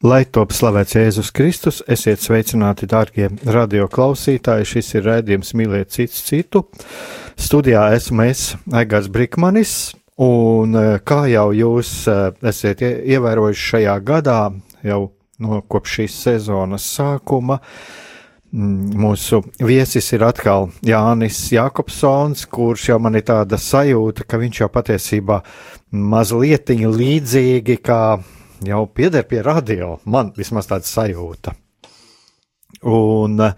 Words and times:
Lai 0.00 0.22
top 0.32 0.54
slavēts 0.56 0.94
Jēzus 0.96 1.28
Kristus, 1.36 1.82
esiet 1.84 2.22
sveicināti, 2.24 2.86
dārgie 2.88 3.26
radio 3.44 3.84
klausītāji. 3.84 4.64
Šis 4.70 4.94
ir 4.94 5.04
raidījums 5.04 5.52
Mīliet 5.52 5.92
cits 5.92 6.22
citu. 6.24 6.62
Studijā 7.36 7.82
esmu 7.98 8.24
es, 8.24 8.46
Aigars 8.72 9.10
Brikmanis, 9.12 9.74
un 10.24 10.72
eh, 10.80 10.94
kā 11.04 11.26
jau 11.28 11.50
jūs 11.52 11.92
eh, 12.08 12.22
esat 12.48 12.80
ievērojuši 12.86 13.68
šajā 13.74 13.98
gadā, 14.08 14.38
jau 14.88 15.02
no 15.44 15.60
kopš 15.68 15.98
šīs 15.98 16.18
sezonas 16.30 16.88
sākuma, 16.96 17.60
mm, 18.56 18.96
mūsu 19.04 19.44
viesis 19.60 20.08
ir 20.16 20.24
atkal 20.24 20.70
Jānis 20.80 21.44
Jakobsons, 21.52 22.48
kurš 22.48 22.88
jau 22.94 23.00
man 23.04 23.20
ir 23.20 23.28
tāda 23.28 23.60
sajūta, 23.60 24.24
ka 24.24 24.40
viņš 24.40 24.64
jau 24.64 24.72
patiesībā 24.80 25.42
mazliet 25.92 26.72
līdzīgi 26.72 27.82
kā 27.84 28.02
jau 28.66 28.84
pieder 28.94 29.24
pie 29.28 29.42
radio. 29.42 29.98
Man 30.04 30.32
vismaz 30.36 30.68
tāda 30.70 30.86
sajūta. 30.88 31.54
Un 32.90 33.40
eh, 33.44 33.56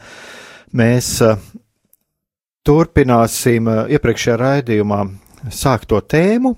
mēs 0.78 1.11
eh, 1.27 1.45
turpināsim 2.67 3.69
eh, 3.70 3.84
iepriekšējā 3.97 4.39
raidījumā 4.41 5.03
sākto 5.53 6.00
tēmu, 6.00 6.55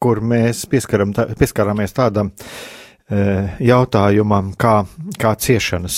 kur 0.00 0.20
mēs 0.24 0.64
pieskaram, 0.70 1.14
pieskaramies 1.14 1.96
tādam 1.96 2.34
jautājumam, 3.10 4.52
kā, 4.54 4.84
kā 5.18 5.32
ciešanas. 5.34 5.96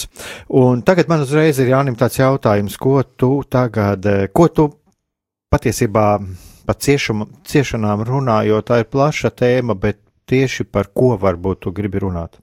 Un 0.57 0.81
tagad 0.81 1.11
man 1.13 1.21
uzreiz 1.27 1.59
ir 1.61 1.69
jānim 1.69 1.99
tāds 2.01 2.17
jautājums, 2.17 2.79
ko 2.81 3.03
tu 3.05 3.43
tagad, 3.53 4.09
ko 4.33 4.47
tu 4.49 4.65
patiesībā 5.53 6.07
par 6.65 6.79
ciešam, 6.81 7.27
ciešanām 7.45 8.07
runājot, 8.09 8.65
tā 8.65 8.81
ir 8.81 8.89
plaša 8.89 9.29
tēma, 9.37 9.77
bet 9.77 10.01
tieši 10.31 10.69
par 10.69 10.91
ko 10.95 11.15
varbūt 11.21 11.65
tu 11.67 11.73
gribi 11.75 12.03
runāt? 12.03 12.39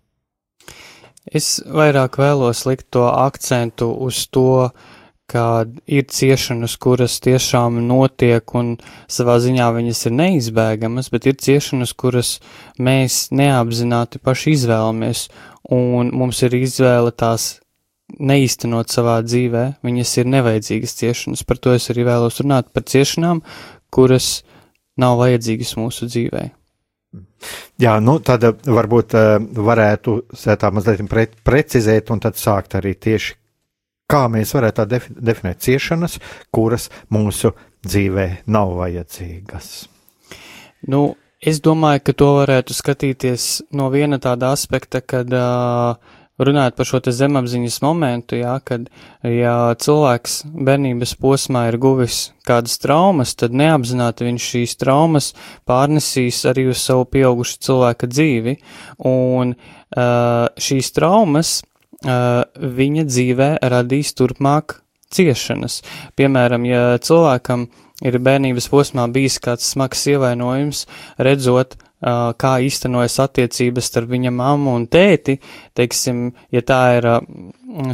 Es 1.30 1.60
vairāk 1.62 2.18
vēlos 2.18 2.64
likt 2.66 2.88
to 2.96 3.06
akcentu 3.12 3.92
uz 4.06 4.24
to, 4.34 4.72
ka 5.30 5.66
ir 5.86 6.08
ciešanas, 6.10 6.74
kuras 6.82 7.20
tiešām 7.22 7.78
notiek 7.86 8.56
un 8.58 8.74
savā 9.12 9.38
ziņā 9.44 9.68
viņas 9.76 10.02
ir 10.10 10.16
neizbēgamas, 10.18 11.12
bet 11.14 11.30
ir 11.30 11.38
ciešanas, 11.38 11.94
kuras 11.94 12.32
mēs 12.82 13.28
neapzināti 13.30 14.22
paši 14.26 14.56
izvēlamies, 14.58 15.28
un 15.70 16.10
mums 16.18 16.42
ir 16.48 16.58
izvēle 16.58 17.14
tās 17.14 17.60
neīstenot 18.18 18.90
savā 18.90 19.20
dzīvē, 19.22 19.66
viņas 19.86 20.18
ir 20.18 20.32
nevajadzīgas 20.34 20.98
ciešanas, 20.98 21.46
par 21.46 21.62
to 21.62 21.78
es 21.78 21.92
arī 21.94 22.08
vēlos 22.10 22.42
runāt, 22.42 22.74
par 22.74 22.88
ciešanām, 22.90 23.44
kuras 23.94 24.40
nav 24.98 25.22
vajadzīgas 25.22 25.78
mūsu 25.78 26.10
dzīvē. 26.10 26.50
Jā, 27.80 27.96
nu 28.04 28.18
tad 28.26 28.44
eh, 28.46 28.66
varbūt 28.70 29.16
eh, 29.18 29.30
varētu 29.70 30.16
tā 30.36 30.72
mazliet 30.76 31.06
pre, 31.10 31.26
precizēt 31.48 32.12
un 32.14 32.22
tad 32.22 32.38
sākt 32.38 32.76
arī 32.78 32.94
tieši, 33.00 33.36
kā 34.10 34.26
mēs 34.32 34.54
varētu 34.58 34.82
tā 34.82 34.86
defi, 34.90 35.16
definēt 35.16 35.64
ciešanas, 35.66 36.20
kuras 36.54 36.90
mūsu 37.14 37.54
dzīvē 37.88 38.28
nav 38.52 38.76
vajadzīgas. 38.82 39.72
Nu, 40.92 41.16
es 41.40 41.62
domāju, 41.64 42.04
ka 42.10 42.16
to 42.20 42.30
varētu 42.42 42.76
skatīties 42.76 43.50
no 43.80 43.90
viena 43.94 44.20
tāda 44.22 44.52
aspekta, 44.56 45.02
kad 45.02 45.32
uh, 45.32 45.96
runājot 46.40 46.78
par 46.78 46.88
šo 46.88 47.02
zemapziņas 47.04 47.80
momentu, 47.84 48.40
jā, 48.40 48.56
kad, 48.66 48.88
ja 49.24 49.56
cilvēks 49.80 50.42
bērnības 50.48 51.16
posmā 51.20 51.66
ir 51.70 51.80
guvis 51.82 52.30
kādas 52.48 52.80
traumas, 52.82 53.36
tad 53.40 53.56
neapzināti 53.56 54.28
viņš 54.28 54.50
šīs 54.54 54.78
traumas 54.80 55.32
pārnesīs 55.70 56.44
arī 56.50 56.70
uz 56.72 56.84
savu 56.84 57.08
pieaugušu 57.12 57.60
cilvēka 57.68 58.10
dzīvi, 58.12 58.56
un 59.10 59.56
uh, 59.56 60.48
šīs 60.60 60.94
traumas 60.96 61.60
uh, 61.60 62.46
viņa 62.80 63.06
dzīvē 63.10 63.52
radīs 63.74 64.16
turpmāk 64.18 64.80
ciešanas. 65.14 65.82
Piemēram, 66.18 66.66
ja 66.70 66.98
cilvēkam 67.02 67.68
ir 68.06 68.20
bērnības 68.24 68.70
posmā 68.72 69.08
bijis 69.12 69.40
kāds 69.44 69.68
smags 69.74 70.06
ievainojums, 70.08 70.86
redzot 71.20 71.76
kā 72.00 72.52
īstenojas 72.64 73.18
attiecības 73.26 73.90
starp 73.92 74.14
viņa 74.14 74.32
mammu 74.32 74.76
un 74.80 74.88
tēti, 74.92 75.40
teiksim, 75.78 76.30
ja 76.56 76.62
tā 76.64 76.82
ir 77.00 77.10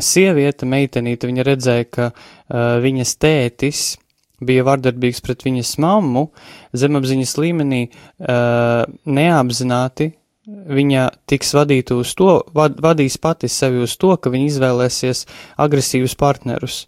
sieviete, 0.04 0.68
meitenīte, 0.70 1.30
viņa 1.30 1.46
redzēja, 1.48 1.88
ka 1.90 2.12
viņas 2.86 3.16
tētis 3.22 3.86
bija 4.46 4.66
vardarbīgs 4.68 5.24
pret 5.26 5.46
viņas 5.48 5.78
mammu, 5.82 6.28
zemapziņas 6.78 7.38
līmenī 7.42 7.82
neapzināti 9.06 10.12
viņa 10.46 11.08
tiks 11.30 11.54
vadīta 11.58 11.98
uz 11.98 12.14
to, 12.18 12.38
vad, 12.54 12.78
vadīs 12.82 13.18
pati 13.22 13.50
sevi 13.50 13.82
uz 13.86 13.96
to, 13.98 14.14
ka 14.18 14.30
viņa 14.34 14.50
izvēlēsies 14.52 15.26
agresīvus 15.62 16.16
partnerus, 16.20 16.84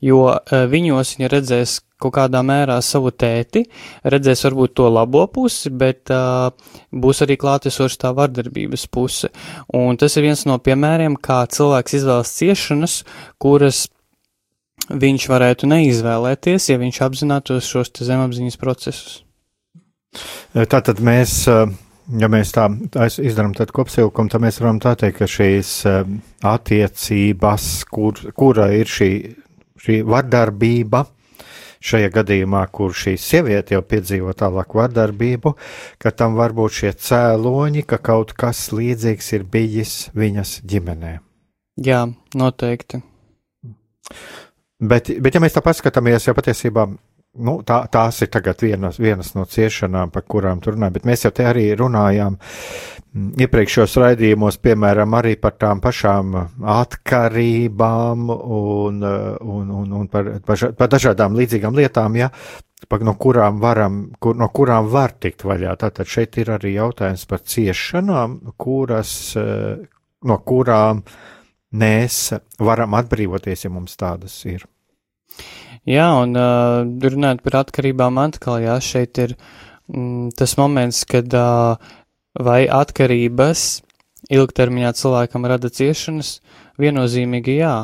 jo 0.00 0.24
viņos 0.48 1.16
viņa 1.18 1.32
redzēs 1.32 1.80
kaut 2.02 2.16
kādā 2.18 2.42
mērā 2.46 2.80
savu 2.82 3.12
tēti, 3.14 3.64
redzēs 4.04 4.44
varbūt 4.48 4.76
to 4.80 4.90
labo 4.90 5.24
pusi, 5.32 5.70
bet 5.70 6.12
uh, 6.12 6.50
būs 6.92 7.22
arī 7.24 7.38
klātesoša 7.40 8.02
tā 8.06 8.12
vardarbības 8.18 8.86
puse. 8.92 9.32
Un 9.78 9.98
tas 10.00 10.18
ir 10.18 10.26
viens 10.28 10.46
no 10.48 10.58
piemēriem, 10.58 11.16
kā 11.16 11.42
cilvēks 11.46 11.98
izvēlas 12.00 12.36
ciešanas, 12.38 13.00
kuras 13.42 13.86
viņš 14.90 15.28
varētu 15.30 15.68
neizvēlēties, 15.70 16.68
ja 16.72 16.80
viņš 16.80 17.00
apzinātos 17.06 17.68
šos 17.70 17.92
zemapziņas 18.02 18.58
procesus. 18.60 19.20
Tātad 20.52 21.00
mēs, 21.00 21.46
ja 21.46 22.28
mēs 22.32 22.52
tā 22.52 22.66
izdarām 23.22 23.54
tādu 23.56 23.76
kopsavilkumu, 23.78 24.32
tad 24.32 24.44
mēs 24.44 24.60
varam 24.60 24.80
tā 24.82 24.94
teikt, 25.00 25.22
ka 25.22 25.30
šīs 25.30 25.72
attiecības, 26.52 27.68
kur, 27.92 28.20
kura 28.36 28.68
ir 28.76 28.90
šī, 28.90 29.10
šī 29.80 30.02
vardarbība, 30.08 31.06
šajā 31.82 32.10
gadījumā, 32.14 32.62
kur 32.74 32.94
šī 32.96 33.16
sieviete 33.20 33.76
jau 33.76 33.82
piedzīvo 33.86 34.34
tālāk 34.38 34.76
vardarbību, 34.78 35.54
ka 36.02 36.14
tam 36.14 36.38
var 36.38 36.54
būt 36.56 36.78
šie 36.78 36.92
cēloņi, 37.08 37.86
ka 37.88 37.98
kaut 38.02 38.34
kas 38.38 38.68
līdzīgs 38.74 39.32
ir 39.38 39.46
bijis 39.50 39.96
viņas 40.16 40.60
ģimenē. 40.68 41.16
Jā, 41.82 42.04
noteikti. 42.38 43.02
Bet, 44.82 45.08
bet 45.22 45.36
ja 45.36 45.40
mēs 45.42 45.54
tā 45.54 45.62
paskatāmies, 45.64 46.26
jau 46.26 46.34
patiesībā 46.36 46.88
nu, 47.40 47.58
tā, 47.64 47.82
tās 47.92 48.20
ir 48.24 48.30
vienas, 48.60 48.98
vienas 49.00 49.32
no 49.34 49.44
ciešanām, 49.48 50.10
par 50.12 50.24
kurām 50.28 50.60
tur 50.60 50.76
runājam, 50.76 50.96
bet 50.98 51.06
mēs 51.08 51.24
jau 51.24 51.32
te 51.32 51.46
arī 51.48 51.64
runājām 51.78 52.36
mm, 52.36 53.30
iepriekšējos 53.40 53.96
raidījumos, 54.02 54.58
piemēram, 54.60 55.14
arī 55.16 55.36
par 55.40 55.56
tām 55.56 55.80
pašām 55.80 56.36
atkarībām 56.74 58.28
un, 58.34 59.00
un, 59.40 59.72
un, 59.78 59.96
un 60.02 60.10
par, 60.12 60.28
par 60.44 60.92
dažādām 60.92 61.38
līdzīgām 61.38 61.80
lietām, 61.80 62.20
ja, 62.20 62.28
no 63.00 63.16
kurām, 63.16 63.60
varam, 63.62 64.04
kur, 64.20 64.36
no 64.36 64.50
kurām 64.52 64.90
var 64.92 65.16
tikt 65.16 65.46
vaļā. 65.48 65.76
Tātad 65.80 66.08
šeit 66.08 66.36
ir 66.42 66.52
arī 66.58 66.76
jautājums 66.76 67.24
par 67.30 67.40
ciešanām, 67.46 68.40
kuras, 68.60 69.14
no 69.36 70.38
kurām 70.44 71.04
mēs 71.72 72.34
varam 72.60 72.98
atbrīvoties, 72.98 73.64
ja 73.64 73.72
mums 73.72 73.96
tādas 73.96 74.36
ir. 74.44 74.66
Jā, 75.88 76.06
un 76.22 76.36
uh, 76.38 76.84
runājot 76.86 77.40
par 77.42 77.56
atkarībām 77.64 78.20
atkal, 78.22 78.60
jā, 78.62 78.76
šeit 78.78 79.18
ir 79.18 79.32
mm, 79.90 80.30
tas 80.38 80.54
moments, 80.60 81.02
kad 81.10 81.32
uh, 81.34 81.74
vai 82.38 82.60
atkarības 82.70 83.82
ilgtermiņā 84.30 84.92
cilvēkam 84.94 85.48
rada 85.50 85.70
ciešanas, 85.74 86.36
viennozīmīgi 86.78 87.58
jā. 87.58 87.74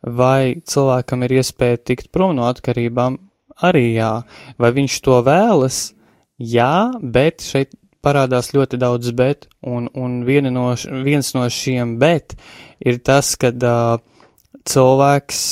Vai 0.00 0.62
cilvēkam 0.62 1.26
ir 1.26 1.40
iespēja 1.40 1.80
tikt 1.90 2.12
prom 2.14 2.36
no 2.38 2.46
atkarībām, 2.48 3.18
arī 3.66 3.96
jā. 3.96 4.12
Vai 4.54 4.70
viņš 4.76 5.00
to 5.04 5.18
vēlas? 5.26 5.90
Jā, 6.38 6.94
bet 7.02 7.42
šeit 7.44 7.74
parādās 8.00 8.54
ļoti 8.54 8.78
daudz 8.80 9.10
bet, 9.12 9.48
un, 9.60 9.90
un 9.92 10.22
no, 10.54 10.68
viens 11.04 11.34
no 11.34 11.48
šiem 11.50 11.98
bet 12.00 12.38
ir 12.80 13.02
tas, 13.04 13.34
ka 13.36 13.50
uh, 13.52 13.98
cilvēks, 14.64 15.42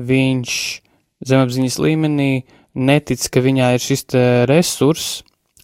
viņš 0.00 0.56
zemapziņas 1.28 1.78
līmenī 1.82 2.30
netic, 2.74 3.24
ka 3.32 3.42
viņā 3.44 3.74
ir 3.76 3.82
šis 3.82 4.06
resurs, 4.48 5.08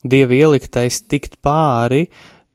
dieva 0.04 0.36
ieliktais 0.36 1.00
tikt 1.08 1.38
pāri 1.44 2.06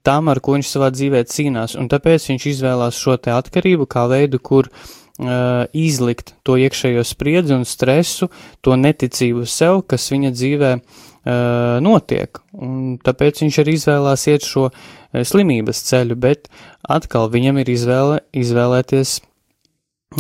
tam, 0.04 0.30
ar 0.32 0.42
ko 0.44 0.58
viņš 0.58 0.70
savā 0.70 0.92
dzīvē 0.94 1.24
cīnās, 1.32 1.78
un 1.80 1.88
tāpēc 1.92 2.28
viņš 2.30 2.50
izvēlās 2.52 3.00
šo 3.00 3.16
te 3.24 3.32
atkarību 3.34 3.88
kā 3.90 4.04
veidu, 4.12 4.40
kur 4.44 4.68
uh, 4.68 5.64
izlikt 5.72 6.36
to 6.44 6.58
iekšējo 6.60 7.06
spriedzi 7.08 7.56
un 7.56 7.64
stresu, 7.68 8.30
to 8.62 8.76
neticību 8.80 9.48
sev, 9.48 9.86
kas 9.88 10.10
viņa 10.12 10.34
dzīvē 10.36 10.72
uh, 10.76 11.80
notiek, 11.84 12.42
un 12.60 12.98
tāpēc 13.04 13.46
viņš 13.46 13.62
arī 13.64 13.78
izvēlās 13.80 14.28
iet 14.32 14.48
šo 14.48 14.68
uh, 14.70 15.24
slimības 15.24 15.86
ceļu, 15.88 16.20
bet 16.20 16.52
atkal 16.84 17.32
viņam 17.32 17.64
ir 17.64 17.72
izvēle, 17.78 18.24
izvēlēties 18.44 19.22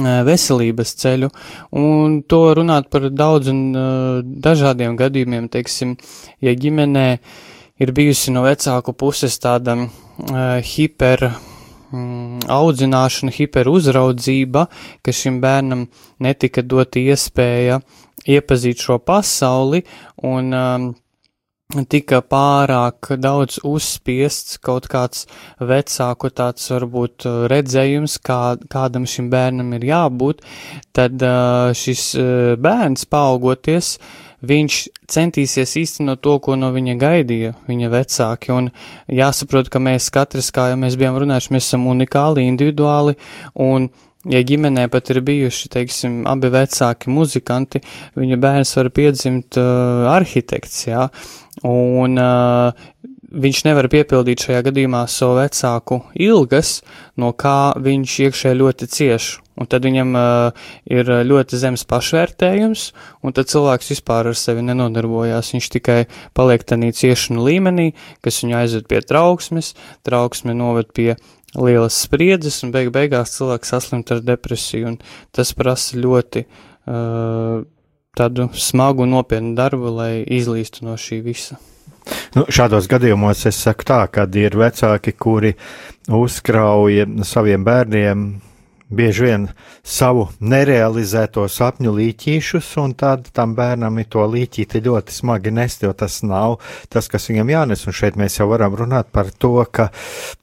veselības 0.01 0.93
ceļu, 1.01 1.29
un 1.77 2.21
to 2.27 2.41
runāt 2.57 2.89
par 2.93 3.09
daudz 3.13 3.51
un 3.51 3.63
dažādiem 4.23 4.97
gadījumiem, 4.99 5.49
teiksim, 5.53 5.95
ja 6.41 6.53
ģimenē 6.57 7.07
ir 7.83 7.91
bijusi 7.95 8.33
no 8.33 8.45
vecāku 8.45 8.95
puses 8.97 9.37
tāda 9.41 9.75
hiper 10.73 11.27
mm, 11.27 12.47
audzināšana, 12.51 13.33
hiperuzraudzība, 13.33 14.65
ka 15.03 15.15
šim 15.15 15.39
bērnam 15.43 15.87
netika 16.23 16.65
dota 16.65 17.01
iespēja 17.01 17.79
iepazīt 18.29 18.81
šo 18.83 18.99
pasauli, 19.03 19.83
un 20.23 20.53
um, 20.55 20.91
tika 21.89 22.19
pārāk 22.21 23.13
daudz 23.17 23.57
uzspiests 23.65 24.59
kaut 24.63 24.85
kāds 24.91 25.25
vecāku 25.57 26.29
tāds 26.29 26.69
varbūt 26.71 27.25
uh, 27.25 27.39
redzējums, 27.51 28.19
kā, 28.21 28.55
kādam 28.69 29.07
šim 29.09 29.31
bērnam 29.33 29.73
ir 29.79 29.87
jābūt, 29.89 30.43
tad 30.93 31.17
uh, 31.25 31.73
šis 31.77 32.05
uh, 32.19 32.53
bērns 32.61 33.07
paaugoties, 33.09 33.97
viņš 34.43 34.79
centīsies 35.09 35.75
īstenot 35.81 36.21
to, 36.21 36.37
ko 36.43 36.59
no 36.59 36.69
viņa 36.75 36.97
gaidīja 37.01 37.57
viņa 37.67 37.91
vecāki, 37.93 38.53
un 38.53 38.69
jāsaprot, 39.07 39.71
ka 39.73 39.81
mēs 39.81 40.11
katrs, 40.13 40.53
kā 40.53 40.69
jau 40.73 40.79
mēs 40.79 40.99
bijām 40.99 41.17
runājuši, 41.23 41.55
mēs 41.55 41.69
esam 41.71 41.87
unikāli, 41.91 42.49
individuāli, 42.53 43.17
un 43.65 43.89
Ja 44.23 44.39
ģimenē 44.39 44.85
pat 44.87 45.09
ir 45.11 45.17
bijuši, 45.27 45.67
teiksim, 45.67 46.21
abi 46.31 46.47
vecāki 46.47 47.11
muzikanti, 47.11 47.81
viņa 48.15 48.37
bērns 48.39 48.69
var 48.77 48.87
piedzimt 48.95 49.57
uh, 49.59 50.05
arhitekts, 50.13 50.85
jā, 50.87 51.09
un 51.67 52.19
uh, 52.19 52.73
viņš 53.33 53.63
nevar 53.65 53.87
piepildīt 53.89 54.45
šajā 54.45 54.61
gadījumā 54.67 55.03
savu 55.09 55.39
vecāku 55.39 55.99
ilgas, 56.21 56.81
no 57.17 57.31
kā 57.33 57.73
viņš 57.81 58.17
iekšē 58.27 58.53
ļoti 58.59 58.89
cieš, 58.93 59.29
un 59.57 59.69
tad 59.69 59.85
viņam 59.87 60.13
uh, 60.17 60.65
ir 60.85 61.09
ļoti 61.25 61.59
zems 61.61 61.85
pašvērtējums, 61.89 62.85
un 63.25 63.35
tad 63.35 63.49
cilvēks 63.51 63.93
vispār 63.95 64.29
ar 64.31 64.37
sevi 64.37 64.65
nenodarbojās, 64.67 65.53
viņš 65.55 65.69
tikai 65.77 65.99
paliek 66.37 66.65
tādā 66.67 66.91
ciešanu 66.93 67.45
līmenī, 67.47 67.91
kas 68.25 68.43
viņu 68.43 68.59
aizved 68.59 68.89
pie 68.91 69.01
trauksmes, 69.01 69.73
trauksme 70.05 70.55
noved 70.57 70.93
pie 70.93 71.13
lielas 71.57 71.97
spriedzes, 72.05 72.61
un 72.65 72.73
beig 72.73 72.89
beigās 72.93 73.35
cilvēks 73.37 73.73
saslimt 73.75 74.13
ar 74.13 74.23
depresiju, 74.25 74.93
un 74.93 74.99
tas 75.33 75.53
prasa 75.57 75.99
ļoti 76.01 76.45
uh, 76.45 77.63
tādu 78.13 78.51
smagu, 78.53 79.07
nopietnu 79.09 79.55
darbu, 79.57 79.89
lai 79.89 80.11
izlīstu 80.21 80.85
no 80.85 80.93
šī 81.01 81.17
visa. 81.25 81.55
Nu, 82.35 82.43
šādos 82.45 82.85
gadījumos 82.91 83.39
es 83.49 83.57
saku 83.63 83.87
tā, 83.89 84.03
kad 84.13 84.35
ir 84.37 84.53
vecāki, 84.59 85.15
kuri 85.17 85.53
uzkrauja 86.13 87.07
saviem 87.25 87.63
bērniem 87.65 88.25
bieži 88.93 89.23
vien 89.25 89.47
savu 89.81 90.27
nerealizēto 90.45 91.47
sapņu 91.49 91.93
līķīšus, 91.95 92.67
un 92.83 92.93
tad 92.99 93.31
tam 93.33 93.55
bērnam 93.57 93.97
ir 93.97 94.05
to 94.13 94.27
līķīti 94.29 94.83
ļoti 94.85 95.15
smagi 95.15 95.53
nest, 95.55 95.81
jo 95.81 95.93
tas 95.97 96.19
nav 96.21 96.59
tas, 96.93 97.09
kas 97.09 97.25
viņam 97.31 97.49
jānes. 97.49 97.87
Un 97.89 97.97
šeit 97.97 98.19
mēs 98.19 98.37
jau 98.37 98.45
varam 98.51 98.75
runāt 98.77 99.09
par 99.15 99.31
to, 99.33 99.55
ka 99.73 99.87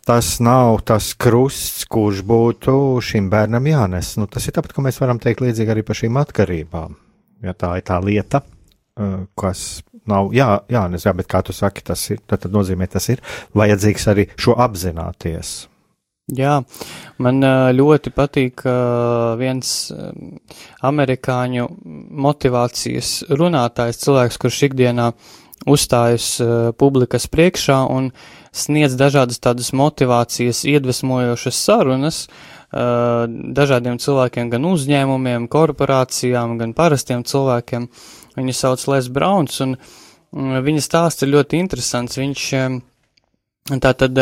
tas 0.08 0.32
nav 0.42 0.80
tas 0.90 1.12
krusts, 1.14 1.86
kurš 1.86 2.24
būtu 2.26 2.74
šim 2.98 3.30
bērnam 3.30 3.70
jānes. 3.70 4.16
Nu, 4.18 4.26
tas 4.26 4.50
ir 4.50 4.58
tāpat, 4.58 4.74
ka 4.74 4.82
mēs 4.88 4.98
varam 4.98 5.22
teikt 5.22 5.44
līdzīgi 5.46 5.76
arī 5.76 5.86
par 5.86 6.02
šīm 6.02 6.18
atkarībām. 6.24 6.98
Ja 7.44 7.54
tā 7.56 7.76
ir 7.80 7.86
tā 7.88 8.00
lieta, 8.04 8.42
uh, 8.44 9.22
kas 9.38 9.82
nav 10.10 10.30
jā, 10.34 10.48
jā, 10.70 10.86
bet 11.16 11.28
kā 11.30 11.42
tu 11.46 11.54
saki, 11.56 11.84
tas 11.86 12.02
ir, 12.12 12.22
tad, 12.28 12.46
nozīmē, 12.52 12.88
tas 12.90 13.08
ir 13.12 13.22
vajadzīgs 13.56 14.08
arī 14.12 14.26
šo 14.40 14.56
apzināties. 14.60 15.70
Jā, 16.30 16.60
man 17.18 17.42
ļoti 17.74 18.12
patīk 18.14 18.62
viens 19.40 19.70
amerikāņu 20.86 21.64
motivācijas 22.26 23.14
runātājs, 23.34 23.98
cilvēks, 24.04 24.38
kurš 24.38 24.60
ikdienā 24.68 25.08
uzstājas 25.66 26.36
publikas 26.78 27.26
priekšā 27.26 27.80
un 27.90 28.12
sniedz 28.54 28.94
dažādas 29.00 29.42
tādas 29.42 29.72
motivācijas, 29.74 30.62
iedvesmojošas 30.70 31.64
sarunas 31.66 32.22
dažādiem 32.70 33.98
cilvēkiem, 33.98 34.50
gan 34.52 34.68
uzņēmumiem, 34.70 35.48
korporācijām, 35.50 36.58
gan 36.60 36.74
parastiem 36.78 37.24
cilvēkiem. 37.26 37.88
Viņu 38.36 38.54
sauc 38.54 38.86
Les 38.92 39.10
Browns, 39.10 39.58
un 39.64 39.74
viņa 40.30 40.84
stāsts 40.86 41.26
ir 41.26 41.34
ļoti 41.34 41.58
interesants. 41.64 42.20
Viņš 42.20 42.46
Tā 43.70 43.92
tad 43.94 44.16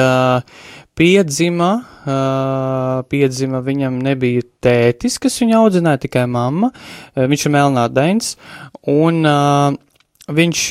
piedzima, 0.99 1.69
piedzima 3.09 3.61
viņam 3.65 3.95
nebija 4.05 4.43
tētis, 4.61 5.17
kas 5.23 5.39
viņu 5.41 5.57
audzināja, 5.63 6.03
tikai 6.05 6.27
mamma. 6.29 6.69
Viņš 7.17 7.47
ir 7.47 7.55
melnādains, 7.55 8.35
un 8.93 9.23
viņš 10.29 10.65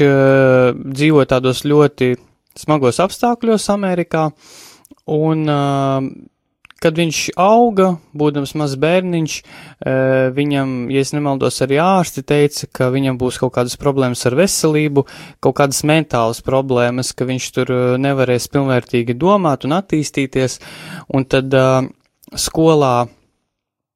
dzīvo 0.94 1.26
tādos 1.32 1.64
ļoti 1.66 2.12
smagos 2.60 3.02
apstākļos 3.02 3.66
Amerikā, 3.74 4.28
un 5.10 5.50
kad 6.82 6.98
viņš 6.98 7.22
auga, 7.42 7.90
būdams 8.18 8.54
mazs 8.60 8.78
bērniņš, 8.82 9.36
eh, 9.42 10.30
viņam, 10.36 10.90
ja 10.94 11.04
es 11.04 11.14
nemaldos, 11.16 11.60
arī 11.66 11.80
ārsti 11.82 12.24
teica, 12.24 12.68
ka 12.72 12.90
viņam 12.94 13.18
būs 13.18 13.40
kaut 13.42 13.54
kādas 13.58 13.78
problēmas 13.78 14.26
ar 14.26 14.38
veselību, 14.38 15.06
kaut 15.42 15.58
kādas 15.58 15.84
mentālas 15.84 16.42
problēmas, 16.42 17.14
ka 17.16 17.26
viņš 17.26 17.52
tur 17.52 17.72
eh, 17.72 17.98
nevarēs 17.98 18.50
pilnvērtīgi 18.54 19.18
domāt 19.18 19.66
un 19.66 19.78
attīstīties, 19.82 20.60
un 21.14 21.26
tad 21.26 21.54
uh, 21.54 21.86
skolā 22.36 23.08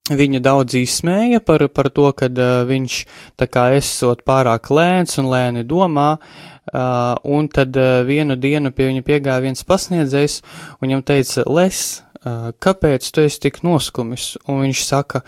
Viņu 0.10 0.40
daudz 0.42 0.74
izsmēja 0.76 1.40
par, 1.46 1.62
par 1.70 1.92
to, 1.94 2.08
ka 2.18 2.26
uh, 2.26 2.64
viņš 2.68 2.96
tā 3.40 3.46
kā 3.48 3.68
esot 3.78 4.24
pārāk 4.28 4.72
lēns 4.74 5.20
un 5.22 5.30
lēni 5.30 5.62
domā, 5.64 6.16
uh, 6.18 7.14
un 7.22 7.46
tad 7.54 7.78
uh, 7.78 8.02
vienu 8.08 8.36
dienu 8.36 8.74
pie 8.74 8.90
viņa 8.90 9.06
piegāja 9.08 9.44
viens 9.46 9.62
pasniedzējs, 9.62 10.40
un 10.80 10.88
viņam 10.88 11.06
teica, 11.06 11.46
les, 11.54 12.02
kāpēc 12.22 13.08
tu 13.10 13.24
esi 13.26 13.40
tik 13.48 13.62
noskumis? 13.66 14.36
Un 14.50 14.62
viņš 14.66 14.84
saka, 14.86 15.24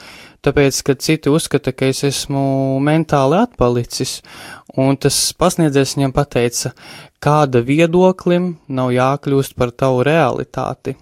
tāpēc, 0.46 0.82
ka 0.86 0.96
citi 1.02 1.32
uzskata, 1.34 1.74
ka 1.74 1.90
es 1.90 2.04
esmu 2.06 2.78
mentāli 2.86 3.40
atpalicis, 3.42 4.20
un 4.78 5.00
tas 5.02 5.18
pasniedzējs 5.40 5.96
viņam 5.98 6.14
pateica, 6.14 6.74
kāda 7.24 7.64
viedoklim 7.66 8.54
nav 8.68 8.92
jākļūst 8.94 9.58
par 9.58 9.74
tavu 9.74 10.04
realitāti. 10.06 10.98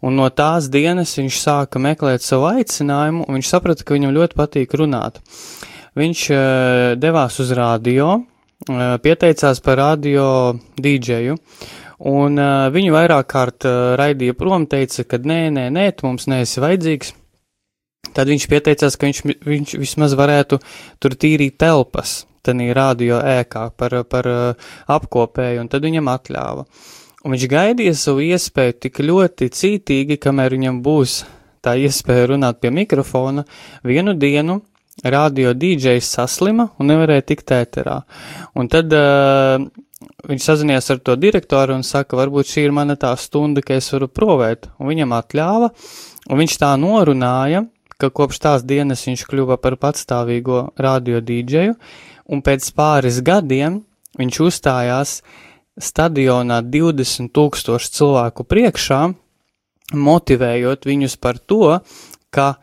Un 0.00 0.14
no 0.16 0.28
tās 0.30 0.68
dienas 0.70 1.16
viņš 1.18 1.40
sāka 1.42 1.82
meklēt 1.82 2.22
savu 2.24 2.46
aicinājumu, 2.52 3.26
un 3.26 3.38
viņš 3.38 3.50
saprata, 3.50 3.84
ka 3.84 3.96
viņam 3.96 4.14
ļoti 4.14 4.38
patīk 4.38 4.76
runāt. 4.78 5.20
Viņš 5.98 6.22
uh, 6.30 6.40
devās 7.00 7.36
uz 7.42 7.50
radio, 7.58 8.14
uh, 8.22 8.96
pieteicās 9.02 9.60
par 9.64 9.80
radio 9.82 10.24
dīdžeju, 10.78 11.36
Un 12.06 12.38
uh, 12.38 12.68
viņu 12.70 12.92
vairāk 12.94 13.26
kārt 13.32 13.66
uh, 13.66 13.96
raidīja 13.98 14.36
prom, 14.38 14.68
teica, 14.70 15.02
ka 15.02 15.18
nē, 15.18 15.48
nē, 15.54 15.64
nē, 15.74 15.88
tu 15.98 16.06
mums 16.06 16.28
neesi 16.30 16.62
vajadzīgs. 16.62 17.10
Tad 18.14 18.30
viņš 18.30 18.46
pieteicās, 18.50 18.94
ka 18.94 19.08
viņš, 19.08 19.22
viņš 19.44 19.74
vismaz 19.82 20.14
varētu 20.18 20.60
tur 21.02 21.16
tīrīt 21.18 21.58
telpas, 21.58 22.22
tenī 22.46 22.70
radio 22.76 23.18
ēkā 23.18 23.64
par, 23.76 23.98
par 24.06 24.30
uh, 24.30 24.70
apkopēju, 24.94 25.64
un 25.64 25.72
tad 25.72 25.82
viņam 25.88 26.12
atļāva. 26.14 26.64
Un 27.26 27.34
viņš 27.34 27.48
gaidīja 27.50 27.96
savu 27.98 28.22
iespēju 28.28 28.78
tik 28.78 29.02
ļoti 29.02 29.50
cītīgi, 29.58 30.20
kamēr 30.22 30.54
viņam 30.54 30.78
būs 30.86 31.24
tā 31.66 31.74
iespēja 31.82 32.30
runāt 32.30 32.60
pie 32.62 32.70
mikrofona. 32.70 33.42
Vienu 33.82 34.14
dienu 34.14 34.60
radio 35.02 35.50
DJs 35.54 36.14
saslima 36.14 36.70
un 36.78 36.90
nevarēja 36.92 37.26
tikt 37.26 37.52
ēterā. 37.58 37.98
Un 38.54 38.70
tad 38.70 38.94
uh, 38.94 39.66
viņš 40.28 40.44
sazinājās 40.44 40.90
ar 40.94 41.00
to 41.02 41.16
direktoru 41.18 41.76
un 41.78 41.84
saka, 41.86 42.18
varbūt 42.18 42.50
šī 42.52 42.68
ir 42.68 42.74
mana 42.76 42.96
tā 43.00 43.10
stunda, 43.18 43.62
ka 43.64 43.78
es 43.78 43.90
varu 43.92 44.08
provēt, 44.10 44.68
un 44.78 44.90
viņam 44.90 45.14
atļāva, 45.18 45.72
un 46.28 46.40
viņš 46.42 46.56
tā 46.62 46.70
norunāja, 46.80 47.64
ka 47.98 48.12
kopš 48.14 48.40
tās 48.44 48.64
dienas 48.66 49.04
viņš 49.08 49.26
kļuva 49.30 49.58
par 49.62 49.78
patstāvīgo 49.80 50.68
radio 50.78 51.22
dīdžeju, 51.24 51.74
un 52.30 52.42
pēc 52.46 52.70
pāris 52.78 53.22
gadiem 53.26 53.82
viņš 54.18 54.40
uzstājās 54.46 55.18
stadionā 55.78 56.60
20 56.66 57.32
tūkstošu 57.34 57.94
cilvēku 57.98 58.46
priekšā, 58.46 59.02
motivējot 59.94 60.86
viņus 60.86 61.16
par 61.22 61.38
to, 61.38 61.78
ka 62.34 62.54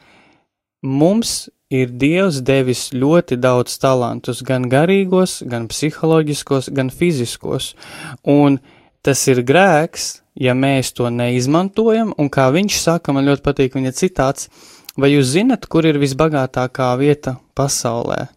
mums 0.85 1.47
ir 1.73 1.89
Dievs 1.97 2.41
devis 2.45 2.89
ļoti 2.93 3.37
daudz 3.41 3.77
talantus, 3.81 4.43
gan 4.45 4.67
garīgos, 4.69 5.41
gan 5.49 5.67
psiholoģiskos, 5.71 6.69
gan 6.75 6.91
fiziskos, 6.93 7.73
un 8.21 8.59
tas 9.05 9.21
ir 9.31 9.41
grēks, 9.45 10.21
ja 10.37 10.53
mēs 10.53 10.93
to 10.93 11.09
neizmantojam, 11.09 12.13
un 12.17 12.29
kā 12.29 12.49
viņš 12.53 12.79
saka, 12.81 13.15
man 13.15 13.25
ļoti 13.29 13.45
patīk 13.45 13.77
viņa 13.77 13.93
citāts, 13.97 14.49
vai 14.97 15.13
jūs 15.15 15.33
zinat, 15.33 15.65
kur 15.65 15.87
ir 15.87 15.99
visbagātākā 16.01 16.93
vieta 17.01 17.37
pasaulē? 17.57 18.27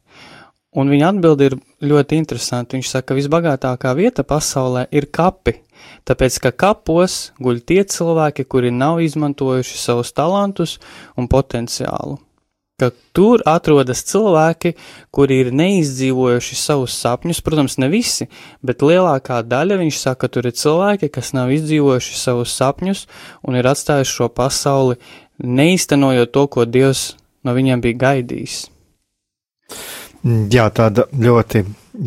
Un 0.79 0.93
viņa 0.93 1.09
atbildi 1.11 1.47
ir 1.49 1.57
ļoti 1.89 2.19
interesanti. 2.21 2.77
Viņš 2.77 2.91
saka, 2.93 3.09
ka 3.09 3.17
visbagātākā 3.17 3.95
vieta 3.99 4.23
pasaulē 4.23 4.85
ir 4.95 5.09
kapi, 5.11 5.57
tāpēc 6.07 6.39
ka 6.45 6.53
kapos 6.53 7.19
guļ 7.43 7.65
tie 7.67 7.81
cilvēki, 7.89 8.47
kuri 8.47 8.71
nav 8.71 9.01
izmantojuši 9.03 9.81
savus 9.81 10.13
talantus 10.15 10.77
un 11.17 11.27
potenciālu 11.27 12.21
ka 12.79 12.91
tur 13.17 13.43
atrodas 13.49 14.05
cilvēki, 14.07 14.75
kuri 15.15 15.41
ir 15.43 15.51
neizdzīvojuši 15.59 16.59
savus 16.59 16.95
sapņus, 17.03 17.41
protams, 17.43 17.75
ne 17.83 17.89
visi, 17.91 18.29
bet 18.63 18.85
lielākā 18.87 19.41
daļa 19.43 19.81
viņš 19.81 19.99
saka, 19.99 20.31
tur 20.31 20.47
ir 20.47 20.55
cilvēki, 20.55 21.11
kas 21.11 21.33
nav 21.35 21.51
izdzīvojuši 21.57 22.19
savus 22.21 22.55
sapņus 22.55 23.07
un 23.43 23.59
ir 23.59 23.67
atstājuši 23.67 24.15
šo 24.21 24.29
pasauli, 24.31 24.99
neiztenojot 25.43 26.33
to, 26.35 26.47
ko 26.47 26.67
Dievs 26.71 27.13
no 27.43 27.55
viņiem 27.57 27.83
bija 27.83 27.99
gaidījis. 28.05 28.61
Jā, 30.51 30.67
tāda 30.75 31.07
ļoti 31.15 31.63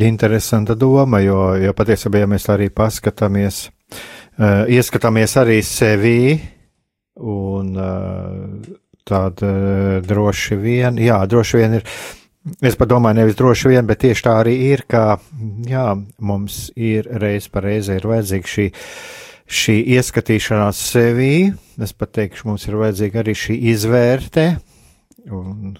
interesanta 0.07 0.75
doma, 0.75 1.19
jo, 1.23 1.53
jo 1.59 1.75
patiesībā, 1.75 2.23
ja 2.23 2.31
mēs 2.31 2.47
arī 2.51 2.69
paskatāmies, 2.71 3.65
uh, 3.91 4.63
ieskatāmies 4.71 5.35
arī 5.39 5.59
sevī 5.67 6.21
un 7.19 7.75
uh, 7.75 8.79
tad 9.07 9.43
uh, 9.45 9.99
droši 10.05 10.57
vien, 10.61 10.99
jā, 11.01 11.19
droši 11.29 11.61
vien 11.61 11.79
ir. 11.79 11.87
Es 12.65 12.73
padomāju, 12.73 13.19
nevis 13.19 13.37
droši 13.37 13.69
vien, 13.69 13.85
bet 13.85 13.99
tieši 14.01 14.23
tā 14.25 14.31
arī 14.41 14.55
ir, 14.71 14.81
ka 14.89 15.19
jā, 15.69 15.91
mums 16.25 16.71
ir 16.73 17.05
reiz 17.21 17.45
pa 17.53 17.61
reizē 17.61 17.99
ir 17.99 18.07
vajadzīga 18.09 18.49
šī, 18.49 18.65
šī 19.45 19.75
ieskatīšanās 19.99 20.81
sevī. 20.89 21.35
Es 21.77 21.93
pat 21.93 22.15
teikšu, 22.17 22.47
mums 22.49 22.65
ir 22.65 22.79
vajadzīga 22.81 23.21
arī 23.21 23.37
šī 23.37 23.59
izvērte, 23.75 24.47
un 25.29 25.75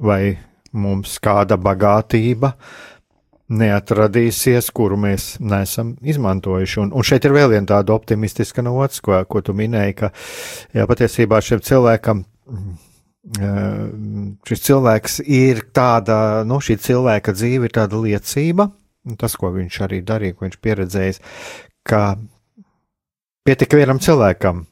vai 0.00 0.38
mums 0.72 1.18
kāda 1.20 1.58
bagātība 1.60 2.54
neatradīsies, 3.48 4.68
kuru 4.76 4.98
mēs 5.00 5.36
neesam 5.40 5.94
izmantojuši. 6.04 6.80
Un, 6.82 6.90
un 6.92 7.06
šeit 7.06 7.24
ir 7.24 7.34
vēl 7.36 7.52
viena 7.54 7.68
tāda 7.70 7.94
optimistiska 7.96 8.64
nots, 8.64 9.00
ko, 9.04 9.16
ko 9.28 9.42
tu 9.44 9.54
minēji, 9.56 9.96
ka 10.02 10.10
jā, 10.76 10.84
patiesībā 10.88 11.40
šim 11.44 11.62
cilvēkam 11.64 12.26
šis 14.48 14.64
cilvēks 14.64 15.20
ir 15.26 15.66
tāda, 15.76 16.44
nu, 16.48 16.60
šī 16.64 16.78
cilvēka 16.80 17.34
dzīve 17.36 17.68
ir 17.68 17.74
tāda 17.76 18.00
liecība, 18.00 18.70
tas, 19.20 19.36
ko 19.36 19.52
viņš 19.54 19.80
arī 19.84 20.00
darīja, 20.06 20.36
ko 20.36 20.46
viņš 20.46 20.58
pieredzējis, 20.64 21.22
ka 21.88 22.02
pietika 23.46 23.80
vienam 23.80 24.00
cilvēkam. 24.02 24.66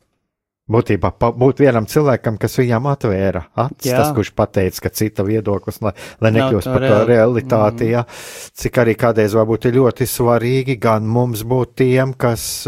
Būtībā 0.67 1.13
būt 1.39 1.61
vienam 1.63 1.85
cilvēkam, 1.87 2.41
kas 2.43 2.57
viņam 2.59 2.89
atvēra 2.91 3.45
acis, 3.55 3.87
jā. 3.87 4.01
tas, 4.01 4.09
kurš 4.17 4.33
pateica, 4.35 4.81
ka 4.83 4.91
cita 4.99 5.23
viedoklis, 5.23 5.79
lai, 5.85 5.93
lai 6.19 6.33
nekļūst 6.35 6.71
par 6.73 6.83
to 6.83 6.97
realitāti, 7.07 7.87
mm. 7.87 7.93
jā. 7.93 8.03
Cik 8.65 8.81
arī 8.83 8.97
kādreiz 8.99 9.37
varbūt 9.39 9.69
ir 9.71 9.79
ļoti 9.79 10.09
svarīgi 10.11 10.75
gan 10.83 11.07
mums 11.07 11.45
būt 11.47 11.77
tiem, 11.85 12.17
kas 12.19 12.67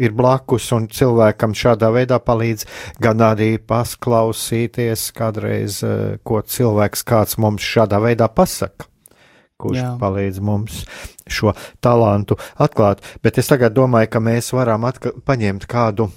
ir 0.00 0.14
blakus 0.16 0.70
un 0.76 0.88
cilvēkam 0.90 1.54
šādā 1.56 1.90
veidā 1.94 2.20
palīdz, 2.24 2.66
gan 3.02 3.20
arī 3.24 3.54
pasklausīties 3.58 5.10
kādreiz, 5.16 5.82
eh, 5.84 6.18
ko 6.24 6.42
cilvēks 6.42 7.04
kāds 7.04 7.38
mums 7.38 7.62
šādā 7.62 8.00
veidā 8.00 8.28
pasaka 8.28 8.90
kurš 9.60 9.80
Jā. 9.80 9.90
palīdz 10.00 10.40
mums 10.40 10.84
šo 11.28 11.52
talantu 11.84 12.38
atklāt. 12.56 13.04
Bet 13.22 13.38
es 13.38 13.50
tagad 13.50 13.76
domāju, 13.76 14.10
ka 14.14 14.22
mēs 14.24 14.52
varam 14.56 14.88
paņemt 15.28 15.68
kādu, 15.70 16.08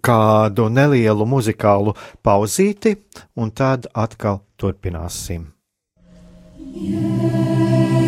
kādu 0.00 0.70
nelielu 0.72 1.28
muzikālu 1.28 1.92
pauzīti, 2.24 2.96
un 3.36 3.52
tad 3.52 3.90
atkal 3.94 4.42
turpināsim. 4.56 5.52
Yes, 6.76 8.05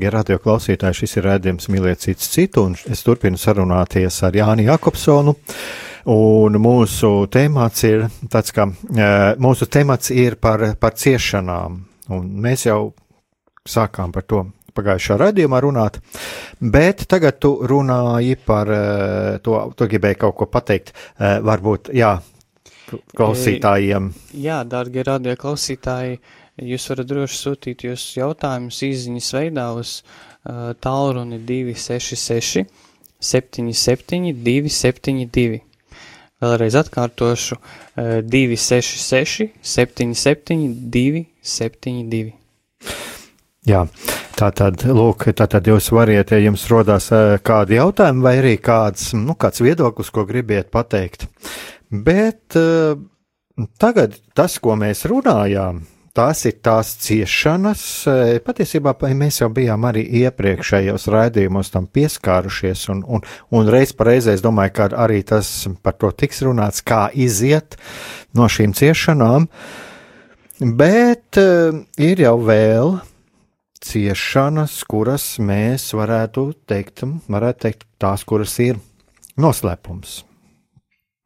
Darbie 0.00 0.14
radioklausītāji, 0.16 0.96
šis 0.96 1.18
ir 1.18 1.26
rādījums 1.28 1.66
Mīliet 1.68 2.00
cits 2.00 2.30
citu, 2.32 2.62
un 2.64 2.76
es 2.88 3.02
turpinu 3.04 3.36
sarunāties 3.36 4.22
ar 4.24 4.32
Jāni 4.32 4.64
Jakobsonu. 4.64 5.34
Un 6.08 6.56
mūsu 6.56 7.10
temats 7.28 7.84
ir 7.84 8.06
tāds, 8.32 8.54
ka 8.56 8.64
mūsu 9.36 9.68
temats 9.68 10.08
ir 10.08 10.38
par, 10.40 10.64
par 10.80 10.96
ciešanām, 10.96 11.76
un 12.16 12.32
mēs 12.40 12.64
jau 12.64 12.94
sākām 13.68 14.08
par 14.16 14.24
to 14.24 14.46
pagājušā 14.72 15.20
raidījumā 15.20 15.60
runāt, 15.66 16.00
bet 16.64 17.04
tagad 17.04 17.36
tu 17.36 17.58
runāji 17.60 18.40
par 18.40 18.72
to, 19.44 19.60
tu 19.76 19.92
gribēji 19.92 20.22
kaut 20.24 20.38
ko 20.40 20.48
pateikt, 20.48 20.94
varbūt, 21.20 21.92
jā, 21.92 22.16
klausītājiem. 23.20 24.14
Jā, 24.32 24.62
dārgie 24.64 25.04
radio 25.04 25.36
klausītāji, 25.36 26.22
jūs 26.62 26.88
varat 26.92 27.08
droši 27.10 27.38
sūtīt 27.38 27.84
jūsu 27.86 28.20
jautājumus 28.20 28.82
īziņas 28.86 29.32
veidā 29.36 29.66
uz 29.78 30.00
uh, 30.00 30.70
tālruni 30.80 31.40
266 31.46 32.66
77 33.20 34.32
272. 34.44 35.60
Vēlreiz 36.40 36.76
atkārtošu 36.80 37.58
uh, 37.58 38.20
266 38.24 39.50
77 39.60 40.74
272. 40.92 42.36
Jā, 43.68 43.84
tā 44.38 44.48
tad, 44.56 44.86
lūk, 44.88 45.26
tā 45.36 45.44
tad 45.52 45.66
jūs 45.68 45.90
variet, 45.92 46.32
ja 46.32 46.40
jums 46.40 46.64
rodās 46.72 47.10
kādi 47.44 47.76
jautājumi 47.76 48.24
vai 48.24 48.34
arī 48.40 48.54
kāds, 48.56 49.10
nu, 49.12 49.36
kāds 49.36 49.60
viedoklis, 49.60 50.08
ko 50.14 50.24
gribiet 50.28 50.70
pateikt. 50.72 51.28
Bet 51.92 52.56
uh, 52.56 52.96
tagad 53.82 54.16
tas, 54.36 54.56
ko 54.62 54.78
mēs 54.80 55.04
runājām, 55.10 55.82
tās 56.16 56.44
ir 56.48 56.56
tās 56.64 56.94
ciešanas. 57.04 57.82
Eh, 58.10 58.38
patiesībā 58.44 58.94
mēs 59.14 59.40
jau 59.42 59.50
bijām 59.54 59.84
arī 59.88 60.04
iepriekšējos 60.24 61.06
raidījumos 61.12 61.70
tam 61.74 61.86
pieskārušies, 61.86 62.88
un, 62.94 63.04
un, 63.06 63.22
un 63.50 63.70
reiz 63.70 63.92
par 63.92 64.10
reizi 64.12 64.32
es 64.34 64.42
domāju, 64.44 64.74
ka 64.74 64.88
arī 65.04 65.22
tas 65.26 65.68
par 65.82 65.94
to 65.94 66.10
tiks 66.10 66.42
runāts, 66.42 66.82
kā 66.82 67.08
iziet 67.14 67.76
no 68.34 68.48
šīm 68.48 68.74
ciešanām. 68.76 69.48
Bet 70.60 71.38
uh, 71.40 71.72
ir 71.96 72.20
jau 72.20 72.36
vēl 72.44 72.98
ciešanas, 73.80 74.74
kuras 74.84 75.38
mēs 75.40 75.88
varētu 75.96 76.50
teikt, 76.68 77.06
varētu 77.32 77.64
teikt 77.64 77.86
tās, 78.00 78.26
kuras 78.28 78.58
ir 78.60 78.76
noslēpums 79.40 80.20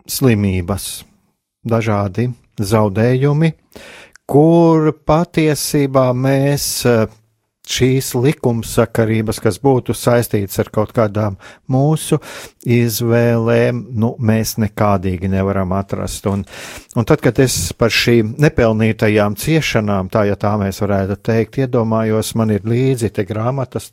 slimības, 0.07 1.05
dažādi 1.67 2.29
zaudējumi, 2.61 3.51
kur 4.31 4.93
patiesībā 5.07 6.09
mēs 6.17 6.67
eh, 6.89 7.05
šīs 7.65 8.11
likumsakarības, 8.19 9.41
kas 9.41 9.59
būtu 9.63 9.97
saistītas 9.97 10.61
ar 10.61 10.69
kaut 10.73 10.93
kādām 10.97 11.39
mūsu 11.71 12.19
izvēlēm, 12.69 13.81
nu, 13.97 14.13
mēs 14.21 14.57
nekādīgi 14.61 15.31
nevaram 15.33 15.73
atrast. 15.77 16.29
Un, 16.29 16.45
un 16.95 17.09
tad, 17.09 17.23
kad 17.25 17.41
es 17.41 17.73
par 17.79 17.93
šīm 17.95 18.35
nepelnītajām 18.45 19.37
ciešanām, 19.41 20.13
tā 20.13 20.27
ja 20.29 20.37
tā 20.41 20.55
mēs 20.61 20.83
varētu 20.85 21.19
teikt, 21.25 21.63
iedomājos, 21.65 22.35
man 22.37 22.53
ir 22.53 22.69
līdzi 22.69 23.15
te 23.17 23.25
grāmatas, 23.29 23.91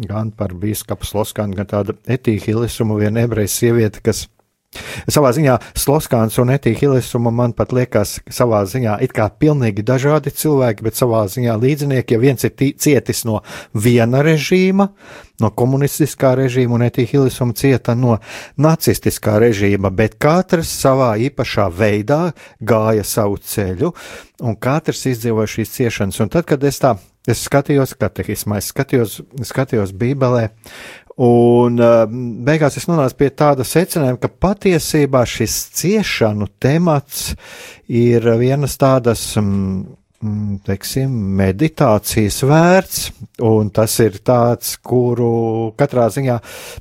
gan 0.00 0.30
par 0.30 0.54
bīskapu 0.56 1.06
Sloskanu, 1.06 1.58
gan 1.58 1.68
tāda 1.68 1.98
etīhilisumu, 2.08 3.00
viena 3.02 3.26
ebreja 3.26 3.50
sieviete, 3.58 4.04
kas 4.06 4.28
Savā 5.10 5.32
ziņā 5.34 5.56
Sloskāns 5.74 6.36
un 6.38 6.52
Etīhilisuma 6.54 7.32
man 7.34 7.54
pat 7.58 7.72
liekas, 7.74 8.20
savā 8.30 8.60
ziņā 8.70 9.00
it 9.02 9.10
kā 9.16 9.26
pilnīgi 9.42 9.82
dažādi 9.86 10.30
cilvēki, 10.30 10.86
bet 10.86 10.98
savā 10.98 11.24
ziņā 11.32 11.56
līdzinieki, 11.58 12.14
ja 12.14 12.22
viens 12.22 12.46
ir 12.46 12.54
cietis 12.54 13.24
no 13.26 13.40
viena 13.74 14.22
režīma, 14.22 14.86
no 15.42 15.50
komunistiskā 15.58 16.36
režīma, 16.38 16.78
un 16.78 16.86
Etīhilisuma 16.86 17.58
cieta 17.58 17.96
no 17.98 18.20
nacistiskā 18.62 19.40
režīma, 19.42 19.90
bet 19.90 20.20
katrs 20.22 20.70
savā 20.84 21.16
īpašā 21.26 21.66
veidā 21.74 22.22
gāja 22.62 23.02
savu 23.02 23.42
ceļu, 23.42 23.90
un 24.46 24.54
katrs 24.54 25.08
izdzīvoja 25.10 25.56
šīs 25.56 25.78
ciešanas. 25.80 26.22
Un 26.22 26.30
tad, 26.30 26.46
kad 26.46 26.62
es 26.62 26.78
tā 26.78 26.94
Es 27.28 27.42
skatījos 27.44 27.92
katehismā, 28.00 28.56
es 28.62 28.70
skatījos, 28.72 29.18
skatījos 29.44 29.90
Bībelē, 30.00 30.46
Un 31.20 31.76
uh, 31.76 32.06
beigās 32.46 32.78
es 32.80 32.86
nonācu 32.88 33.18
pie 33.20 33.26
tāda 33.36 33.64
secinājuma, 33.66 34.16
ka 34.22 34.30
patiesībā 34.40 35.20
šis 35.28 35.56
ciešanu 35.76 36.48
temats 36.62 37.34
ir 37.92 38.24
vienas 38.40 38.78
tādas, 38.80 39.26
mm, 39.36 40.62
teiksim, 40.64 41.12
meditācijas 41.36 42.40
vērts, 42.48 43.04
un 43.44 43.68
tas 43.68 43.98
ir 44.00 44.16
tāds, 44.24 44.78
kuru 44.80 45.74
katrā 45.76 46.08
ziņā, 46.08 46.38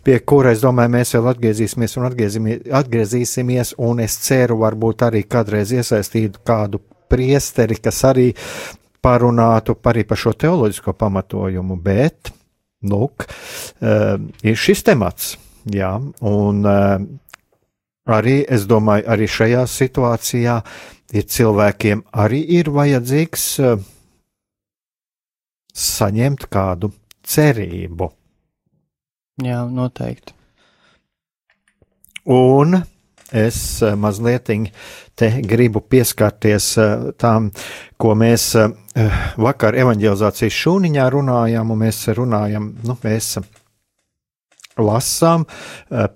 pie 0.08 0.17
kura, 0.23 0.56
es 0.56 0.63
domāju, 0.63 0.95
mēs 0.95 1.13
vēl 1.17 1.30
atgriezīsimies 1.34 1.99
un 1.99 2.08
atgriezīsimies, 2.80 3.75
un 3.89 4.04
es 4.08 4.19
ceru 4.23 4.62
varbūt 4.63 5.08
arī 5.10 5.25
kādreiz 5.28 5.75
iesaistītu 5.75 6.45
kādu 6.47 6.80
priesteri, 7.12 7.75
kas 7.84 8.04
arī 8.08 8.32
parunātu 9.04 9.75
arī 9.84 10.08
par 10.08 10.19
šo 10.19 10.36
teoloģisko 10.47 10.95
pamatojumu, 10.95 11.80
bet 11.84 12.38
lūk, 12.86 13.26
uh, 13.28 14.15
ir 14.44 14.60
šis 14.60 14.84
temats. 14.88 15.34
Jā, 15.70 15.92
un 16.26 16.62
uh, 16.65 17.02
arī 18.10 18.39
es 18.48 18.65
domāju, 18.70 19.06
arī 19.12 19.28
šajā 19.30 19.65
situācijā 19.70 20.60
ir 21.13 21.26
cilvēkiem 21.30 22.06
arī 22.24 22.42
ir 22.60 22.72
vajadzīgs 22.74 23.46
uh, 23.65 23.76
saņemt 25.76 26.48
kādu 26.52 26.92
cerību. 27.28 28.10
Jā, 29.44 29.63
noteikti. 29.72 30.36
Un 32.30 32.76
es 33.32 33.82
mazliet 34.00 34.50
te 35.20 35.30
gribu 35.46 35.82
pieskarties 35.82 36.72
tām, 37.20 37.52
ko 38.00 38.15
mēs 38.18 38.52
vakar 39.38 39.78
evanģelizācijas 39.78 40.60
šūniņā 40.63 41.08
runājām, 41.13 41.72
un 41.72 41.82
mēs 41.84 42.06
runājam, 42.18 42.72
nu, 42.88 42.98
mēs 43.04 43.38
lasām 44.80 45.46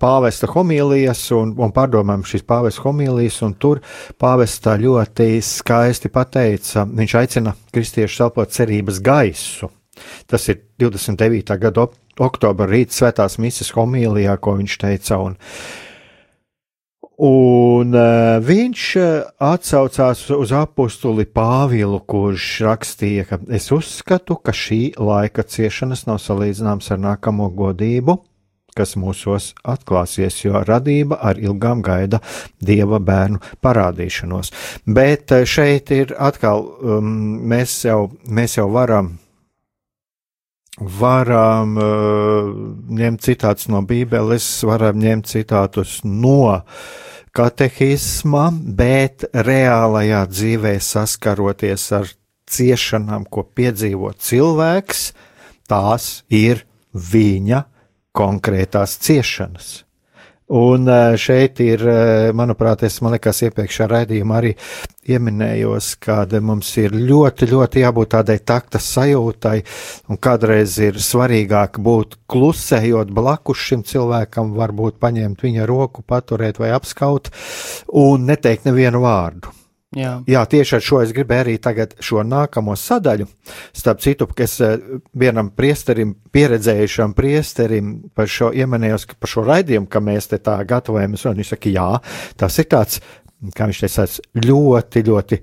pāvesta 0.00 0.48
homīlijas 0.50 1.26
un, 1.36 1.54
un 1.60 1.72
pārdomājam 1.74 2.24
šīs 2.28 2.46
pāvesta 2.48 2.86
homīlijas, 2.86 3.40
un 3.46 3.54
tur 3.60 3.82
pāvesta 4.20 4.76
ļoti 4.80 5.38
skaisti 5.44 6.10
pateica, 6.12 6.86
viņš 6.88 7.16
aicina 7.20 7.54
kristiešus 7.74 8.26
elpot 8.28 8.54
cerības 8.54 9.00
gaisu. 9.04 9.70
Tas 10.26 10.48
ir 10.50 10.64
29. 10.80 11.54
gada 11.60 11.86
oktobra 12.24 12.66
rīta 12.70 12.96
svētās 12.96 13.38
misijas 13.42 13.74
homīlijā, 13.76 14.36
ko 14.42 14.56
viņš 14.58 14.78
teica, 14.82 15.20
un, 15.22 15.36
Un 17.22 17.94
uh, 17.94 18.42
viņš 18.42 18.84
uh, 18.98 19.08
atsaucās 19.46 20.24
uz 20.34 20.50
apakstuli 20.50 21.28
Pāvilu, 21.30 22.00
kurš 22.02 22.48
rakstīja, 22.66 23.26
ka 23.28 23.38
es 23.54 23.70
uzskatu, 23.74 24.34
ka 24.42 24.50
šī 24.50 24.96
laika 24.98 25.46
ciešanas 25.46 26.08
nav 26.08 26.18
salīdzināmas 26.24 26.90
ar 26.90 26.98
nākamo 27.04 27.52
godību, 27.54 28.18
kas 28.74 28.96
mūsos 28.98 29.52
atklāsies, 29.62 30.40
jo 30.42 30.58
radība 30.66 31.20
ar 31.22 31.38
ilgām 31.38 31.84
gaida 31.86 32.18
dieva 32.58 32.98
bērnu 32.98 33.38
parādīšanos. 33.62 34.50
Bet 34.90 35.30
uh, 35.30 35.46
šeit 35.46 35.94
ir 35.94 36.16
atkal, 36.18 36.66
um, 36.82 37.14
mēs, 37.46 37.78
jau, 37.86 38.08
mēs 38.26 38.58
jau 38.58 38.66
varam 38.74 39.14
varam 40.80 41.76
uh, 41.78 42.50
ņemt 42.90 43.22
citātus 43.22 43.68
no 43.70 43.84
Bībeles, 43.86 44.46
varam 44.66 44.98
ņemt 45.02 45.30
citātus 45.30 46.00
no 46.04 46.60
katehisma, 47.34 48.48
bet 48.54 49.26
reālajā 49.34 50.24
dzīvē 50.30 50.74
saskaroties 50.82 51.86
ar 51.98 52.10
ciešanām, 52.50 53.26
ko 53.30 53.46
piedzīvo 53.46 54.12
cilvēks, 54.18 55.08
tās 55.70 56.24
ir 56.30 56.66
viņa 56.94 57.64
konkrētās 58.14 58.98
ciešanas. 59.02 59.83
Un 60.52 60.88
eh, 60.88 61.14
šeit 61.16 61.60
ir, 61.64 61.80
eh, 61.88 62.30
manuprāt, 62.36 62.82
es 62.84 62.98
man 63.00 63.14
liekas, 63.14 63.40
iepriekšā 63.46 63.86
raidījumā 63.88 64.40
arī 64.42 64.50
pieminējos, 65.06 65.94
ka 66.04 66.26
mums 66.44 66.68
ir 66.82 66.92
ļoti, 66.92 67.48
ļoti 67.48 67.80
jābūt 67.80 68.12
tādai 68.12 68.36
takta 68.44 68.76
sajūtai, 68.76 69.56
un 70.12 70.20
kādreiz 70.20 70.76
ir 70.84 71.00
svarīgāk 71.00 71.80
būt 71.80 72.18
klusējot 72.28 73.08
blakus 73.16 73.64
šim 73.70 73.88
cilvēkam, 73.88 74.52
varbūt 74.52 75.00
paņemt 75.00 75.40
viņa 75.48 75.64
roku, 75.66 76.04
paturēt 76.04 76.60
vai 76.60 76.74
apskaut, 76.76 77.32
un 77.88 78.28
neteikt 78.28 78.68
nevienu 78.68 79.00
vārdu. 79.00 79.63
Jā. 79.94 80.14
Jā, 80.26 80.42
tieši 80.50 80.76
ar 80.78 80.82
šo 80.82 81.00
es 81.04 81.12
gribēju 81.14 81.44
arī 81.44 81.54
tagad 81.62 81.94
šo 82.02 82.24
nākamo 82.26 82.74
sadaļu. 82.78 83.28
Starp 83.76 84.02
citu, 84.02 84.26
kas 84.34 84.56
eh, 84.64 84.76
vienam 85.14 85.52
priesterim, 85.54 86.16
pieredzējušam 86.34 87.14
priesterim 87.14 87.94
par 88.14 88.30
šo 88.30 88.50
iemanījos, 88.56 89.06
par 89.14 89.30
šo 89.30 89.46
raidījumu, 89.46 89.90
ka 89.90 90.02
mēs 90.02 90.30
te 90.32 90.40
tā 90.42 90.56
gatavojamies, 90.66 91.26
un 91.30 91.38
viņš 91.38 91.54
saka, 91.54 91.74
jā, 91.74 91.88
tas 92.40 92.58
ir 92.58 92.70
tāds, 92.74 93.00
kā 93.54 93.70
viņš 93.70 93.82
teica, 93.84 94.08
ļoti, 94.48 95.04
ļoti 95.10 95.40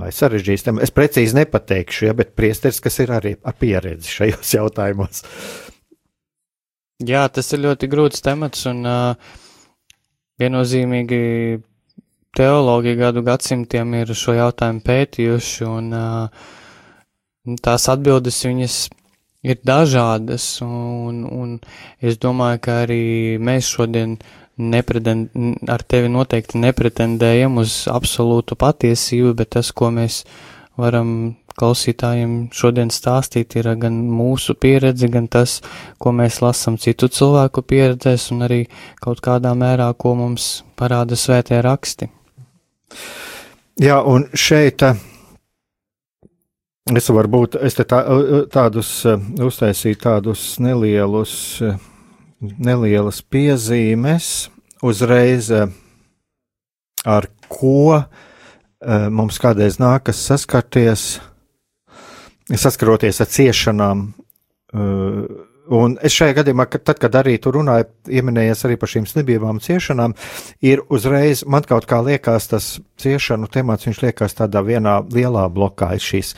vai 0.00 0.10
sarežģīts 0.14 0.66
temats. 0.66 0.88
Es 0.88 0.94
precīzi 0.96 1.36
nepateikšu, 1.36 2.06
ja, 2.08 2.16
bet 2.16 2.34
priesteris, 2.38 2.80
kas 2.82 2.96
ir 3.04 3.12
arī 3.14 3.34
ar 3.44 3.56
pieredzi 3.60 4.18
šajos 4.18 4.54
jautājumos. 4.56 5.24
Jā, 7.06 7.24
tas 7.32 7.48
ir 7.54 7.62
ļoti 7.64 7.88
grūts 7.88 8.24
temats 8.24 8.66
un 8.68 8.82
uh, 8.88 9.36
viennozīmīgi 10.40 11.20
teologi 12.36 12.94
gadu 12.98 13.22
gadsimtiem 13.26 13.94
ir 14.02 14.14
šo 14.16 14.36
jautājumu 14.38 14.82
pētījuši 14.86 15.68
un 15.68 15.92
uh, 15.96 16.48
tās 17.64 17.88
atbildes 17.90 18.38
viņas 18.46 18.76
ir 19.42 19.58
dažādas 19.64 20.44
un, 20.64 21.24
un 21.24 21.58
es 22.00 22.20
domāju, 22.20 22.60
ka 22.66 22.82
arī 22.84 23.02
mēs 23.40 23.70
šodien 23.72 24.18
nepretend, 24.60 25.32
ar 25.72 25.82
tevi 25.88 26.10
noteikti 26.12 26.60
nepretendējam 26.60 27.60
uz 27.62 27.84
absolūtu 27.90 28.58
patiesību, 28.60 29.34
bet 29.38 29.54
tas, 29.56 29.72
ko 29.72 29.88
mēs 29.94 30.24
varam 30.80 31.36
klausītājiem 31.60 32.36
šodien 32.56 32.92
stāstīt, 32.92 33.56
ir 33.56 33.72
gan 33.80 33.96
mūsu 34.08 34.54
pieredze, 34.60 35.08
gan 35.12 35.26
tas, 35.28 35.58
ko 36.00 36.12
mēs 36.16 36.40
lasām 36.44 36.78
citu 36.80 37.08
cilvēku 37.08 37.64
pieredzēs, 37.64 38.30
un 38.36 38.46
arī 38.48 38.62
kaut 39.00 39.20
kādā 39.24 39.52
mērā, 39.56 39.90
ko 39.96 40.14
mums 40.20 40.62
parāda 40.76 41.18
svētie 41.20 41.60
raksti. 41.64 42.08
Jā, 43.80 44.00
un 44.04 44.26
šeit 44.34 44.82
eh, 44.82 44.98
es 46.96 47.08
varbūt 47.08 47.60
es 47.64 47.78
tā, 47.78 48.02
tādus 48.52 48.90
eh, 49.08 49.30
uztaisīju 49.46 50.02
tādus 50.02 50.58
nelielus 50.60 51.34
uh, 51.64 51.78
nelielas 52.40 53.20
piezīmes 53.22 54.48
uzreiz, 54.82 55.50
eh, 55.50 55.68
ar 57.04 57.28
ko 57.48 58.00
eh, 58.00 59.08
mums 59.10 59.40
kādreiz 59.40 59.78
nākas 59.80 60.22
saskarties, 60.28 61.20
saskaroties 62.48 63.20
ar 63.20 63.30
ciešanām 63.30 64.06
eh, 64.08 65.22
Un 65.70 65.94
es 66.02 66.14
šajā 66.16 66.34
gadījumā, 66.40 66.64
kad, 66.66 66.82
tad, 66.88 66.98
kad 66.98 67.14
arī 67.20 67.36
tur 67.42 67.54
runāju, 67.60 67.86
pieminējies 68.08 68.64
arī 68.66 68.76
par 68.80 68.90
šīm 68.90 69.04
slimībām, 69.06 69.60
ciešanām, 69.62 70.16
ir 70.66 70.82
uzreiz 70.90 71.44
man 71.46 71.62
kaut 71.68 71.86
kā 71.90 72.00
liekas, 72.02 72.48
tas 72.50 72.66
ciešanu 72.98 73.46
temats, 73.54 73.86
viņš 73.86 74.00
liekas 74.02 74.34
tādā 74.40 74.64
vienā 74.66 74.96
lielā 75.14 75.44
blokā. 75.54 75.92
Ir 75.94 76.02
šīs 76.02 76.32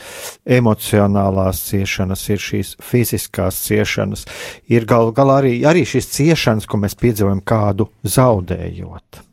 emocionālās 0.59 1.63
ciešanas, 1.71 2.27
ir 2.29 2.45
šīs 2.45 2.75
fiziskās 2.91 3.63
ciešanas, 3.65 4.27
ir 4.69 4.85
gal 4.89 5.09
galā 5.17 5.41
arī, 5.41 5.55
arī 5.65 5.81
šīs 5.89 6.11
ciešanas, 6.13 6.69
ko 6.69 6.83
mēs 6.85 6.99
piedzīvojam 7.01 7.41
kādu 7.41 7.89
zaudējot. 8.05 9.23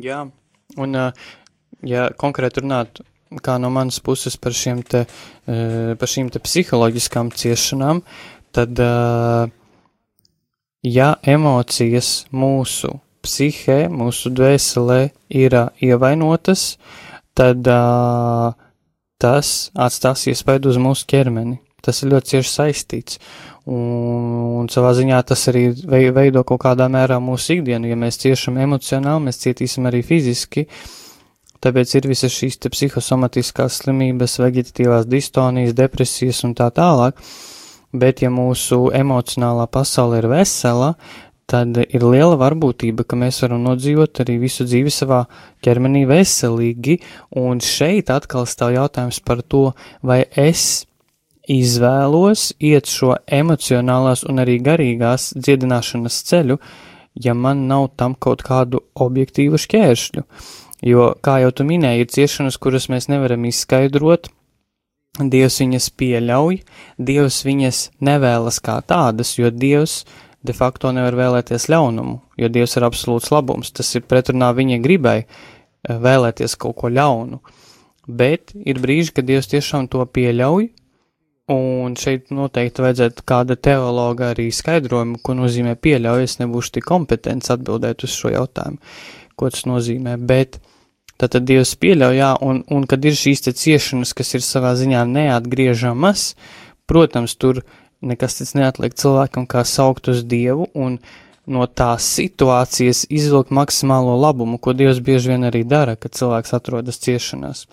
Jā, 0.00 0.24
un 0.80 1.00
ja 1.84 2.10
konkrēti 2.16 2.64
runāt 2.64 3.04
kā 3.44 3.60
no 3.62 3.70
manas 3.70 4.00
puses 4.02 4.34
par, 4.40 4.56
te, 4.90 5.04
par 5.46 6.10
šīm 6.10 6.32
te 6.32 6.40
psiholoģiskām 6.42 7.30
ciešanām, 7.30 8.02
tad, 8.54 8.80
ja 10.82 11.08
emocijas 11.22 12.10
mūsu 12.32 12.96
psihē, 13.24 13.84
mūsu 13.92 14.32
dvēselē 14.34 15.00
ir 15.36 15.56
ievainotas, 15.84 16.74
tad 17.36 17.68
tas 19.20 19.50
atstās 19.76 20.26
iespaidu 20.32 20.72
uz 20.72 20.80
mūsu 20.80 21.08
ķermeni. 21.10 21.60
Tas 21.84 22.02
ir 22.02 22.10
ļoti 22.12 22.34
cieši 22.34 22.50
saistīts. 22.52 23.20
Un, 23.70 24.24
un 24.60 24.66
savā 24.72 24.90
ziņā 24.96 25.20
tas 25.28 25.46
arī 25.52 25.70
veido 26.12 26.42
kaut 26.48 26.60
kādā 26.64 26.88
mērā 26.92 27.20
mūsu 27.22 27.58
ikdienu. 27.58 27.88
Ja 27.88 27.96
mēs 28.00 28.20
ciešam 28.20 28.58
emocionāli, 28.60 29.28
mēs 29.28 29.40
cietīsim 29.44 29.88
arī 29.88 30.02
fiziski. 30.04 30.66
Tāpēc 31.60 31.94
ir 31.96 32.08
visas 32.08 32.32
šīs 32.32 32.56
psihosomatiskās 32.64 33.82
slimības, 33.82 34.38
vegetatīvās 34.40 35.08
distonijas, 35.08 35.76
depresijas 35.76 36.40
un 36.48 36.54
tā 36.56 36.70
tālāk. 36.76 37.20
Uh, 37.20 37.49
bet 37.92 38.22
ja 38.22 38.30
mūsu 38.30 38.88
emocionālā 38.94 39.66
pasaule 39.70 40.20
ir 40.20 40.28
vesela, 40.30 40.94
tad 41.50 41.80
ir 41.82 42.04
liela 42.06 42.36
varbūtība, 42.38 43.04
ka 43.04 43.18
mēs 43.18 43.40
varam 43.42 43.64
nodzīvot 43.66 44.22
arī 44.22 44.38
visu 44.44 44.66
dzīvi 44.68 44.92
savā 44.94 45.24
ķermenī 45.64 46.04
veselīgi, 46.10 47.00
un 47.40 47.62
šeit 47.64 48.12
atkal 48.14 48.46
stāv 48.46 48.76
jautājums 48.76 49.18
par 49.26 49.42
to, 49.42 49.70
vai 50.06 50.22
es 50.38 50.84
izvēlos 51.50 52.52
iet 52.62 52.86
šo 52.90 53.16
emocionālās 53.26 54.22
un 54.28 54.42
arī 54.42 54.60
garīgās 54.62 55.32
dziedināšanas 55.34 56.22
ceļu, 56.30 56.60
ja 57.18 57.34
man 57.34 57.66
nav 57.70 57.90
tam 57.98 58.14
kaut 58.14 58.44
kādu 58.46 58.84
objektīvu 58.94 59.58
šķēršļu. 59.58 60.26
Jo, 60.86 61.10
kā 61.20 61.40
jau 61.42 61.50
tu 61.52 61.66
minēji, 61.68 62.06
ir 62.06 62.12
ciešanas, 62.14 62.56
kuras 62.62 62.86
mēs 62.92 63.10
nevaram 63.10 63.42
izskaidrot, 63.50 64.30
Dievs 65.28 65.60
viņas 65.60 65.90
pieļauj, 66.00 66.62
Dievs 66.96 67.42
viņas 67.44 67.84
nevēlas 68.00 68.60
kā 68.64 68.78
tādas, 68.80 69.34
jo 69.36 69.50
Dievs 69.52 70.04
de 70.46 70.54
facto 70.56 70.92
nevar 70.96 71.18
vēlēties 71.18 71.68
ļaunumu, 71.68 72.16
jo 72.40 72.48
Dievs 72.48 72.78
ir 72.78 72.86
absolūts 72.88 73.32
labums. 73.34 73.74
Tas 73.76 73.92
ir 73.98 74.06
pretrunā 74.08 74.54
viņa 74.56 74.80
gribai 74.80 75.18
eh, 75.20 75.28
vēlēties 75.90 76.56
kaut 76.60 76.78
ko 76.80 76.88
ļaunu. 76.88 77.40
Bet 78.08 78.54
ir 78.56 78.80
brīži, 78.80 79.12
kad 79.18 79.28
Dievs 79.28 79.50
tiešām 79.52 79.90
to 79.92 80.06
pieļauj, 80.06 80.70
un 81.50 81.94
šeit 81.98 82.30
noteikti 82.34 82.84
vajadzētu 82.84 83.24
kāda 83.26 83.56
teologa 83.58 84.30
arī 84.32 84.48
skaidrojumu, 84.54 85.18
ko 85.22 85.34
nozīmē 85.38 85.76
pieļauj. 85.82 86.26
Es 86.26 86.38
nebūšu 86.40 86.76
tik 86.78 86.86
kompetents 86.88 87.50
atbildēt 87.52 88.06
uz 88.06 88.14
šo 88.14 88.32
jautājumu, 88.34 88.78
ko 89.36 89.50
tas 89.50 89.66
nozīmē, 89.68 90.16
bet 90.30 90.60
Tātad 91.20 91.44
Dievs 91.44 91.74
pieļauj, 91.76 92.16
jā, 92.16 92.30
un, 92.40 92.62
un 92.72 92.86
kad 92.88 93.04
ir 93.04 93.16
šīs 93.18 93.44
te 93.44 93.52
ciešanas, 93.56 94.14
kas 94.16 94.32
ir 94.38 94.44
savā 94.44 94.72
ziņā 94.78 95.04
neatgriežamas, 95.10 96.30
protams, 96.88 97.36
tur 97.36 97.60
nekas 98.00 98.38
cits 98.38 98.54
neatliek 98.56 98.96
cilvēkam 98.96 99.44
kā 99.50 99.66
saukt 99.68 100.08
uz 100.08 100.22
Dievu 100.24 100.70
un 100.72 100.96
no 101.50 101.66
tās 101.66 102.06
situācijas 102.16 103.04
izvilkt 103.12 103.52
maksimālo 103.52 104.16
labumu, 104.20 104.56
ko 104.56 104.72
Dievs 104.76 105.02
bieži 105.04 105.34
vien 105.34 105.44
arī 105.48 105.64
dara, 105.68 105.96
kad 106.00 106.16
cilvēks 106.16 106.54
atrodas 106.56 107.00
ciešanās. 107.04 107.66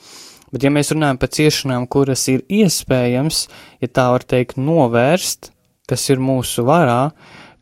Bet 0.51 0.63
ja 0.63 0.71
mēs 0.71 0.93
runājam 0.95 1.19
par 1.19 1.31
ciešanām, 1.35 1.87
kuras 1.91 2.23
ir 2.31 2.43
iespējams, 2.47 3.45
ja 3.83 3.89
tā 3.91 4.07
var 4.13 4.23
teikt, 4.23 4.59
novērst, 4.59 5.51
kas 5.87 6.07
ir 6.11 6.23
mūsu 6.23 6.63
varā, 6.67 7.11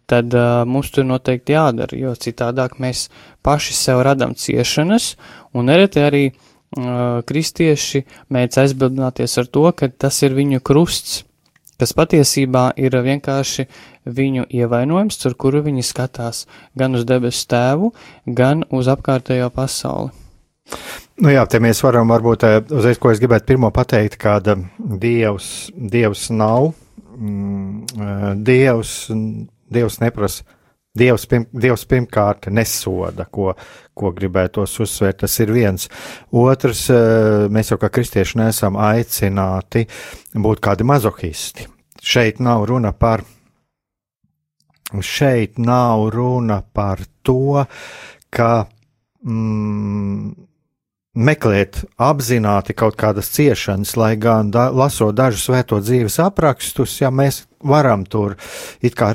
tad 0.10 0.34
uh, 0.38 0.62
mums 0.70 0.92
tur 0.94 1.06
noteikti 1.08 1.56
jādara, 1.56 1.98
jo 1.98 2.14
citādāk 2.14 2.78
mēs 2.82 3.08
paši 3.46 3.74
sev 3.74 4.04
radam 4.06 4.36
ciešanas, 4.38 5.16
un 5.56 5.70
nereti 5.72 6.04
arī 6.04 6.26
uh, 6.32 7.22
kristieši 7.28 8.04
mēdz 8.34 8.60
aizbildināties 8.66 9.38
ar 9.42 9.48
to, 9.48 9.66
ka 9.72 9.90
tas 9.90 10.20
ir 10.26 10.36
viņu 10.38 10.62
krusts, 10.66 11.24
kas 11.80 11.96
patiesībā 11.96 12.70
ir 12.80 12.96
vienkārši 12.96 13.68
viņu 14.06 14.46
ievainojums, 14.52 15.20
ar 15.28 15.36
kuru 15.40 15.64
viņi 15.66 15.84
skatās 15.84 16.46
gan 16.78 16.96
uz 16.96 17.08
debesu 17.08 17.48
tēvu, 17.52 17.92
gan 18.26 18.64
uz 18.72 18.92
apkārtējo 18.92 19.50
pasauli. 19.56 20.14
Nu 21.22 21.32
jā, 21.32 21.46
te 21.48 21.62
mēs 21.64 21.80
varam 21.86 22.10
varbūt 22.12 22.44
uzreiz, 22.74 23.00
ko 23.00 23.12
es 23.14 23.22
gribētu 23.22 23.54
pirmo 23.54 23.70
pateikt, 23.72 24.18
kāda 24.20 24.58
Dievs, 24.80 25.70
Dievs 25.76 26.28
nav. 26.34 26.74
Mm, 27.16 28.42
Dievs 28.44 28.96
Dievs 29.72 30.00
neprasa. 30.02 30.44
Dievs, 30.96 31.26
pirm, 31.28 31.46
Dievs 31.52 31.84
pirmkārt 31.92 32.48
nesoda, 32.54 33.26
ko, 33.32 33.52
ko 33.98 34.12
gribētos 34.16 34.78
uzsvērt. 34.84 35.24
Tas 35.26 35.38
ir 35.44 35.52
viens. 35.56 35.90
Otrs, 36.32 36.86
eh, 36.94 37.48
mēs 37.52 37.74
jau 37.74 37.80
kā 37.82 37.92
kristieši 37.92 38.40
neesam 38.40 38.80
aicināti 38.80 39.86
būt 40.34 40.64
kādi 40.64 40.88
mazohisti. 40.88 41.68
Šeit 42.06 42.40
nav 42.40 42.68
runa 42.70 42.94
par, 42.94 43.26
šeit 45.02 45.60
nav 45.60 46.10
runa 46.14 46.62
par 46.74 47.02
to, 47.26 47.66
ka 48.32 48.52
mm, 49.26 50.36
meklēt 51.16 51.82
apzināti 52.02 52.76
kaut 52.78 52.98
kādas 53.00 53.32
ciešanas, 53.36 53.96
lai 53.98 54.14
gan 54.20 54.52
da, 54.52 54.68
lasot 54.72 55.16
dažus 55.16 55.48
svēto 55.48 55.80
dzīves 55.84 56.20
aprakstus, 56.24 57.00
ja 57.02 57.12
mēs 57.12 57.46
varam 57.66 58.06
tur 58.06 58.38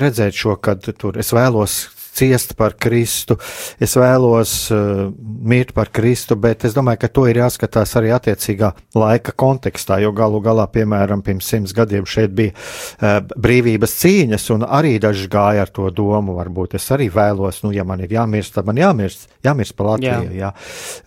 redzēt 0.01 0.37
šo, 0.37 0.57
kad 0.61 0.85
tur 0.97 1.19
es 1.21 1.31
vēlos 1.35 1.81
ciest 2.15 2.55
par 2.59 2.75
Kristu, 2.79 3.37
es 3.81 3.95
vēlos 3.97 4.53
uh, 4.73 5.09
mirt 5.47 5.73
par 5.75 5.91
Kristu, 5.93 6.35
bet 6.39 6.65
es 6.67 6.75
domāju, 6.75 7.01
ka 7.03 7.09
to 7.13 7.25
ir 7.29 7.39
jāskatās 7.41 7.95
arī 7.99 8.11
attiecīgā 8.15 8.71
laika 8.97 9.33
kontekstā, 9.37 10.01
jo 10.03 10.11
galu 10.15 10.41
galā, 10.43 10.67
piemēram, 10.71 11.23
pirms 11.25 11.47
simts 11.53 11.75
gadiem 11.75 12.07
šeit 12.09 12.33
bija 12.35 12.53
uh, 12.53 13.21
brīvības 13.35 13.95
cīņas, 14.01 14.49
un 14.55 14.67
arī 14.67 14.97
daži 15.01 15.29
gāja 15.31 15.65
ar 15.65 15.71
to 15.73 15.87
domu, 15.95 16.35
varbūt 16.39 16.75
es 16.79 16.89
arī 16.93 17.07
vēlos, 17.13 17.61
nu, 17.65 17.71
ja 17.75 17.85
man 17.87 18.03
ir 18.03 18.11
jāmirst, 18.17 18.55
tad 18.57 18.67
man 18.67 18.81
jāmirst, 18.81 19.29
jāmirst 19.45 19.77
par 19.77 19.93
Latviju, 19.93 20.35
jā. 20.35 20.51
jā. 20.51 20.51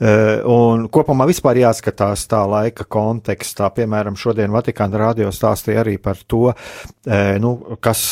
Uh, 0.01 0.55
un 0.55 0.89
kopumā 0.93 1.29
vispār 1.29 1.61
jāskatās 1.63 2.25
tā 2.31 2.43
laika 2.49 2.89
kontekstā, 2.89 3.69
piemēram, 3.77 4.17
šodien 4.19 4.53
Vatikāna 4.55 5.05
radio 5.07 5.31
stāstīja 5.35 5.85
arī 5.85 5.99
par 6.03 6.25
to, 6.27 6.49
uh, 6.55 7.23
nu, 7.45 7.55
kas, 7.85 8.07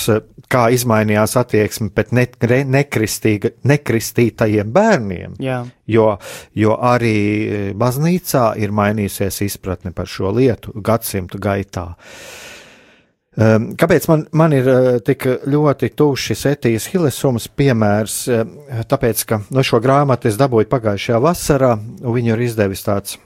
kā 0.52 0.68
izmainījās 0.76 1.38
attieksme 1.40 1.92
pret 1.94 2.12
ne, 2.12 2.28
ne 2.68 2.81
nekristītajiem 3.68 4.72
bērniem. 4.72 5.36
Jā. 5.42 5.62
Jo, 5.86 6.08
jo 6.54 6.76
arī 6.78 7.72
baznīcā 7.78 8.52
ir 8.62 8.72
mainījusies 8.74 9.42
izpratne 9.48 9.92
par 9.94 10.10
šo 10.10 10.32
lietu 10.34 10.74
gadsimtu 10.80 11.40
gaitā. 11.42 11.92
Um, 13.32 13.70
kāpēc 13.80 14.04
man, 14.10 14.26
man 14.36 14.52
ir 14.52 14.66
uh, 14.68 14.86
tik 15.00 15.24
ļoti 15.48 15.88
tuvs 15.96 16.26
šis 16.28 16.42
etijas 16.50 16.90
hilesums 16.92 17.46
piemērs? 17.48 18.16
Uh, 18.28 18.82
tāpēc, 18.84 19.22
ka 19.24 19.38
no 19.48 19.64
šo 19.64 19.80
grāmatu 19.80 20.28
es 20.28 20.36
dabūju 20.36 20.68
pagājušajā 20.68 21.20
vasarā, 21.24 21.70
un 21.80 22.12
viņu 22.12 22.34
ir 22.34 22.42
izdevis 22.44 22.84
tāds 22.84 23.16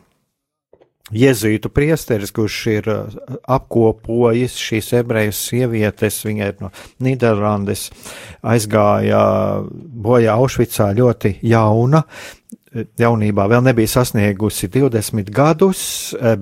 Jēzus 1.15 1.69
priesteris, 1.71 2.33
kurš 2.35 2.57
ir 2.73 2.89
uh, 2.91 3.19
apkopojis 3.57 4.57
šīs 4.59 4.93
ebreju 5.03 5.35
sievietes, 5.37 6.23
viņa 6.27 6.49
ir 6.51 6.57
no 6.65 6.73
Nīderlandes, 7.05 7.91
aizgāja 8.43 9.21
bojā 10.07 10.35
Aušvicā 10.35 10.91
ļoti 10.99 11.37
jauna, 11.47 12.03
jaunībā 12.99 13.47
vēl 13.49 13.63
nebija 13.69 13.89
sasniegusi 13.89 14.69
20 14.73 15.31
gadus, 15.33 15.85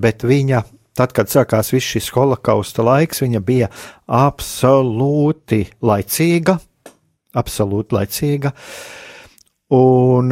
bet 0.01 0.25
viņa 0.25 0.65
Tad, 0.95 1.11
kad 1.11 1.27
sākās 1.27 1.73
viss 1.73 1.91
šis 1.91 2.05
holokausta 2.15 2.83
laiks, 2.87 3.19
viņa 3.19 3.41
bija 3.43 3.67
absolūti 4.07 5.65
laicīga, 5.83 6.55
absolūti 7.35 7.97
laicīga, 7.97 8.53
un 9.75 10.31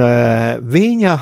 viņa, 0.78 1.18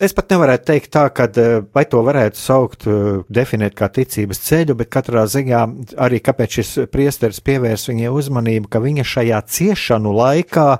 es 0.00 0.16
pat 0.16 0.32
nevarētu 0.34 0.68
teikt 0.70 0.90
tā, 0.96 1.04
ka 1.14 1.28
e, 1.28 1.46
vai 1.74 1.84
to 1.90 2.02
varētu 2.06 2.40
saukt, 2.40 2.86
e, 2.86 3.20
definēt 3.32 3.76
kā 3.78 3.88
ticības 3.92 4.42
ceļu, 4.46 4.76
bet 4.80 4.92
katrā 4.92 5.26
ziņā 5.30 5.62
arī 6.06 6.22
kāpēc 6.24 6.58
šis 6.60 6.72
priesteris 6.92 7.40
pievērs 7.44 7.88
viņai 7.90 8.12
uzmanību, 8.12 8.72
ka 8.72 8.82
viņa 8.84 9.06
šajā 9.16 9.44
ciešanu 9.58 10.12
laikā 10.16 10.70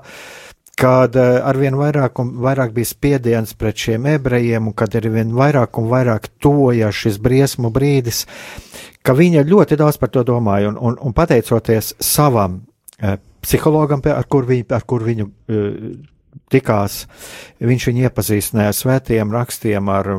kad 0.77 1.15
eh, 1.17 1.39
arvien 1.43 1.77
vairāk 1.77 2.19
un 2.21 2.35
vairāk 2.43 2.73
bija 2.75 2.91
spiediens 2.91 3.55
pret 3.57 3.81
šiem 3.81 4.05
ebrejiem, 4.13 4.69
un 4.69 4.75
kad 4.77 4.95
arvien 4.99 5.33
vairāk 5.35 5.79
un 5.81 5.89
vairāk 5.89 6.29
tojās 6.43 7.01
šis 7.01 7.17
briesmu 7.23 7.71
brīdis, 7.73 8.25
ka 9.01 9.17
viņa 9.17 9.45
ļoti 9.47 9.79
daudz 9.79 9.97
par 9.97 10.13
to 10.13 10.23
domāja, 10.27 10.69
un, 10.71 10.77
un, 10.77 10.99
un 11.01 11.15
pateicoties 11.17 11.95
savam 12.03 12.61
eh, 13.01 13.17
psihologam, 13.41 14.03
ar 14.13 14.29
kur 14.29 14.45
viņu, 14.49 14.69
ar 14.77 14.85
kur 14.85 15.05
viņu 15.07 15.25
eh, 15.25 15.73
tikās, 16.53 17.03
viņš 17.59 17.89
viņu 17.89 18.07
iepazīstināja 18.07 18.73
ar 18.73 18.77
svētiem 18.77 19.35
rakstiem, 19.35 19.91
ar, 19.91 20.11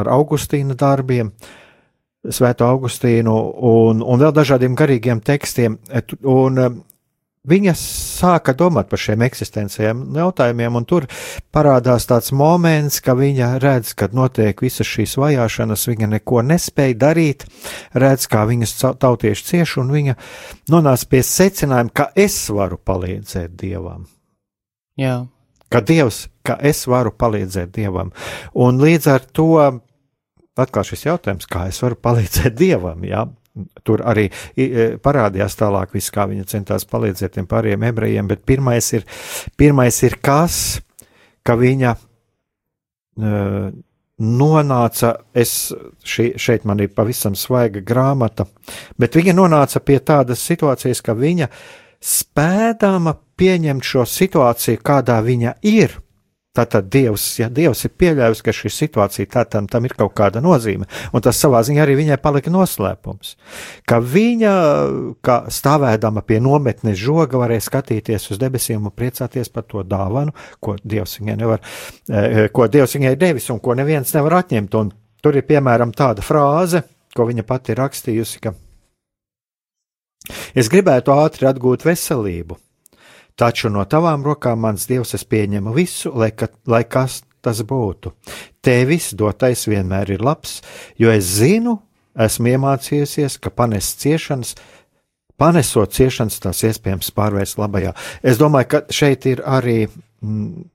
ar 0.00 0.12
Augustīna 0.16 0.76
darbiem. 0.78 1.32
Svēto 2.26 2.66
Augustīnu 2.66 3.32
un, 3.68 4.02
un 4.02 4.22
vēl 4.22 4.32
dažādiem 4.34 4.74
garīgiem 4.78 5.20
tekstiem. 5.22 5.78
Un, 6.26 6.62
viņa 7.46 7.74
sāka 7.78 8.54
domāt 8.58 8.90
par 8.90 9.00
šiem 9.00 9.22
eksistenciāliem 9.26 10.16
jautājumiem, 10.18 10.78
un 10.80 10.86
tur 10.88 11.06
parādās 11.54 12.08
tāds 12.10 12.32
moments, 12.34 12.98
ka 13.04 13.14
viņa 13.18 13.52
redz, 13.62 13.94
kad 13.98 14.16
notiek 14.16 14.60
visas 14.62 14.88
šīs 14.90 15.16
vajāšanas, 15.20 15.86
viņa 15.90 16.10
neko 16.16 16.42
nespēja 16.46 16.98
darīt, 17.06 17.46
redz, 17.94 18.26
kā 18.30 18.42
viņas 18.48 18.74
tautieši 19.02 19.48
cieš, 19.52 19.78
un 19.84 19.94
viņa 19.94 20.18
nonāca 20.74 21.10
pie 21.14 21.22
secinājuma, 21.26 21.94
ka 21.94 22.10
es 22.18 22.40
varu 22.50 22.80
palīdzēt 22.82 23.56
Dievam. 23.60 24.06
Jā. 24.98 25.22
Ka 25.72 25.82
Dievs, 25.82 26.26
ka 26.46 26.58
es 26.62 26.84
varu 26.86 27.10
palīdzēt 27.10 27.72
Dievam. 27.74 28.12
Un 28.54 28.78
līdz 28.82 29.10
ar 29.10 29.26
to 29.34 29.50
atkal 30.56 30.86
šis 30.86 31.06
jautājums, 31.08 31.48
kā 31.50 31.66
es 31.70 31.82
varu 31.82 31.98
palīdzēt 32.00 32.56
Dievam, 32.62 33.04
jā, 33.06 33.26
Tur 33.88 34.02
arī 34.04 34.26
e, 34.52 34.66
parādījās 35.00 35.54
tālāk, 35.56 35.94
viss, 35.96 36.12
kā 36.12 36.26
viņa 36.28 36.44
centās 36.50 36.84
palīdzēt 36.90 37.38
tiem 37.38 37.46
pārējiem 37.48 37.86
ebrejiem, 37.88 38.28
bet 38.28 38.42
pirmais 38.44 38.90
ir, 38.92 39.06
pirmais 39.56 39.96
ir 40.04 40.18
kas, 40.20 40.58
ka 41.46 41.56
viņa 41.56 41.94
uh, 41.96 43.70
nonāca, 44.16 45.14
es 45.32 45.54
šī, 46.04 46.34
šeit 46.40 46.68
man 46.68 46.84
ir 46.84 46.92
pavisam 46.92 47.36
svaiga 47.38 47.80
grāmata, 47.80 48.44
bet 49.00 49.16
viņa 49.16 49.36
nonāca 49.38 49.80
pie 49.80 50.02
tādas 50.04 50.44
situācijas, 50.44 51.00
ka 51.04 51.16
viņa 51.16 51.48
spēdama 52.00 53.16
pieņemt 53.36 53.84
šo 53.84 54.06
situāciju, 54.08 54.82
kādā 54.84 55.20
viņa 55.24 55.56
ir, 55.66 56.00
Tātad 56.56 56.88
Dievs, 56.88 57.24
ja 57.36 57.50
Dievs 57.52 57.84
ir 57.84 57.92
pieļāvis, 58.00 58.40
ka 58.44 58.54
šī 58.54 58.70
situācija 58.72 59.28
tā 59.34 59.42
tam, 59.50 59.66
tam 59.68 59.84
ir 59.84 59.92
kaut 59.96 60.14
kāda 60.16 60.40
nozīme, 60.44 60.86
un 61.12 61.24
tas 61.24 61.36
savā 61.36 61.60
ziņā 61.66 61.82
arī 61.84 61.98
viņai 61.98 62.16
palika 62.22 62.52
noslēpums, 62.52 63.34
ka 63.88 63.98
viņa, 64.00 64.54
kā 65.26 65.36
stāvēdama 65.52 66.24
pie 66.24 66.40
nometnes 66.40 66.96
žoga, 67.00 67.42
varēja 67.42 67.66
skatīties 67.68 68.30
uz 68.32 68.40
debesīm 68.40 68.88
un 68.88 68.94
priecāties 68.96 69.52
par 69.52 69.68
to 69.68 69.84
dāvanu, 69.84 70.32
ko 70.64 70.78
Dievs 70.80 71.18
viņai 71.20 71.36
nevar, 71.42 71.60
eh, 72.08 72.46
ko 72.48 72.68
Dievs 72.72 72.96
viņai 72.96 73.16
devis 73.20 73.50
un 73.52 73.60
ko 73.60 73.76
neviens 73.76 74.14
nevar 74.16 74.40
atņemt, 74.40 74.80
un 74.80 74.94
tur 75.22 75.36
ir 75.36 75.44
piemēram 75.44 75.92
tāda 75.92 76.24
frāze, 76.24 76.86
ko 77.16 77.28
viņa 77.28 77.44
pati 77.44 77.76
rakstījusi, 77.76 78.40
ka 78.40 78.56
es 80.54 80.70
gribētu 80.72 81.14
ātri 81.14 81.48
atgūt 81.50 81.86
veselību, 81.86 82.58
Taču 83.36 83.68
no 83.68 83.82
tavām 83.84 84.22
rokām, 84.24 84.62
mans 84.64 84.86
dievs, 84.88 85.12
es 85.16 85.24
pieņemu 85.28 85.74
visu, 85.76 86.12
lai, 86.16 86.30
ka, 86.32 86.48
lai 86.72 86.86
kas 86.88 87.20
tas 87.44 87.60
būtu. 87.68 88.14
Tevis 88.64 89.10
dotais 89.12 89.66
vienmēr 89.68 90.14
ir 90.14 90.24
labs, 90.24 90.62
jo 90.96 91.12
es 91.12 91.28
zinu, 91.36 91.76
esmu 92.16 92.54
iemācījusies, 92.54 93.36
ka 93.44 93.52
panest 93.52 94.00
ciešanas, 94.00 94.54
panesot 95.36 95.92
ciešanas, 95.92 96.40
tās 96.40 96.64
iespējams 96.64 97.12
pārvērst 97.16 97.60
labajā. 97.60 97.92
Es 98.24 98.40
domāju, 98.40 98.70
ka 98.72 98.82
šeit 98.88 99.28
ir 99.28 99.44
arī 99.44 99.82
mm, 99.84 100.70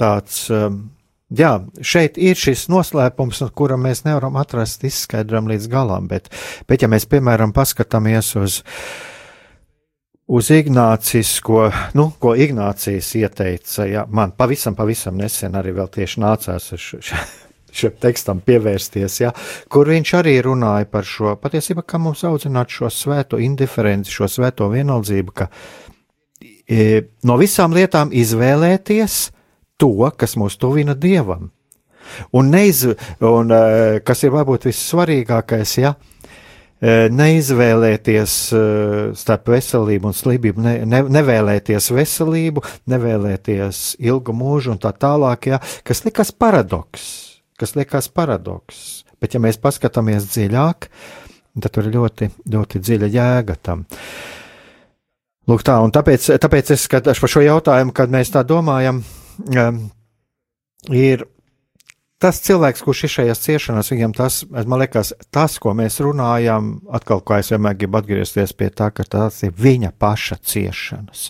tāds. 0.00 0.46
Um, 0.48 0.86
Jā, 1.28 1.58
šeit 1.84 2.16
ir 2.16 2.38
šis 2.40 2.70
noslēpums, 2.72 3.42
no 3.44 3.50
kura 3.52 3.76
mēs 3.76 4.06
nevaram 4.06 4.38
atrast 4.40 4.86
izskaidram 4.88 5.50
līdz 5.50 5.66
galam, 5.68 6.06
bet, 6.08 6.30
bet 6.64 6.80
ja 6.80 6.88
mēs, 6.88 7.04
piemēram, 7.10 7.52
paskatāmies 7.56 8.32
uz 8.40 8.62
uz 10.28 10.50
Ignācisko, 10.52 11.66
nu, 11.96 12.10
ko 12.20 12.34
Ignācijas 12.36 13.10
ieteica, 13.16 13.86
ja, 13.88 14.06
man 14.08 14.34
pavisam, 14.36 14.76
pavisam 14.76 15.16
nesen 15.16 15.56
arī 15.56 15.72
vēl 15.76 15.88
tieši 15.92 16.20
nācās 16.20 16.72
šim 17.78 17.96
tekstam 18.00 18.42
pievērsties, 18.44 19.20
ja, 19.22 19.32
kur 19.72 19.88
viņš 19.92 20.14
arī 20.20 20.36
runāja 20.44 20.88
par 20.92 21.08
šo, 21.08 21.34
patiesībā, 21.40 21.84
kā 21.84 22.00
mums 22.00 22.24
audzināt 22.28 22.72
šo 22.72 22.92
svēto 22.92 23.40
indiferenci, 23.40 24.12
šo 24.12 24.28
svēto 24.32 24.68
vienaldzību, 24.72 25.36
ka 25.36 25.48
e, 26.68 27.02
no 27.24 27.36
visām 27.40 27.76
lietām 27.76 28.12
izvēlēties 28.16 29.20
to, 29.80 29.94
kas 30.18 30.36
mūs 30.40 30.58
tuvina 30.60 30.96
Dievam. 30.98 31.50
Un, 32.32 32.52
neiz, 32.52 32.84
un 33.24 33.52
e, 33.52 33.64
kas 34.06 34.24
ir 34.24 34.32
varbūt 34.32 34.68
vissvarīgākais, 34.68 35.74
ja, 35.82 35.94
neizvēlēties 36.80 38.34
starp 39.18 39.50
veselību 39.50 40.10
un 40.12 40.14
slimību, 40.14 40.62
ne, 40.62 40.74
ne, 40.86 41.02
nevēlēties 41.10 41.90
veselību, 41.90 42.62
nevēlēties 42.90 43.96
ilgu 43.98 44.34
mūžu 44.36 44.76
un 44.76 44.78
tā 44.82 44.92
tālāk, 44.94 45.50
ja, 45.50 45.58
kas 45.82 46.04
likās 46.06 46.30
paradoks, 46.30 47.08
kas 47.58 47.74
likās 47.74 48.08
paradoks. 48.08 49.04
Bet, 49.18 49.34
ja 49.34 49.42
mēs 49.42 49.58
paskatāmies 49.58 50.28
dziļāk, 50.30 50.86
tad 51.58 51.72
tur 51.74 51.88
ir 51.88 51.96
ļoti, 51.96 52.30
ļoti 52.46 52.82
dziļa 52.86 53.08
jēga 53.10 53.56
tam. 53.58 53.82
Lūk, 55.48 55.64
tā, 55.66 55.80
un 55.82 55.90
tāpēc, 55.90 56.28
tāpēc 56.38 56.70
es 56.76 56.84
skatos 56.86 57.18
par 57.18 57.32
šo 57.32 57.42
jautājumu, 57.42 57.94
kad 57.96 58.12
mēs 58.12 58.30
tā 58.30 58.44
domājam, 58.46 59.00
um, 59.38 59.90
ir 60.90 61.24
tas 62.18 62.40
cilvēks, 62.42 62.82
kurš 62.82 63.04
ir 63.06 63.12
šajās 63.12 63.40
ciešanās, 63.44 63.90
viņam 63.92 64.12
tas, 64.16 64.40
man 64.50 64.80
liekas, 64.82 65.12
tas, 65.34 65.54
ko 65.62 65.70
mēs 65.78 66.00
runājam, 66.02 66.72
atkal, 66.94 67.20
kā 67.22 67.38
es 67.42 67.52
vienmēr 67.52 67.76
gribu 67.78 68.00
atgriezties 68.00 68.54
pie 68.58 68.72
tā, 68.74 68.88
ka 68.94 69.06
tās 69.06 69.38
ir 69.46 69.52
viņa 69.54 69.92
paša 70.02 70.40
ciešanas. 70.42 71.28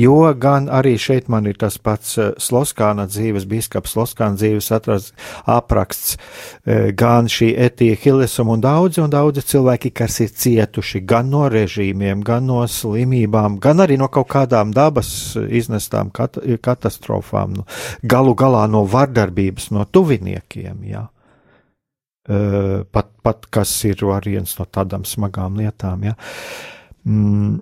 Jo 0.00 0.16
gan 0.40 0.70
arī 0.72 0.94
šeit 1.00 1.28
man 1.28 1.48
ir 1.50 1.58
tas 1.60 1.76
pats 1.76 2.16
eh, 2.16 2.30
Sloskāna 2.40 3.04
dzīves, 3.10 3.44
biskaps 3.50 3.92
Sloskāna 3.92 4.40
dzīves 4.40 4.70
atrast 4.72 5.12
apraksts, 5.44 6.16
eh, 6.64 6.88
gan 6.96 7.28
šī 7.28 7.50
etija 7.60 8.00
Hilesum 8.00 8.54
un 8.56 8.64
daudzi 8.64 9.04
un 9.04 9.12
daudzi 9.12 9.44
cilvēki, 9.52 9.92
kas 10.00 10.22
ir 10.24 10.32
cietuši 10.32 11.04
gan 11.04 11.28
no 11.34 11.44
režīmiem, 11.52 12.24
gan 12.24 12.48
no 12.48 12.62
slimībām, 12.64 13.60
gan 13.60 13.84
arī 13.84 14.00
no 14.00 14.08
kaut 14.08 14.32
kādām 14.32 14.72
dabas 14.72 15.36
iznestām 15.36 16.08
kat 16.16 16.40
katastrofām, 16.64 17.60
nu, 17.60 17.68
galu 18.08 18.32
galā 18.38 18.64
no 18.72 18.86
vardarbības, 18.88 19.68
no 19.76 19.84
tuvinības 19.84 20.29
dzīvniekiem. 20.30 20.84
Jā. 20.90 21.06
Uh, 22.30 22.84
pat, 22.92 23.10
pat 23.22 23.46
kas 23.50 23.72
ir 23.84 23.96
viens 24.24 24.58
no 24.58 24.66
tādām 24.66 25.04
smagām 25.04 25.56
lietām. 25.56 26.04
Ja. 26.04 26.14
Mm, 27.04 27.60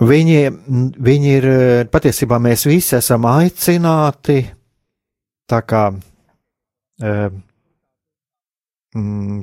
viņi, 0.00 0.50
viņi 0.98 1.32
ir 1.38 1.46
patiesībā 1.90 2.38
mēs 2.38 2.66
visi 2.66 2.96
esam 2.96 3.24
aicināti 3.24 4.44
tā 5.48 5.62
kā. 5.62 5.92
Uh, 7.02 7.30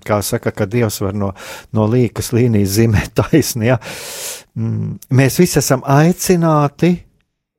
kā 0.06 0.20
saka, 0.22 0.52
ka 0.54 0.68
Dievs 0.70 1.00
var 1.02 1.16
no, 1.18 1.32
no 1.74 1.88
līkas 1.90 2.30
līnijas 2.36 2.76
zīmēt 2.76 3.16
taisni. 3.18 3.72
Ja? 3.72 3.80
Mēs 5.10 5.40
visi 5.42 5.58
esam 5.58 5.82
aicināti 5.90 7.00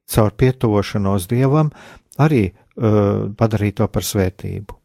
caur 0.07 0.31
pietuvošanos 0.39 1.27
Dievam, 1.27 1.73
arī 2.15 2.53
padarīt 2.77 3.81
to 3.81 3.89
par 3.91 4.07
svētību. 4.07 4.77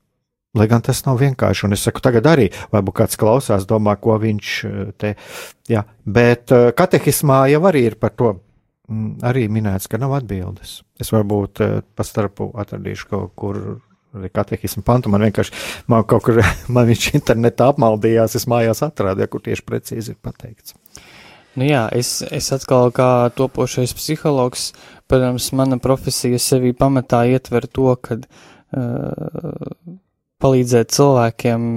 Lai 0.56 0.70
gan 0.72 0.84
tas 0.84 1.02
nav 1.04 1.20
vienkārši, 1.20 1.66
un 1.68 1.76
es 1.76 1.84
saku, 1.84 2.00
tagad 2.04 2.30
arī, 2.32 2.48
varbūt 2.72 2.96
kāds 2.96 3.20
klausās, 3.20 3.66
domā, 3.68 3.98
ko 4.00 4.16
viņš 4.22 4.52
te, 5.02 5.18
jā, 5.68 5.82
bet 6.08 6.54
uh, 6.56 6.70
katehismā 6.76 7.42
jau 7.52 7.60
arī 7.68 7.82
ir 7.90 7.98
par 8.00 8.14
to 8.16 8.30
mm, 8.38 9.10
arī 9.28 9.50
minēts, 9.52 9.90
ka 9.92 10.00
nav 10.00 10.16
atbildes. 10.22 10.78
Es 11.00 11.12
varbūt 11.12 11.60
pa 11.96 12.08
starpu 12.08 12.54
atradīšu 12.64 13.12
kaut 13.12 13.36
kur 13.36 13.60
katehismu 14.34 14.84
pantu. 14.86 15.12
Man 15.12 15.26
vienkārši 15.26 15.54
man 15.92 16.06
kaut 16.08 16.26
kur, 16.28 16.42
man 16.76 16.88
viņš 16.90 17.12
internetā 17.20 17.70
apmaldījās, 17.74 18.38
es 18.40 18.48
mājās 18.52 18.84
atrādīju, 18.86 19.32
kur 19.34 19.46
tieši 19.50 19.68
precīzi 19.68 20.16
ir 20.16 20.22
pateikts. 20.24 20.78
Nu 21.56 21.68
jā, 21.68 21.86
es, 21.96 22.20
es 22.36 22.52
atkal 22.56 22.92
kā 22.96 23.30
topošais 23.36 23.96
psihologs, 23.96 24.74
protams, 25.08 25.52
mana 25.56 25.80
profesija 25.80 26.40
sevī 26.42 26.74
pamatā 26.76 27.24
ietver 27.32 27.68
to, 27.72 27.94
ka 27.96 28.20
uh, 28.20 29.96
palīdzēt 30.44 30.92
cilvēkiem 30.96 31.70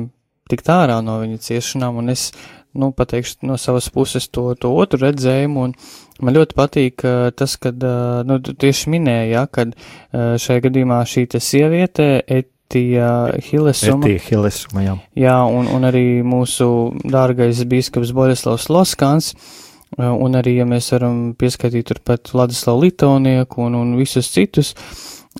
tikt 0.50 0.70
ārā 0.72 0.98
no 1.04 1.20
viņu 1.22 1.38
ciešanām, 1.44 2.00
un 2.02 2.10
es, 2.10 2.32
nu, 2.74 2.90
pateikšu 2.96 3.46
no 3.46 3.58
savas 3.60 3.90
puses 3.94 4.26
to, 4.32 4.50
to 4.58 4.74
otru 4.74 5.06
redzējumu, 5.06 5.68
un 5.68 5.76
Man 6.18 6.34
ļoti 6.34 6.56
patīk 6.58 7.02
uh, 7.06 7.28
tas, 7.30 7.54
kad, 7.62 7.78
uh, 7.86 8.24
nu, 8.26 8.40
tieši 8.42 8.90
minēja, 8.90 9.26
ja, 9.30 9.42
kad 9.46 9.76
uh, 9.76 10.34
šajā 10.40 10.64
gadījumā 10.64 10.96
šī 11.06 11.28
sieviete, 11.38 12.08
Etija 12.26 13.10
Hilesuma. 13.38 14.02
Etija 14.02 14.24
Hilesuma, 14.26 14.82
jā. 14.82 14.96
Jā, 15.14 15.36
un, 15.46 15.70
un 15.70 15.86
arī 15.86 16.24
mūsu 16.26 16.66
dārgais 17.06 17.62
bīskaps 17.70 18.10
Boļeslavs 18.16 18.66
Loskans, 18.74 19.30
uh, 19.36 19.67
un 19.96 20.36
arī, 20.36 20.58
ja 20.60 20.66
mēs 20.68 20.90
varam 20.92 21.32
pieskaitīt 21.38 21.88
turpat 21.88 22.28
Vladislavu 22.34 22.84
Litonieku 22.84 23.64
un, 23.64 23.78
un 23.78 23.94
visus 23.98 24.28
citus, 24.34 24.74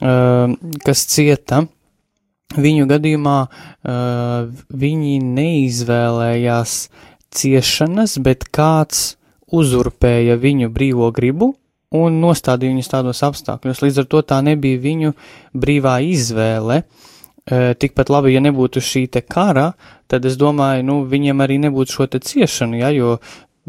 uh, 0.01 0.49
kas 0.85 1.05
cieta, 1.13 1.67
viņu 2.57 2.89
gadījumā 2.89 3.39
uh, 3.45 4.49
viņi 4.73 5.19
neizvēlējās 5.27 6.81
ciešanas, 7.37 8.17
bet 8.25 8.49
kāds 8.49 9.19
uzurpēja 9.53 10.37
viņu 10.41 10.71
brīvo 10.73 11.11
gribu 11.15 11.53
un 11.95 12.21
nostādīja 12.23 12.75
viņus 12.75 12.91
tādos 12.93 13.23
apstākļos. 13.25 13.83
Līdz 13.85 14.03
ar 14.03 14.09
to 14.13 14.23
tā 14.33 14.41
nebija 14.45 14.81
viņu 14.81 15.15
brīvā 15.57 15.99
izvēle. 16.05 16.83
Tikpat 17.49 18.11
labi, 18.13 18.35
ja 18.35 18.43
nebūtu 18.45 18.83
šī 18.85 19.07
kara, 19.25 19.71
tad 20.05 20.27
es 20.29 20.37
domāju, 20.37 20.85
nu, 20.85 20.97
viņiem 21.09 21.41
arī 21.41 21.57
nebūtu 21.63 21.95
šo 21.95 22.07
ciešanu, 22.13 22.77
ja, 22.77 22.91
jo 22.93 23.17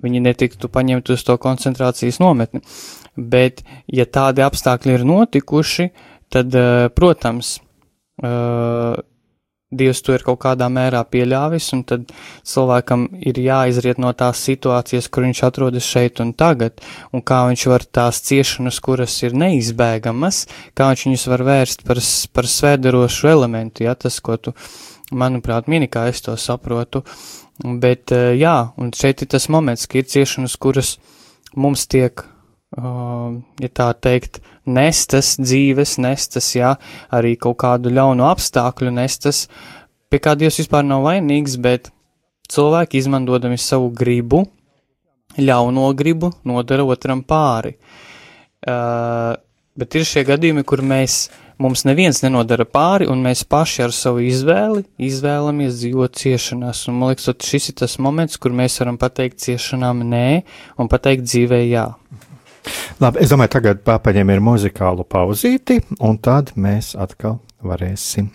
viņi 0.03 0.23
netiktu 0.25 0.69
paņemt 0.71 1.11
uz 1.13 1.25
to 1.27 1.37
koncentrācijas 1.41 2.19
nometni. 2.23 2.63
Bet, 3.15 3.63
ja 3.87 4.05
tādi 4.05 4.45
apstākļi 4.45 4.95
ir 4.99 5.05
notikuši, 5.07 5.89
tad, 6.31 6.55
e, 6.55 6.89
protams, 6.95 7.57
e, 8.23 8.33
Dievs 9.69 9.99
to 10.01 10.15
ir 10.17 10.23
kaut 10.25 10.39
kādā 10.41 10.65
mērā 10.73 11.03
pieļāvis, 11.05 11.67
un 11.75 11.83
tad 11.85 12.07
cilvēkam 12.49 13.03
ir 13.21 13.37
jāizriet 13.37 13.99
no 14.01 14.09
tās 14.17 14.41
situācijas, 14.47 15.05
kur 15.13 15.27
viņš 15.27 15.41
atrodas 15.45 15.85
šeit 15.85 16.21
un 16.23 16.31
tagad, 16.33 16.81
un 17.13 17.21
kā 17.21 17.43
viņš 17.51 17.65
var 17.69 17.85
tās 17.85 18.23
ciešanas, 18.25 18.79
kuras 18.81 19.19
ir 19.21 19.37
neizbēgamas, 19.37 20.47
kā 20.73 20.89
viņš 20.89 21.03
viņus 21.05 21.27
var 21.29 21.45
vērst 21.51 21.85
par, 21.85 22.01
par 22.33 22.49
svēdarošu 22.49 23.29
elementu, 23.29 23.85
ja 23.85 23.93
tas, 23.93 24.17
ko 24.25 24.39
tu, 24.41 24.55
manuprāt, 25.13 25.69
mini, 25.69 25.85
kā 25.85 26.07
es 26.09 26.25
to 26.25 26.33
saprotu. 26.33 27.03
Bet, 27.59 28.11
eh, 28.15 28.35
jā, 28.39 28.71
un 28.79 28.91
šeit 28.95 29.21
ir 29.21 29.31
tas 29.35 29.49
moments, 29.51 29.87
ka 29.87 29.99
ir 29.99 30.07
ciešanas, 30.07 30.55
kuras 30.55 30.97
mums 31.55 31.87
tiek 31.87 32.23
Uh, 32.69 33.39
ja 33.57 33.65
tā 33.73 33.87
teikt, 33.97 34.43
nestas 34.69 35.31
dzīves, 35.41 35.95
nestas, 35.97 36.51
jā, 36.53 36.75
arī 37.09 37.31
kaut 37.41 37.57
kādu 37.63 37.89
ļaunu 37.89 38.27
apstākļu 38.29 38.91
nestas, 38.93 39.47
pie 40.05 40.19
kā 40.21 40.35
Dievs 40.37 40.59
vispār 40.61 40.85
nav 40.85 41.01
vainīgs, 41.07 41.57
bet 41.57 41.89
cilvēki 42.53 43.01
izmantojami 43.01 43.57
savu 43.57 43.89
gribu, 43.89 44.43
ļauno 45.41 45.87
gribu, 45.97 46.29
nodara 46.45 46.85
otram 46.85 47.23
pāri. 47.25 47.73
Uh, 48.61 49.33
bet 49.73 49.97
ir 49.97 50.05
šie 50.05 50.27
gadījumi, 50.29 50.61
kur 50.61 50.85
mēs, 50.85 51.23
mums 51.61 51.83
neviens 51.87 52.21
nenodara 52.23 52.65
pāri, 52.65 53.07
un 53.11 53.21
mēs 53.23 53.43
paši 53.47 53.83
ar 53.87 53.95
savu 53.95 54.23
izvēli 54.25 54.85
izvēlamies 55.09 55.81
dzīvot 55.81 56.17
ciešanās, 56.19 56.85
un 56.89 56.99
man 57.01 57.13
liekas, 57.13 57.29
šis 57.45 57.71
ir 57.71 57.79
tas 57.83 57.97
moments, 58.01 58.39
kur 58.39 58.55
mēs 58.55 58.79
varam 58.81 58.99
pateikt 59.01 59.43
ciešanām 59.45 60.03
nē, 60.09 60.25
un 60.79 60.91
pateikt 60.91 61.27
dzīvē 61.27 61.61
jā. 61.67 61.89
Labi, 62.99 63.21
es 63.23 63.31
domāju, 63.31 63.53
tagad 63.55 63.85
paņemsim 63.87 64.43
muzikālu 64.43 65.05
pauzīti, 65.07 65.81
un 66.03 66.19
tad 66.23 66.55
mēs 66.59 66.95
atkal 66.99 67.39
varēsim 67.65 68.31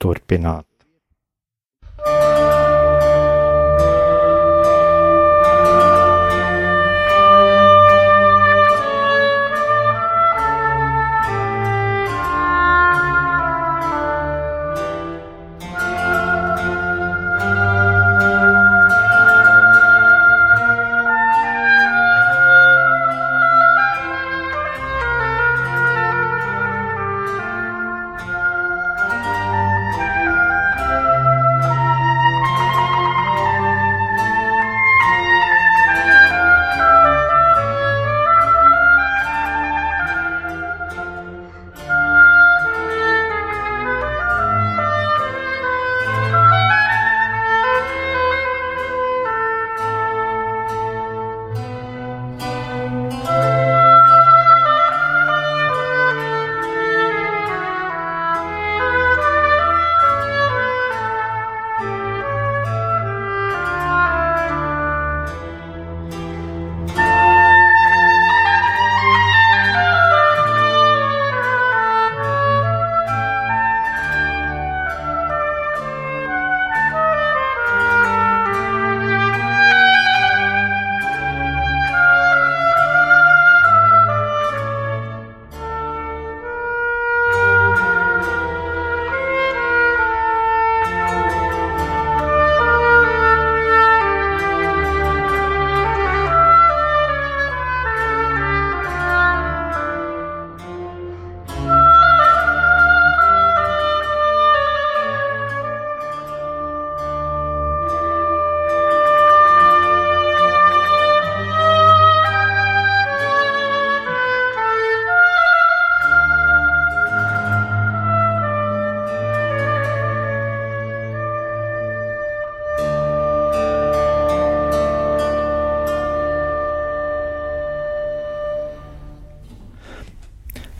turpināt. 0.00 0.67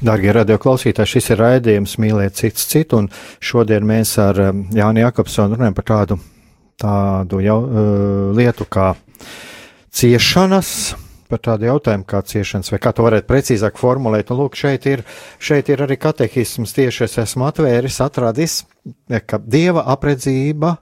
Darbie 0.08 0.32
radioklausītāji, 0.32 1.10
šis 1.18 1.26
ir 1.34 1.40
raidījums 1.42 1.98
Mīlēt 2.00 2.38
cits 2.38 2.64
citu, 2.70 3.02
un 3.02 3.10
šodien 3.44 3.84
mēs 3.84 4.14
ar 4.22 4.38
um, 4.46 4.62
Jāni 4.72 5.02
Jakobsonu 5.02 5.58
runājam 5.58 5.76
par 5.76 5.86
tādu, 5.90 6.16
tādu 6.80 7.42
jau, 7.44 7.58
uh, 7.66 7.82
lietu 8.38 8.64
kā 8.72 8.94
ciešanas, 9.92 10.70
par 11.28 11.42
tādu 11.44 11.68
jautājumu 11.68 12.08
kā 12.08 12.22
ciešanas, 12.24 12.72
vai 12.72 12.80
kā 12.80 12.94
to 12.96 13.04
varētu 13.04 13.28
precīzāk 13.28 13.76
formulēt. 13.76 14.32
Un, 14.32 14.40
lūk, 14.40 14.56
šeit 14.56 14.88
ir, 14.88 15.04
šeit 15.44 15.68
ir 15.68 15.84
arī 15.84 16.00
katehisms 16.00 16.72
tieši 16.78 17.04
es 17.04 17.20
esmu 17.26 17.50
atvēris, 17.50 18.00
atradis, 18.00 18.62
ka 19.28 19.42
dieva 19.44 19.84
apredzība 19.92 20.78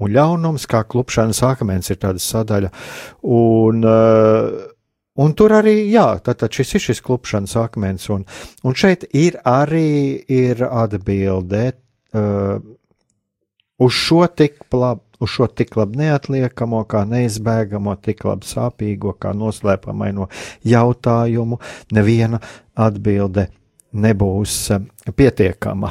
un 0.00 0.16
ļaunums 0.16 0.64
kā 0.70 0.80
klupšanas 0.88 1.44
akmens 1.44 1.92
ir 1.92 2.00
tāda 2.00 2.24
sadaļa. 2.24 2.72
Un, 3.36 3.84
uh, 3.84 4.60
Un 5.18 5.32
tur 5.34 5.50
arī, 5.56 5.74
jā, 5.90 6.06
tātad 6.22 6.54
šis 6.54 6.76
ir 6.76 6.82
šis 6.84 7.00
klupšanas 7.02 7.56
akmens, 7.58 8.06
un, 8.14 8.22
un 8.62 8.76
šeit 8.78 9.08
ir 9.10 9.40
arī 9.48 10.22
ir 10.30 10.62
atbilde 10.68 11.64
uh, 12.14 12.60
uz 13.82 13.96
šo 13.96 14.22
tik 14.30 14.62
labi, 14.70 15.02
uz 15.20 15.32
šo 15.34 15.48
tik 15.50 15.74
labi 15.76 15.98
neatliekamo, 16.04 16.84
kā 16.88 17.02
neizbēgamo, 17.10 17.96
tik 18.06 18.22
labi 18.28 18.46
sāpīgo, 18.46 19.16
kā 19.18 19.34
noslēpamaino 19.34 20.30
jautājumu, 20.70 21.58
neviena 21.96 22.38
atbilde 22.78 23.48
nebūs 23.90 24.56
uh, 24.76 24.88
pietiekama. 25.10 25.90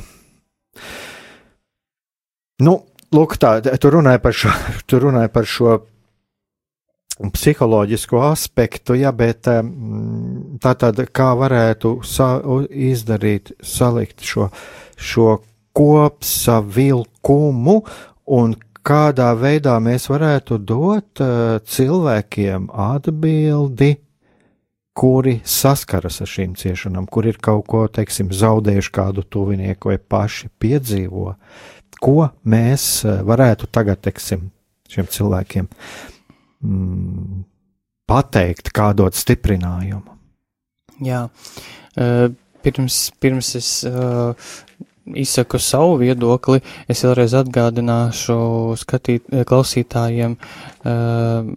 Nu, 2.63 2.79
lūk, 3.15 3.35
tā, 3.39 3.57
tu 3.83 3.91
runāji 3.91 4.23
par 4.23 4.35
šo, 4.35 4.55
tu 4.87 5.03
runāji 5.03 5.35
par 5.35 5.47
šo 5.47 5.81
psiholoģisko 7.19 8.21
aspektu, 8.29 8.95
ja, 8.95 9.11
bet 9.11 9.43
tā 9.43 10.73
tad 10.79 11.01
kā 11.11 11.35
varētu 11.35 11.99
sa 12.07 12.39
izdarīt, 12.69 13.51
salikt 13.59 14.23
šo, 14.23 14.47
šo 14.95 15.43
kopsavilkumu 15.75 17.81
un 18.39 18.55
kādā 18.85 19.33
veidā 19.37 19.79
mēs 19.83 20.09
varētu 20.09 20.57
dot 20.63 21.19
uh, 21.21 21.59
cilvēkiem 21.59 22.69
atbildi, 22.71 23.97
kuri 24.99 25.39
saskaras 25.47 26.19
ar 26.23 26.27
šīm 26.27 26.55
ciešanām, 26.59 27.07
kur 27.07 27.27
ir 27.29 27.39
kaut 27.43 27.67
ko, 27.71 27.85
teiksim, 27.87 28.33
zaudējuši 28.35 28.95
kādu 28.95 29.23
tuvinieku 29.23 29.93
vai 29.93 29.99
paši 29.99 30.49
piedzīvo, 30.59 31.33
ko 32.03 32.29
mēs 32.43 33.05
varētu 33.05 33.69
tagad, 33.71 34.01
teiksim, 34.03 34.49
šiem 34.91 35.07
cilvēkiem 35.11 35.69
mm, 36.63 37.43
pateikt, 38.09 38.73
kā 38.75 38.91
dot 38.97 39.17
stiprinājumu. 39.17 40.17
Jā, 41.05 41.27
pirms, 42.65 42.97
pirms 43.23 43.53
es 43.55 43.69
izsaku 45.15 45.59
savu 45.59 45.97
viedokli, 46.01 46.61
es 46.89 47.03
vēlreiz 47.05 47.33
atgādināšu 47.39 48.35
skatīt, 48.79 49.29
klausītājiem 49.49 50.35
uh, 50.35 51.47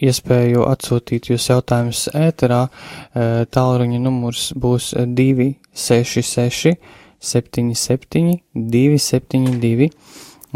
iespēju 0.00 0.64
atsūtīt 0.70 1.30
jūs 1.32 1.48
jautājumus 1.50 2.06
ēterā. 2.16 2.62
Uh, 2.66 3.44
tālruņa 3.52 4.00
numurs 4.02 4.50
būs 4.56 4.92
266 4.96 6.76
77 7.20 8.38
272. 8.54 9.90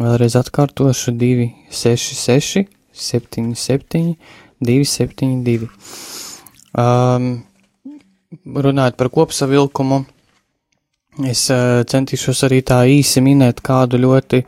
Vēlreiz 0.01 0.37
atkārtošu 0.39 1.17
266 1.19 2.69
77, 2.93 4.17
272. 4.61 5.69
Um, 6.77 7.43
runājot 8.45 8.97
par 8.99 9.11
kopsavilkumu, 9.11 10.05
es 11.27 11.47
uh, 11.51 11.81
centīšos 11.89 12.45
arī 12.47 12.61
tā 12.67 12.83
īsi 12.87 13.23
minēt 13.25 13.63
kādu 13.67 13.99
ļoti 14.01 14.45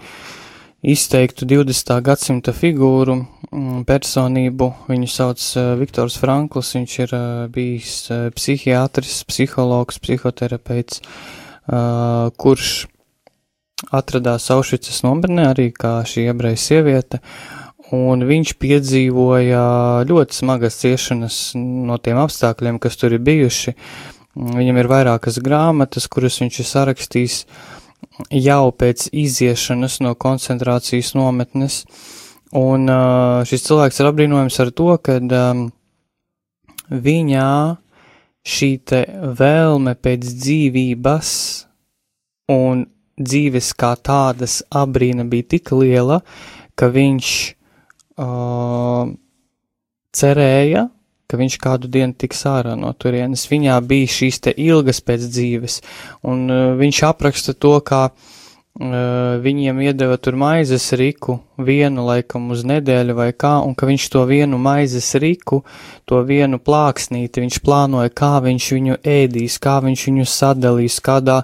izteiktu 0.92 1.46
20. 1.50 1.94
gadsimta 2.04 2.54
figūru, 2.54 3.16
um, 3.50 3.82
personību. 3.88 4.70
Viņu 4.90 5.10
sauc 5.10 5.42
uh, 5.56 5.72
Viktors 5.80 6.18
Frankls, 6.20 6.74
viņš 6.76 6.98
ir 7.06 7.16
uh, 7.16 7.24
bijis 7.52 7.96
uh, 8.10 8.28
psihiatrs, 8.34 9.22
psihologs, 9.30 10.02
psihoterapeits, 10.02 11.02
kurš 12.42 12.68
atradās 13.94 14.48
Aušvicas 14.50 15.04
nometnē 15.06 15.44
arī 15.52 15.68
kā 15.70 16.00
šī 16.10 16.24
ebreja 16.32 16.58
sieviete. 16.58 17.20
Uh, 17.22 17.61
un 17.92 18.24
viņš 18.24 18.54
piedzīvoja 18.62 19.62
ļoti 20.08 20.38
smagas 20.38 20.80
ciešanas 20.80 21.38
no 21.58 21.98
tiem 22.00 22.20
apstākļiem, 22.22 22.80
kas 22.82 22.96
tur 23.00 23.12
ir 23.16 23.22
bijuši. 23.24 23.76
Viņam 24.32 24.78
ir 24.80 24.88
vairākas 24.88 25.36
grāmatas, 25.44 26.08
kuras 26.08 26.40
viņš 26.40 26.62
ir 26.62 26.68
sarakstījis 26.70 27.38
jau 28.32 28.72
pēc 28.72 29.10
iziešanas 29.12 30.00
no 30.04 30.14
koncentrācijas 30.16 31.12
nometnes, 31.18 31.82
un 32.56 32.88
uh, 32.88 33.44
šis 33.48 33.68
cilvēks 33.68 34.00
ir 34.00 34.08
apbrīnojams 34.08 34.58
ar 34.64 34.72
to, 34.76 34.88
ka 35.04 35.18
um, 35.20 35.66
viņā 36.88 37.52
šī 38.42 38.70
te 38.88 39.04
vēlme 39.38 39.94
pēc 40.00 40.26
dzīvības 40.32 41.30
un 42.52 42.86
dzīves 43.20 43.72
kā 43.78 43.94
tādas 44.00 44.62
abrīna 44.72 45.28
bija 45.28 45.52
tik 45.54 45.74
liela, 45.76 46.22
ka 46.74 46.88
viņš 46.92 47.28
uh, 48.22 49.08
cerēja, 50.14 50.86
ka 51.28 51.40
viņš 51.40 51.56
kādu 51.62 51.90
dienu 51.92 52.14
tiks 52.18 52.44
ārā 52.48 52.76
no 52.78 52.92
turienes. 52.92 53.46
Viņā 53.50 53.78
bija 53.88 54.10
šīs 54.18 54.42
te 54.46 54.54
ilgas 54.56 55.02
pēc 55.04 55.26
dzīves, 55.32 55.80
un 56.28 56.46
uh, 56.50 56.62
viņš 56.80 57.02
apraksta 57.08 57.56
to, 57.56 57.78
kā 57.86 58.06
uh, 58.10 58.30
viņiem 58.72 59.80
iedeva 59.84 60.16
tur 60.16 60.32
maizes 60.40 60.86
riku 60.96 61.42
vienu 61.60 62.06
laikam 62.06 62.48
uz 62.54 62.62
nedēļu 62.64 63.14
vai 63.14 63.28
kā, 63.36 63.58
un 63.60 63.74
ka 63.76 63.84
viņš 63.86 64.06
to 64.08 64.24
vienu 64.24 64.56
maizes 64.56 65.12
riku, 65.20 65.60
to 66.08 66.22
vienu 66.24 66.56
plāksnīti, 66.58 67.44
viņš 67.44 67.60
plānoja, 67.60 68.08
kā 68.08 68.40
viņš 68.40 68.70
viņu 68.72 68.96
ēdīs, 69.04 69.58
kā 69.60 69.76
viņš 69.84 70.06
viņu 70.08 70.24
sadalīs, 70.24 70.98
kādā 71.04 71.42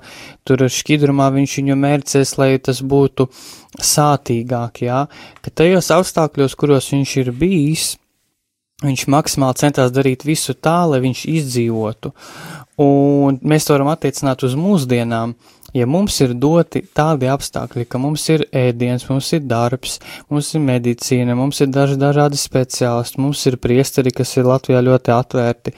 tur 0.48 0.64
šķidrumā 0.64 1.28
viņš 1.36 1.58
viņu 1.60 1.76
mērcēs, 1.76 2.38
lai 2.40 2.56
tas 2.58 2.80
būtu 2.80 3.28
sātīgāk, 3.76 4.82
jā, 4.88 5.04
ka 5.44 5.52
tajos 5.52 5.92
apstākļos, 5.92 6.56
kuros 6.56 6.88
viņš 6.96 7.16
ir 7.20 7.32
bijis, 7.36 7.98
viņš 8.82 9.04
maksimāli 9.10 9.58
centās 9.58 9.92
darīt 9.92 10.24
visu 10.24 10.54
tā, 10.54 10.80
lai 10.88 11.02
viņš 11.04 11.26
izdzīvotu. 11.28 12.14
Un 12.78 13.40
mēs 13.42 13.66
to 13.66 13.74
varam 13.74 13.90
attiecināt 13.90 14.44
uz 14.46 14.54
mūsdienām. 14.54 15.34
Ja 15.76 15.84
mums 15.84 16.16
ir 16.24 16.32
doti 16.32 16.80
tādi 16.96 17.28
apstākļi, 17.28 17.84
ka 17.90 18.00
mums 18.00 18.22
ir 18.32 18.46
ēdiens, 18.56 19.04
mums 19.10 19.28
ir 19.36 19.42
darbs, 19.44 19.98
mums 20.32 20.54
ir 20.56 20.62
medicīna, 20.64 21.36
mums 21.36 21.60
ir 21.60 21.68
daži 21.74 21.98
dažādi 22.00 22.40
speciālisti, 22.40 23.20
mums 23.20 23.44
ir 23.50 23.58
priesteri, 23.60 24.14
kas 24.16 24.32
ir 24.38 24.48
Latvijā 24.48 24.80
ļoti 24.86 25.12
atvērti, 25.12 25.74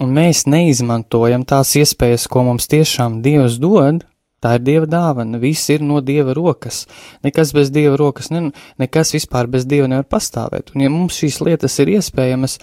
un 0.00 0.16
mēs 0.16 0.46
neizmantojam 0.48 1.44
tās 1.44 1.74
iespējas, 1.76 2.24
ko 2.32 2.46
mums 2.48 2.70
tiešām 2.72 3.20
Dievs 3.26 3.60
dod, 3.60 4.06
Tā 4.42 4.56
ir 4.58 4.64
Dieva 4.66 4.88
dāvana, 4.90 5.38
viss 5.38 5.70
ir 5.70 5.84
no 5.86 6.00
Dieva 6.02 6.34
rokas. 6.34 6.88
Nekas 7.22 7.52
bez 7.54 7.70
Dieva 7.70 7.94
rokas, 8.00 8.32
ne, 8.34 8.48
nekas 8.82 9.14
vispār 9.14 9.46
bez 9.46 9.68
Dieva 9.70 9.86
nevar 9.86 10.08
pastāvēt. 10.10 10.72
Un 10.74 10.82
ja 10.82 10.90
mums 10.90 11.20
šīs 11.20 11.38
lietas 11.46 11.78
ir 11.78 11.92
iespējamas 11.94 12.56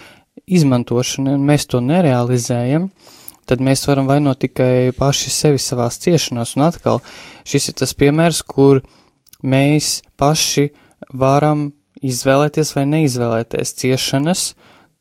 izmantošana, 0.43 1.37
un 1.39 1.45
mēs 1.47 1.69
to 1.71 1.79
nerealizējam, 1.83 2.89
tad 2.89 3.18
mēs 3.57 3.87
varam 3.89 4.05
vainot 4.05 4.37
tikai 4.45 4.91
paši 4.93 5.33
sevi 5.33 5.61
savās 5.61 5.97
ciešanās. 6.03 6.53
Un 6.57 6.67
atkal, 6.67 7.01
šis 7.49 7.71
ir 7.71 7.79
tas 7.81 7.95
piemērs, 7.97 8.43
kur 8.45 8.83
mēs 9.41 10.03
paši 10.19 10.69
varam 11.17 11.71
izvēlēties 12.05 12.75
vai 12.77 12.85
neizvēlēties 12.93 13.75
ciešanas, 13.81 14.43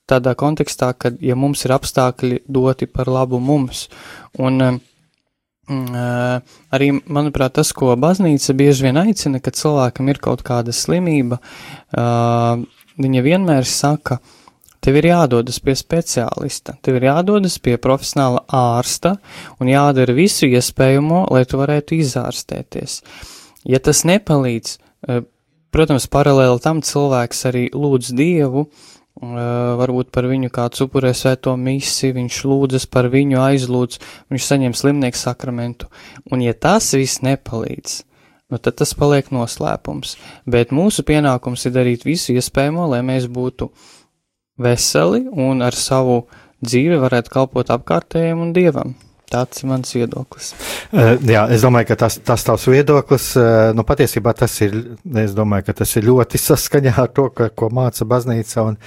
tādā 0.08 0.32
kontekstā, 0.40 0.94
ka, 0.96 1.12
ja 1.20 1.36
mums 1.36 1.66
ir 1.66 1.76
apstākļi 1.76 2.42
doti 2.48 2.88
par 2.88 3.10
labu 3.12 3.40
mums, 3.44 3.86
un 4.40 4.64
um, 4.64 4.80
arī, 5.68 6.90
manuprāt, 7.04 7.58
tas, 7.58 7.72
ko 7.76 7.92
baznīca 8.00 8.56
bieži 8.56 8.88
vien 8.88 9.00
aicina, 9.00 9.40
kad 9.44 9.58
cilvēkam 9.58 10.08
ir 10.08 10.20
kaut 10.22 10.42
kāda 10.46 10.72
slimība, 10.72 11.40
viņa 12.98 13.24
vienmēr 13.24 13.68
saka, 13.68 14.18
tev 14.84 14.98
ir 15.00 15.10
jādodas 15.10 15.58
pie 15.64 15.74
speciālista, 15.78 16.76
tev 16.82 16.98
ir 16.98 17.08
jādodas 17.10 17.58
pie 17.62 17.76
profesionāla 17.82 18.44
ārsta 18.48 19.16
un 19.58 19.70
jādara 19.72 20.14
visu 20.16 20.48
iespējamo, 20.48 21.26
lai 21.34 21.44
tu 21.48 21.60
varētu 21.60 21.98
izārstēties. 21.98 23.00
Ja 23.68 23.80
tas 23.82 24.04
nepalīdz, 24.08 24.76
protams, 25.74 26.06
paralēli 26.10 26.62
tam 26.64 26.84
cilvēks 26.84 27.42
arī 27.50 27.66
lūdz 27.74 28.14
Dievu, 28.16 28.68
varbūt 29.18 30.12
par 30.14 30.28
viņu 30.30 30.50
kāds 30.54 30.84
upurē 30.84 31.10
svēto 31.16 31.56
misi, 31.58 32.12
viņš 32.14 32.36
lūdzas 32.46 32.86
par 32.86 33.08
viņu, 33.10 33.40
aizlūdz, 33.42 33.98
viņš 34.30 34.44
saņem 34.46 34.76
slimnieku 34.78 35.18
sakramentu. 35.18 35.88
Un 36.30 36.44
ja 36.44 36.54
tas 36.54 36.92
viss 36.94 37.18
nepalīdz, 37.26 37.96
nu 38.54 38.60
tad 38.62 38.78
tas 38.78 38.94
paliek 38.94 39.32
noslēpums. 39.34 40.14
Bet 40.46 40.70
mūsu 40.70 41.02
pienākums 41.02 41.66
ir 41.66 41.74
darīt 41.74 42.06
visu 42.06 42.36
iespējamo, 42.38 42.86
lai 42.94 43.02
mēs 43.02 43.26
būtu 43.26 43.72
veseli 44.58 45.24
un 45.32 45.62
ar 45.64 45.76
savu 45.76 46.22
dzīvi 46.64 46.98
varētu 47.00 47.34
kalpot 47.34 47.70
apkārtējiem 47.74 48.40
un 48.42 48.56
dievam. 48.56 48.96
Tāds 49.28 49.60
ir 49.60 49.68
mans 49.68 49.90
viedoklis. 49.92 50.54
Uh, 50.88 51.18
jā, 51.28 51.42
es 51.52 51.60
domāju, 51.60 51.90
ka 51.90 51.96
tas, 52.00 52.14
tas 52.24 52.44
tavs 52.46 52.64
viedoklis, 52.70 53.26
uh, 53.36 53.74
nu 53.76 53.84
patiesībā 53.84 54.32
tas 54.36 54.54
ir, 54.64 54.72
es 55.20 55.34
domāju, 55.36 55.66
ka 55.66 55.74
tas 55.82 55.92
ir 56.00 56.06
ļoti 56.08 56.40
saskaņā 56.46 56.94
ar 57.02 57.10
to, 57.12 57.26
ka, 57.36 57.50
ko 57.52 57.68
māca 57.68 58.08
baznīca 58.08 58.64
un, 58.70 58.78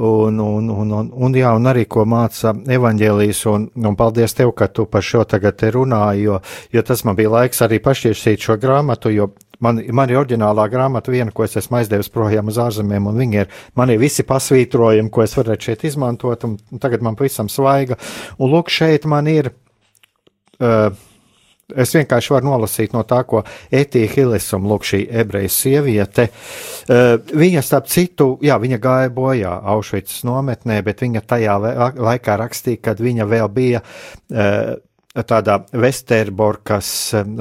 un, 0.00 0.40
un, 0.40 0.72
un, 0.72 0.94
un, 1.02 1.12
un, 1.28 1.36
jā, 1.36 1.52
un 1.52 1.68
arī 1.68 1.84
ko 1.84 2.06
māca 2.08 2.54
evaņģēlijas, 2.78 3.44
un, 3.52 3.68
un 3.76 3.98
paldies 4.00 4.36
tev, 4.38 4.54
ka 4.56 4.70
tu 4.72 4.88
par 4.88 5.04
šo 5.04 5.26
tagad 5.28 5.66
runāji, 5.76 6.30
jo, 6.30 6.40
jo 6.72 6.86
tas 6.88 7.04
man 7.04 7.20
bija 7.20 7.36
laiks 7.36 7.60
arī 7.66 7.82
pašķirsīt 7.84 8.48
šo 8.48 8.56
grāmatu, 8.62 9.12
jo 9.12 9.34
man, 9.64 9.80
man 9.96 10.12
ir 10.12 10.20
oriģinālā 10.20 10.66
grāmata 10.72 11.12
viena, 11.14 11.32
ko 11.34 11.46
es 11.46 11.56
esmu 11.60 11.80
aizdevis 11.80 12.12
projām 12.12 12.52
uz 12.52 12.60
ārzemēm, 12.62 13.08
un 13.10 13.22
viņi 13.22 13.40
ir, 13.42 13.56
man 13.78 13.92
ir 13.94 14.02
visi 14.02 14.26
pasvītrojumi, 14.28 15.12
ko 15.12 15.24
es 15.24 15.36
varētu 15.38 15.70
šeit 15.70 15.88
izmantot, 15.88 16.46
un 16.48 16.82
tagad 16.82 17.04
man 17.04 17.18
pavisam 17.18 17.50
svaiga, 17.52 17.98
un 18.38 18.54
lūk, 18.54 18.72
šeit 18.72 19.08
man 19.10 19.30
ir 19.30 19.50
uh, 20.60 20.94
es 21.72 21.94
vienkārši 21.96 22.34
varu 22.34 22.50
nolasīt 22.50 22.94
no 22.94 23.02
tā, 23.08 23.22
ko 23.28 23.42
Etīna 23.72 24.10
Hilisam, 24.12 24.66
lūk, 24.68 24.86
šī 24.88 25.04
ebreja 25.22 25.52
sieviete. 25.52 26.28
Uh, 26.84 27.16
viņa, 27.32 27.62
starp 27.64 27.88
citu, 27.92 28.34
jā, 28.44 28.58
viņa 28.60 28.80
gāja 28.82 29.12
bojā 29.14 29.54
Aušvicas 29.74 30.24
nometnē, 30.28 30.80
bet 30.84 31.04
viņa 31.04 31.24
tajā 31.28 31.58
laikā 31.96 32.36
rakstīja, 32.40 32.82
kad 32.90 33.00
viņa 33.04 33.28
vēl 33.30 33.48
bija 33.54 33.84
uh, 33.84 34.74
tādā 35.22 35.60
Vesterborkas 35.70 36.88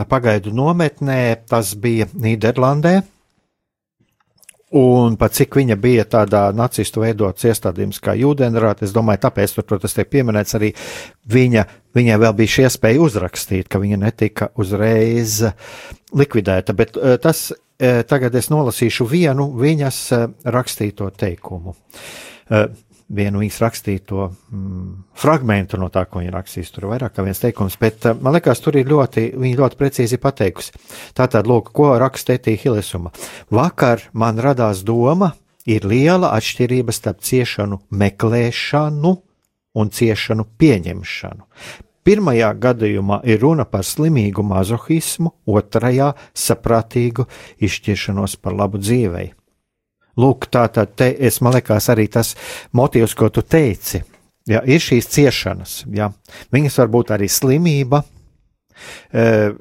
pagaidu 0.09 0.53
nometnē, 0.53 1.35
tas 1.49 1.73
bija 1.79 2.05
Nīderlandē. 2.13 2.99
Un 4.73 5.19
pat 5.21 5.35
cik 5.37 5.53
viņa 5.59 5.75
bija 5.77 6.03
tādā 6.09 6.47
nacistu 6.57 7.03
veidots 7.03 7.45
iestādījums 7.45 7.99
kā 8.01 8.15
Jūdenrāt, 8.17 8.81
es 8.81 8.93
domāju, 8.93 9.21
tāpēc 9.27 9.51
tur, 9.53 9.67
protams, 9.69 9.93
tiek 9.93 10.09
pieminēts 10.09 10.57
arī 10.57 10.71
viņa, 11.29 11.65
viņai 11.93 12.15
vēl 12.23 12.33
bija 12.39 12.53
šī 12.55 12.65
iespēja 12.65 13.03
uzrakstīt, 13.05 13.69
ka 13.69 13.81
viņa 13.83 13.99
netika 14.01 14.47
uzreiz 14.57 15.43
likvidēta, 16.17 16.73
bet 16.73 16.97
eh, 16.97 17.19
tas 17.21 17.51
eh, 17.53 18.01
tagad 18.09 18.33
es 18.33 18.49
nolasīšu 18.49 19.05
vienu 19.11 19.51
viņas 19.61 19.99
eh, 20.17 20.25
rakstīto 20.57 21.11
teikumu 21.21 21.77
vienu 23.13 23.43
viņas 23.43 23.59
rakstīto 23.63 24.27
mm, 24.29 24.87
fragment 25.19 25.75
no 25.79 25.89
tā, 25.93 26.05
ko 26.09 26.21
viņa 26.21 26.33
rakstīs. 26.33 26.71
Tur 26.73 26.87
ir 26.87 26.93
vairāk 26.95 27.15
kā 27.15 27.25
viens 27.25 27.41
teikums, 27.41 27.77
bet 27.81 28.09
uh, 28.09 28.17
man 28.19 28.35
liekas, 28.37 28.61
tur 28.63 28.77
ir 28.79 28.89
ļoti, 28.89 29.29
viņa 29.39 29.59
ļoti 29.61 29.79
precīzi 29.79 30.19
pateikusi. 30.21 30.73
Tātad, 31.17 31.49
lūk, 31.49 31.71
ko 31.75 31.93
raksta 32.01 32.37
Etija 32.37 32.61
Hilesuma. 32.63 33.13
Vakar 33.53 34.07
man 34.13 34.41
radās 34.41 34.83
doma, 34.87 35.33
ir 35.69 35.85
liela 35.87 36.33
atšķirība 36.37 36.93
starp 36.95 37.23
ciešanu 37.23 37.79
meklēšanu 37.93 39.15
un 39.79 39.89
ciešanu 39.93 40.45
pieņemšanu. 40.59 41.47
Pirmajā 42.03 42.49
gadījumā 42.59 43.21
ir 43.31 43.39
runa 43.39 43.63
par 43.63 43.85
slimīgu 43.87 44.43
mazohismu, 44.43 45.31
otrajā- 45.47 46.13
saprātīgu 46.45 47.25
izšķiršanos 47.63 48.35
par 48.41 48.53
labu 48.53 48.77
dzīvei. 48.77 49.31
Lūk, 50.19 50.47
tā 50.53 50.67
tad 50.73 51.01
es, 51.01 51.39
man 51.41 51.55
liekas, 51.55 51.89
arī 51.89 52.07
tas 52.11 52.35
motīvs, 52.77 53.15
ko 53.17 53.31
tu 53.33 53.41
teici. 53.41 54.03
Ja, 54.49 54.59
ir 54.67 54.81
šīs 54.83 55.07
ciešanas, 55.07 55.77
ja. 55.95 56.09
viņas 56.51 56.81
var 56.81 56.91
būt 56.91 57.13
arī 57.15 57.29
slimība. 57.31 58.01
Uh, 59.13 59.55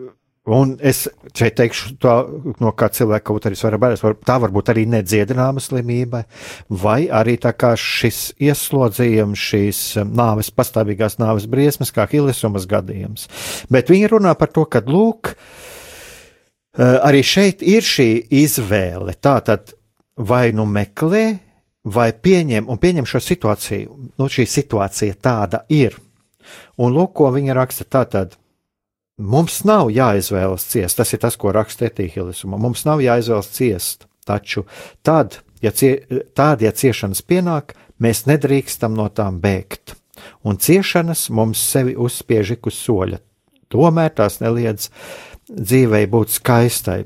un 0.50 0.72
es 0.82 1.04
šeit 1.38 1.54
teikšu, 1.60 1.92
to, 2.02 2.14
no 2.58 2.72
kā 2.74 2.88
cilvēka 2.90 3.28
kaut 3.28 3.46
arī 3.46 3.58
var 3.60 3.76
baidīties, 3.84 4.02
var, 4.02 4.16
tā 4.26 4.38
var 4.42 4.52
būt 4.54 4.72
arī 4.72 4.84
nedziedināma 4.90 5.62
slimība, 5.62 6.24
vai 6.82 7.04
arī 7.06 7.36
tā 7.40 7.52
kā 7.54 7.76
šis 7.78 8.32
ieslodzījums, 8.42 9.44
šīs 9.52 9.82
nāves, 10.08 10.50
pastāvīgās 10.50 11.20
nāves 11.22 11.46
briesmas, 11.50 11.94
kā 11.94 12.08
Hilisumas 12.10 12.66
gadījums. 12.66 13.28
Bet 13.70 13.92
viņi 13.92 14.10
runā 14.16 14.34
par 14.38 14.50
to, 14.50 14.66
ka, 14.66 14.82
lūk, 14.82 15.36
arī 16.74 17.22
šeit 17.22 17.62
ir 17.62 17.86
šī 17.86 18.10
izvēle. 18.42 19.14
Tātad 19.22 19.76
vai 20.16 20.52
nu 20.52 20.66
meklē, 20.68 21.24
vai 21.82 22.12
pieņem 22.12 22.68
un 22.70 22.78
pieņem 22.78 23.08
šo 23.08 23.20
situāciju. 23.22 23.96
Nu, 24.18 24.28
šī 24.30 24.46
situācija 24.46 25.18
tāda 25.18 25.64
ir. 25.72 25.96
Un 26.78 26.94
lūk, 26.94 27.14
ko 27.18 27.30
viņa 27.34 27.56
raksta 27.56 27.86
tātad. 27.88 28.36
Mums 29.22 29.60
nav 29.68 29.90
jāizvēlas 29.92 30.64
ciest, 30.72 30.98
tas 30.98 31.12
ir 31.12 31.20
tas, 31.22 31.36
ko 31.36 31.52
raksta 31.54 31.86
Etīhilisuma. 31.86 32.58
Mums 32.58 32.86
nav 32.88 33.02
jāizvēlas 33.04 33.50
ciest, 33.54 34.06
taču 34.26 34.64
tad, 35.04 35.40
ja, 35.62 35.70
cie, 35.70 36.00
tād, 36.34 36.64
ja 36.64 36.72
ciešanas 36.72 37.22
pienāk, 37.22 37.76
mēs 38.02 38.24
nedrīkstam 38.26 38.96
no 38.98 39.08
tām 39.12 39.38
bēgt. 39.42 39.94
Un 40.46 40.58
ciešanas 40.58 41.28
mums 41.34 41.60
sevi 41.60 41.94
uzspiež 41.98 42.56
ik 42.56 42.66
uz 42.70 42.78
soļa. 42.78 43.20
Tomēr 43.72 44.12
tās 44.16 44.40
neliedz 44.42 44.90
dzīvei 45.52 46.06
būt 46.10 46.32
skaistai. 46.32 46.98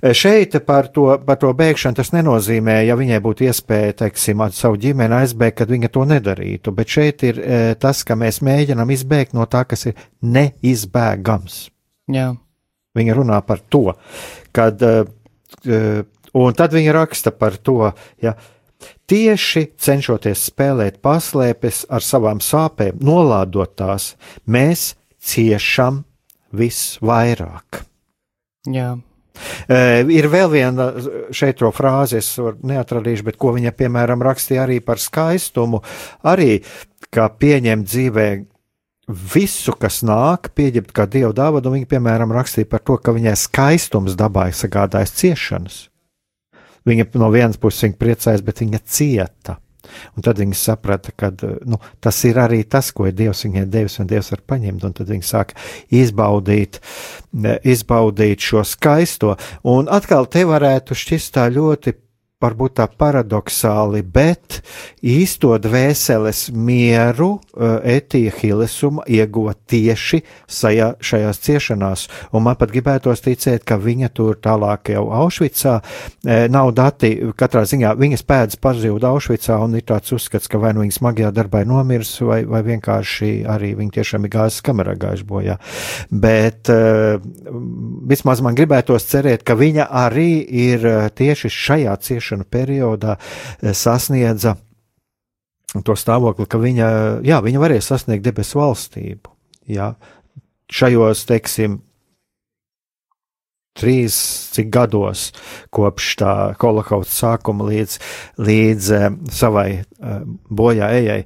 E, 0.00 0.12
šeit 0.16 0.56
par 0.66 0.88
to, 0.94 1.06
par 1.26 1.38
to 1.40 1.52
bēgšanu 1.56 1.98
tas 1.98 2.12
nenozīmē, 2.14 2.80
ja 2.86 2.96
viņai 2.98 3.20
būtu 3.24 3.46
iespēja, 3.48 3.96
teiksim, 4.04 4.42
ar 4.44 4.54
savu 4.56 4.80
ģimeni 4.80 5.18
aizbēgt, 5.20 5.58
kad 5.60 5.72
viņa 5.72 5.90
to 5.92 6.06
nedarītu, 6.08 6.74
bet 6.76 6.96
šeit 6.96 7.26
ir 7.28 7.42
e, 7.42 7.60
tas, 7.80 8.02
ka 8.06 8.16
mēs 8.18 8.40
mēģinam 8.44 8.90
izbēgt 8.94 9.36
no 9.36 9.46
tā, 9.50 9.64
kas 9.68 9.86
ir 9.90 10.00
neizbēgams. 10.22 11.60
Jā. 12.12 12.32
Viņa 12.98 13.14
runā 13.16 13.38
par 13.46 13.62
to, 13.72 13.92
kad, 14.56 14.82
e, 14.82 15.84
un 16.38 16.58
tad 16.58 16.74
viņa 16.74 16.98
raksta 16.98 17.34
par 17.36 17.60
to, 17.60 17.92
ja, 18.24 18.36
Tieši 19.06 19.60
cenšoties 19.78 20.40
spēlēt 20.48 20.96
paslēpes 21.04 21.84
ar 21.92 22.02
savām 22.02 22.40
sāpēm, 22.42 22.96
nolādot 23.04 23.76
tās, 23.78 24.14
mēs 24.42 24.96
ciešam 25.22 26.00
visvairāk. 26.56 27.82
Jā. 28.72 28.92
Uh, 29.64 30.04
ir 30.12 30.28
vēl 30.28 30.50
viena 30.52 30.90
šeit 31.34 31.58
to 31.62 31.70
frāze, 31.72 32.20
es 32.20 32.34
neatradīšu, 32.38 33.24
bet 33.26 33.38
ko 33.40 33.54
viņa, 33.56 33.72
piemēram, 33.78 34.22
rakstīja 34.22 34.66
arī 34.66 34.78
par 34.84 35.00
skaistumu, 35.00 35.80
arī 36.28 36.60
kā 37.12 37.30
pieņemt 37.32 37.88
dzīvē 37.88 38.26
visu, 39.08 39.74
kas 39.78 40.02
nāk, 40.06 40.52
pieņemt 40.56 40.92
kā 40.94 41.06
dievu 41.10 41.32
dāvanu, 41.36 41.72
viņa, 41.74 41.88
piemēram, 41.90 42.34
rakstīja 42.36 42.68
par 42.70 42.84
to, 42.86 42.98
ka 43.00 43.14
viņai 43.16 43.34
skaistums 43.40 44.16
dabā 44.18 44.50
ir 44.50 44.58
sagādājis 44.58 45.16
ciešanas. 45.18 45.80
Viņa 46.88 47.08
no 47.20 47.28
vienas 47.30 47.60
puses 47.62 47.84
viņa 47.86 47.98
priecājas, 47.98 48.42
bet 48.44 48.62
viņa 48.62 48.80
cieta. 48.84 49.58
Un 50.16 50.26
tad 50.26 50.40
viņi 50.42 50.58
saprata, 50.58 51.14
ka 51.16 51.32
nu, 51.68 51.80
tas 52.02 52.18
ir 52.28 52.40
arī 52.42 52.62
tas, 52.68 52.90
ko 52.92 53.08
ir 53.08 53.16
Dievs 53.18 53.44
viņai 53.46 53.66
devis, 53.72 53.98
un 54.02 54.10
Dievs 54.10 54.32
var 54.34 54.44
paņemt. 54.54 54.86
Un 54.88 54.96
tad 54.98 55.10
viņi 55.12 55.26
sāk 55.26 55.54
izbaudīt, 55.92 56.80
izbaudīt 57.64 58.44
šo 58.44 58.64
skaisto. 58.66 59.36
Un 59.68 59.90
atkal 59.92 60.28
te 60.32 60.44
varētu 60.48 60.98
šķist 60.98 61.34
tā 61.36 61.48
ļoti 61.52 61.96
varbūt 62.42 62.76
tā 62.80 62.86
paradoxāli, 62.86 64.02
bet 64.02 64.60
īsto 65.02 65.54
dvēseles 65.62 66.48
mieru 66.54 67.36
eh, 67.38 67.96
Etija 67.98 68.32
Hilesuma 68.36 69.06
ieguva 69.06 69.54
tieši 69.54 70.22
sajā, 70.46 70.92
šajās 71.02 71.42
ciešanās, 71.46 72.06
un 72.32 72.46
man 72.46 72.58
pat 72.60 72.72
gribētos 72.74 73.24
ticēt, 73.24 73.64
ka 73.68 73.78
viņa 73.80 74.12
tur 74.16 74.38
tālāk 74.42 74.92
jau 74.94 75.06
Aušvicā 75.22 75.78
eh, 75.78 76.46
nav 76.52 76.72
dati, 76.76 77.14
katrā 77.38 77.64
ziņā 77.68 77.94
viņas 77.98 78.26
pēdas 78.28 78.60
pazuda 78.62 79.12
Aušvicā, 79.12 79.58
un 79.62 79.78
ir 79.78 79.86
tāds 79.88 80.14
uzskats, 80.14 80.50
ka 80.50 80.60
vai 80.62 80.74
nu 80.76 80.84
viņa 80.84 80.98
smagajā 80.98 81.32
darbā 81.34 81.62
ir 81.64 81.70
nomirs, 81.70 82.14
vai, 82.26 82.42
vai 82.48 82.62
vienkārši 82.66 83.32
arī 83.50 83.74
viņa 83.78 83.96
tiešām 83.98 84.26
ir 84.26 84.34
gāzes 84.34 84.62
kamerā 84.64 84.96
gājuši 84.98 85.28
bojā. 85.28 85.58
Bet 86.10 86.70
uh, 86.72 87.22
vismaz 88.08 88.42
man 88.44 88.56
gribētos 88.58 89.06
cerēt, 89.08 89.44
ka 89.46 89.56
viņa 89.58 89.88
arī 90.02 90.30
ir 90.42 90.86
tieši 91.16 91.50
šajā 91.52 91.94
ciešanā 92.02 92.31
vēlēšanu 92.32 92.48
periodā 92.50 93.16
eh, 93.18 93.72
sasniedza 93.74 94.56
to 95.84 95.94
stāvokli, 95.96 96.46
ka 96.46 96.58
viņa, 96.58 96.88
jā, 97.24 97.40
viņa 97.40 97.60
varēja 97.60 97.82
sasniegt 97.82 98.24
debesu 98.24 98.60
valstību. 98.60 99.30
Jā. 99.72 99.94
Šajos, 100.72 101.24
teiksim, 101.28 101.80
trīs 103.78 104.16
cik 104.52 104.68
gados 104.72 105.30
kopš 105.72 106.08
tā 106.20 106.32
holokausta 106.60 107.14
sākuma 107.14 107.66
līdz, 107.70 107.96
līdz 108.44 108.90
uh, 108.96 109.06
savai 109.32 109.68
uh, 109.80 110.22
bojā 110.52 110.90
ejai. 110.98 111.18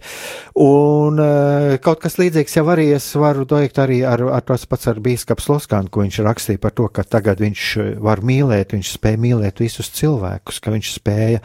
Un 0.63 1.21
uh, 1.23 1.75
kaut 1.83 2.01
kas 2.05 2.19
līdzīgs 2.21 2.59
jau 2.59 2.67
arī 2.73 2.89
es 2.97 3.09
varu 3.19 3.47
teikt 3.51 3.81
arī 3.83 4.01
ar, 4.07 4.23
ar 4.39 4.47
tos 4.47 4.67
pats 4.71 4.91
ar 4.93 5.03
bīskaps 5.03 5.51
Loskānu, 5.51 5.91
ko 5.91 6.05
viņš 6.05 6.21
rakstīja 6.27 6.63
par 6.63 6.77
to, 6.77 6.89
ka 6.89 7.07
tagad 7.07 7.43
viņš 7.43 7.67
var 8.03 8.23
mīlēt, 8.27 8.77
viņš 8.77 8.95
spēja 8.99 9.23
mīlēt 9.23 9.63
visus 9.65 9.91
cilvēkus, 9.99 10.63
ka 10.63 10.75
viņš 10.75 10.93
spēja 11.01 11.43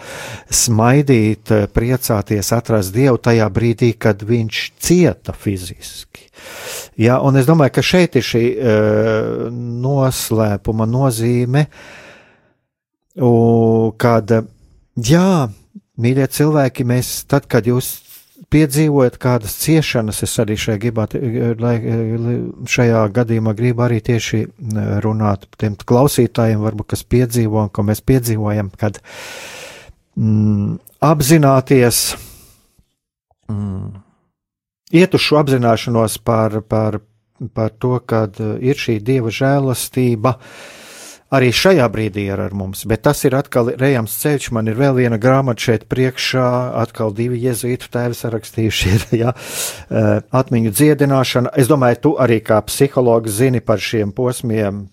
smaidīt, 0.62 1.54
priecāties, 1.74 2.54
atrast 2.56 2.94
Dievu 2.96 3.22
tajā 3.22 3.50
brīdī, 3.54 3.94
kad 3.98 4.22
viņš 4.28 4.66
cieta 4.82 5.34
fiziski. 5.38 6.30
Jā, 7.00 7.18
un 7.24 7.38
es 7.40 7.48
domāju, 7.48 7.74
ka 7.78 7.84
šeit 7.86 8.18
ir 8.20 8.26
šī 8.26 8.44
uh, 8.52 9.46
noslēpuma 9.52 10.88
nozīme, 10.92 11.66
kad, 14.02 14.32
jā, 14.96 15.34
mīļie 16.02 16.28
cilvēki, 16.32 16.88
mēs 16.88 17.12
tad, 17.30 17.48
kad 17.52 17.68
jūs 17.68 17.92
piedzīvojat 18.52 19.18
kādas 19.22 19.56
ciešanas, 19.62 20.22
es 20.26 20.34
arī 20.44 20.58
šajā, 20.60 20.80
gribāt, 20.82 21.16
šajā 22.68 23.04
gadījumā 23.16 23.54
gribu 23.56 23.86
arī 23.86 24.02
tieši 24.04 24.44
runāt 25.06 25.48
tiem 25.62 25.78
klausītājiem, 25.80 26.64
varbūt, 26.64 26.92
kas 26.94 27.06
piedzīvo 27.08 27.66
un 27.66 27.72
ko 27.72 27.86
mēs 27.88 28.04
piedzīvojam, 28.04 28.74
kad 28.80 29.00
mm, 30.20 30.76
apzināties, 31.12 32.02
mm, 33.52 34.04
iet 35.00 35.16
uz 35.16 35.24
šo 35.24 35.40
apzināšanos 35.46 36.20
par, 36.28 36.60
par, 36.68 37.00
par 37.56 37.72
to, 37.80 37.98
ka 38.04 38.26
ir 38.60 38.84
šī 38.84 39.00
dieva 39.00 39.32
žēlastība, 39.32 40.36
uh, 40.36 40.81
arī 41.32 41.52
šajā 41.56 41.88
brīdī 41.92 42.26
ir 42.30 42.44
ar 42.44 42.54
mums, 42.56 42.84
bet 42.90 43.06
tas 43.08 43.24
ir 43.28 43.36
atkal 43.38 43.72
rejams 43.80 44.18
ceļš. 44.22 44.52
Man 44.56 44.70
ir 44.72 44.78
vēl 44.80 44.98
viena 45.00 45.20
grāmata 45.22 45.70
šeit 45.70 45.88
priekšā, 45.92 46.48
atkal 46.82 47.16
divi 47.16 47.40
jēzuītu 47.46 47.92
tēvi 47.94 48.18
sarakstījuši 48.20 48.94
ir, 48.96 49.08
ja, 49.24 49.34
eh, 49.34 50.14
atmiņu 50.42 50.76
dziedināšana. 50.76 51.56
Es 51.60 51.72
domāju, 51.72 52.02
tu 52.08 52.16
arī 52.22 52.42
kā 52.46 52.62
psihologs 52.68 53.40
zini 53.40 53.64
par 53.64 53.84
šiem 53.84 54.16
posmiem. 54.16 54.86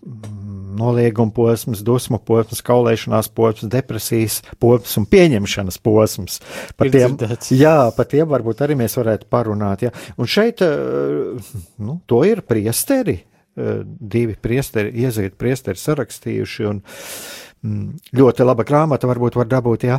Nolieguma 0.79 1.33
posms, 1.35 1.81
dusmu 1.83 2.21
posms, 2.23 2.61
kaulēšanās 2.63 3.33
posms, 3.35 3.67
depresijas 3.73 4.37
posms 4.63 4.93
un 5.01 5.09
pieņemšanas 5.11 5.81
posms. 5.83 6.37
Par 6.79 6.93
tiem, 6.95 7.17
jā, 7.51 7.79
par 7.97 8.07
tiem 8.07 8.29
varbūt 8.31 8.63
arī 8.63 8.77
mēs 8.79 8.95
varētu 9.01 9.27
parunāt. 9.33 9.83
Ja. 9.89 9.91
Un 10.15 10.31
šeit, 10.31 10.63
eh, 10.63 11.51
nu, 11.83 11.99
to 12.07 12.23
ir 12.29 12.45
priesteri, 12.47 13.25
divi 13.59 14.37
priesteri, 14.41 14.93
iezīti 15.05 15.37
priesteri 15.39 15.81
sarakstījuši, 15.81 16.69
un 16.69 16.83
mm, 16.83 18.13
ļoti 18.19 18.47
laba 18.47 18.67
grāmata 18.69 19.11
varbūt 19.11 19.41
var 19.41 19.51
dabūt, 19.51 19.89
jā. 19.89 19.99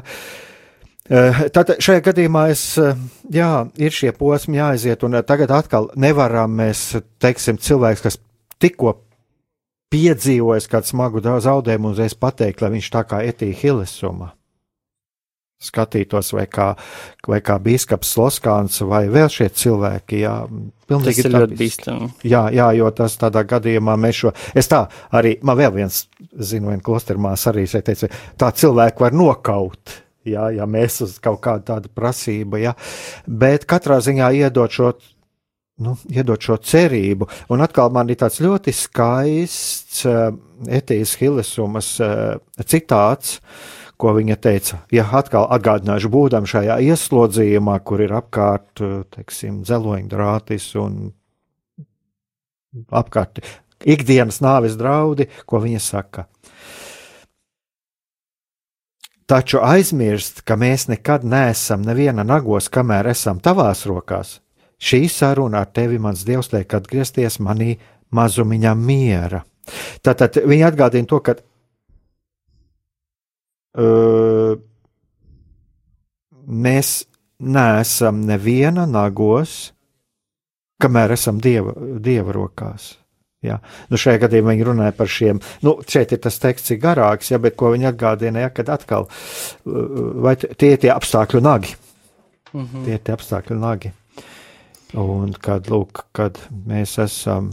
Eh, 1.10 1.44
tātad 1.50 1.82
šajā 1.82 2.04
gadījumā 2.06 2.48
es, 2.54 2.64
eh, 2.78 2.98
jā, 3.34 3.52
ir 3.82 3.94
šie 3.96 4.14
posmi 4.14 4.60
jāaiziet, 4.60 5.04
un 5.04 5.18
tagad 5.26 5.52
atkal 5.58 5.90
nevaram 5.98 6.54
mēs, 6.62 7.02
teiksim, 7.20 7.58
cilvēks, 7.58 8.04
kas 8.06 8.20
tikko 8.62 9.00
piedzīvojis 9.90 10.70
kādu 10.70 10.92
smagu 10.92 11.24
zaudējumu, 11.26 11.96
uzreiz 11.96 12.14
pateikt, 12.14 12.62
lai 12.62 12.76
viņš 12.78 12.92
tā 12.94 13.08
kā 13.10 13.24
etīja 13.26 13.58
Hilesuma 13.58 14.36
skatītos, 15.60 16.32
vai 16.36 16.46
kā, 16.48 16.70
vai 17.28 17.42
kā 17.44 17.58
biskups 17.60 18.14
Loskāns, 18.20 18.80
vai 18.88 19.04
vēl 19.12 19.28
šie 19.32 19.50
cilvēki. 19.62 20.22
Jā, 20.24 20.34
pilnīgi 20.88 21.20
tas 21.20 21.26
ir 21.26 21.34
ļoti 21.36 21.58
bīstami. 21.60 22.10
Jā, 22.32 22.46
jā, 22.56 22.70
jo 22.80 22.90
tas 22.96 23.18
tādā 23.20 23.44
gadījumā 23.48 23.98
mēs 24.00 24.22
šo, 24.24 24.34
es 24.56 24.72
tā 24.72 24.86
arī, 25.20 25.36
man 25.44 25.60
vēl 25.60 25.74
viens, 25.76 26.06
zinu, 26.32 26.72
viena 26.72 26.84
klostermās 26.86 27.44
arī 27.52 27.66
šeit 27.68 27.90
teica, 27.90 28.08
tā 28.40 28.54
cilvēku 28.56 29.04
var 29.04 29.18
nokaut. 29.18 29.98
Jā, 30.28 30.50
ja 30.54 30.68
mēs 30.68 31.00
uz 31.04 31.16
kaut 31.24 31.40
kādu 31.44 31.66
tādu 31.72 31.92
prasību, 31.96 32.60
jā, 32.62 32.74
bet 33.28 33.66
katrā 33.68 33.98
ziņā 34.04 34.30
iedot 34.40 34.76
šo 34.76 34.92
nu, 35.84 35.96
iedot 36.12 36.44
šo 36.44 36.58
cerību. 36.60 37.28
Un 37.56 37.64
atkal 37.64 37.92
man 37.96 38.12
ir 38.12 38.20
tāds 38.20 38.42
ļoti 38.44 38.74
skaists 38.76 40.04
uh, 40.08 40.30
Etijas 40.68 41.16
Hilesumas 41.22 41.94
uh, 42.04 42.36
citāts, 42.68 43.40
uh, 43.40 43.79
ko 44.00 44.14
viņa 44.16 44.36
teica. 44.40 44.82
Ja 44.96 45.04
atkal 45.20 45.50
atgādināšu, 45.52 46.12
būdam 46.12 46.48
šajā 46.48 46.80
ieslodzījumā, 46.88 47.76
kur 47.84 48.04
ir 48.06 48.16
apkārt, 48.16 48.80
teiksim, 49.16 49.62
dzeloņdrātis 49.68 50.70
un 50.80 51.00
apkārt 52.96 53.42
ikdienas 53.84 54.40
nāves 54.44 54.78
draudi, 54.80 55.28
ko 55.46 55.60
viņa 55.64 55.82
saka. 55.84 56.28
Taču 59.30 59.60
aizmirst, 59.62 60.42
ka 60.42 60.56
mēs 60.58 60.88
nekad 60.90 61.26
neesam 61.28 61.84
neviena 61.86 62.24
nagos, 62.26 62.66
kamēr 62.74 63.12
esam 63.12 63.38
tavās 63.44 63.84
rokās. 63.86 64.40
Šī 64.80 65.04
saruna 65.12 65.62
ar 65.62 65.70
tevi, 65.76 66.00
mans 66.02 66.24
dievs, 66.26 66.50
liek 66.56 66.74
atgriezties 66.74 67.38
manī 67.44 67.76
mazumiņā 68.16 68.74
miera. 68.80 69.44
Tātad 70.02 70.40
viņa 70.50 70.72
atgādina 70.72 71.06
to, 71.12 71.20
ka 71.22 71.36
mēs 76.50 76.94
neesam 77.40 78.24
neviena 78.28 78.86
nagos, 78.90 79.72
kamēr 80.82 81.14
esam 81.16 81.40
dieva, 81.44 81.76
dieva 82.04 82.34
rokās. 82.36 82.96
Jā. 83.46 83.62
Nu, 83.88 83.96
šajā 84.00 84.20
gadījumā 84.26 84.52
viņi 84.52 84.66
runāja 84.68 84.94
par 84.98 85.08
šiem, 85.12 85.38
nu, 85.64 85.78
šeit 85.88 86.12
ir 86.12 86.20
tas 86.26 86.42
teksts 86.44 86.74
ir 86.76 86.82
garāks, 86.84 87.30
ja, 87.32 87.40
bet 87.40 87.56
ko 87.60 87.72
viņi 87.72 87.88
atgādina, 87.94 88.44
ja, 88.44 88.50
kad 88.52 88.72
atkal, 88.74 89.08
vai 89.64 90.36
tie 90.40 90.74
ir 90.74 90.82
tie 90.84 90.92
apstākļu 90.92 91.40
nagi. 91.46 91.78
Mm 92.52 92.66
-hmm. 92.66 92.84
Tie 92.86 92.94
ir 92.98 93.00
tie 93.00 93.16
apstākļu 93.16 93.60
nagi. 93.60 93.94
Un 95.00 95.34
kad, 95.40 95.70
lūk, 95.70 96.04
kad 96.12 96.40
mēs 96.68 96.98
esam 97.00 97.52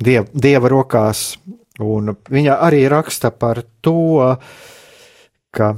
diev, 0.00 0.30
dieva 0.32 0.68
rokās, 0.68 1.38
un 1.80 2.16
viņa 2.30 2.56
arī 2.62 2.88
raksta 2.88 3.30
par 3.30 3.62
to, 3.82 3.98
uh, 4.22 4.36
ka, 5.54 5.72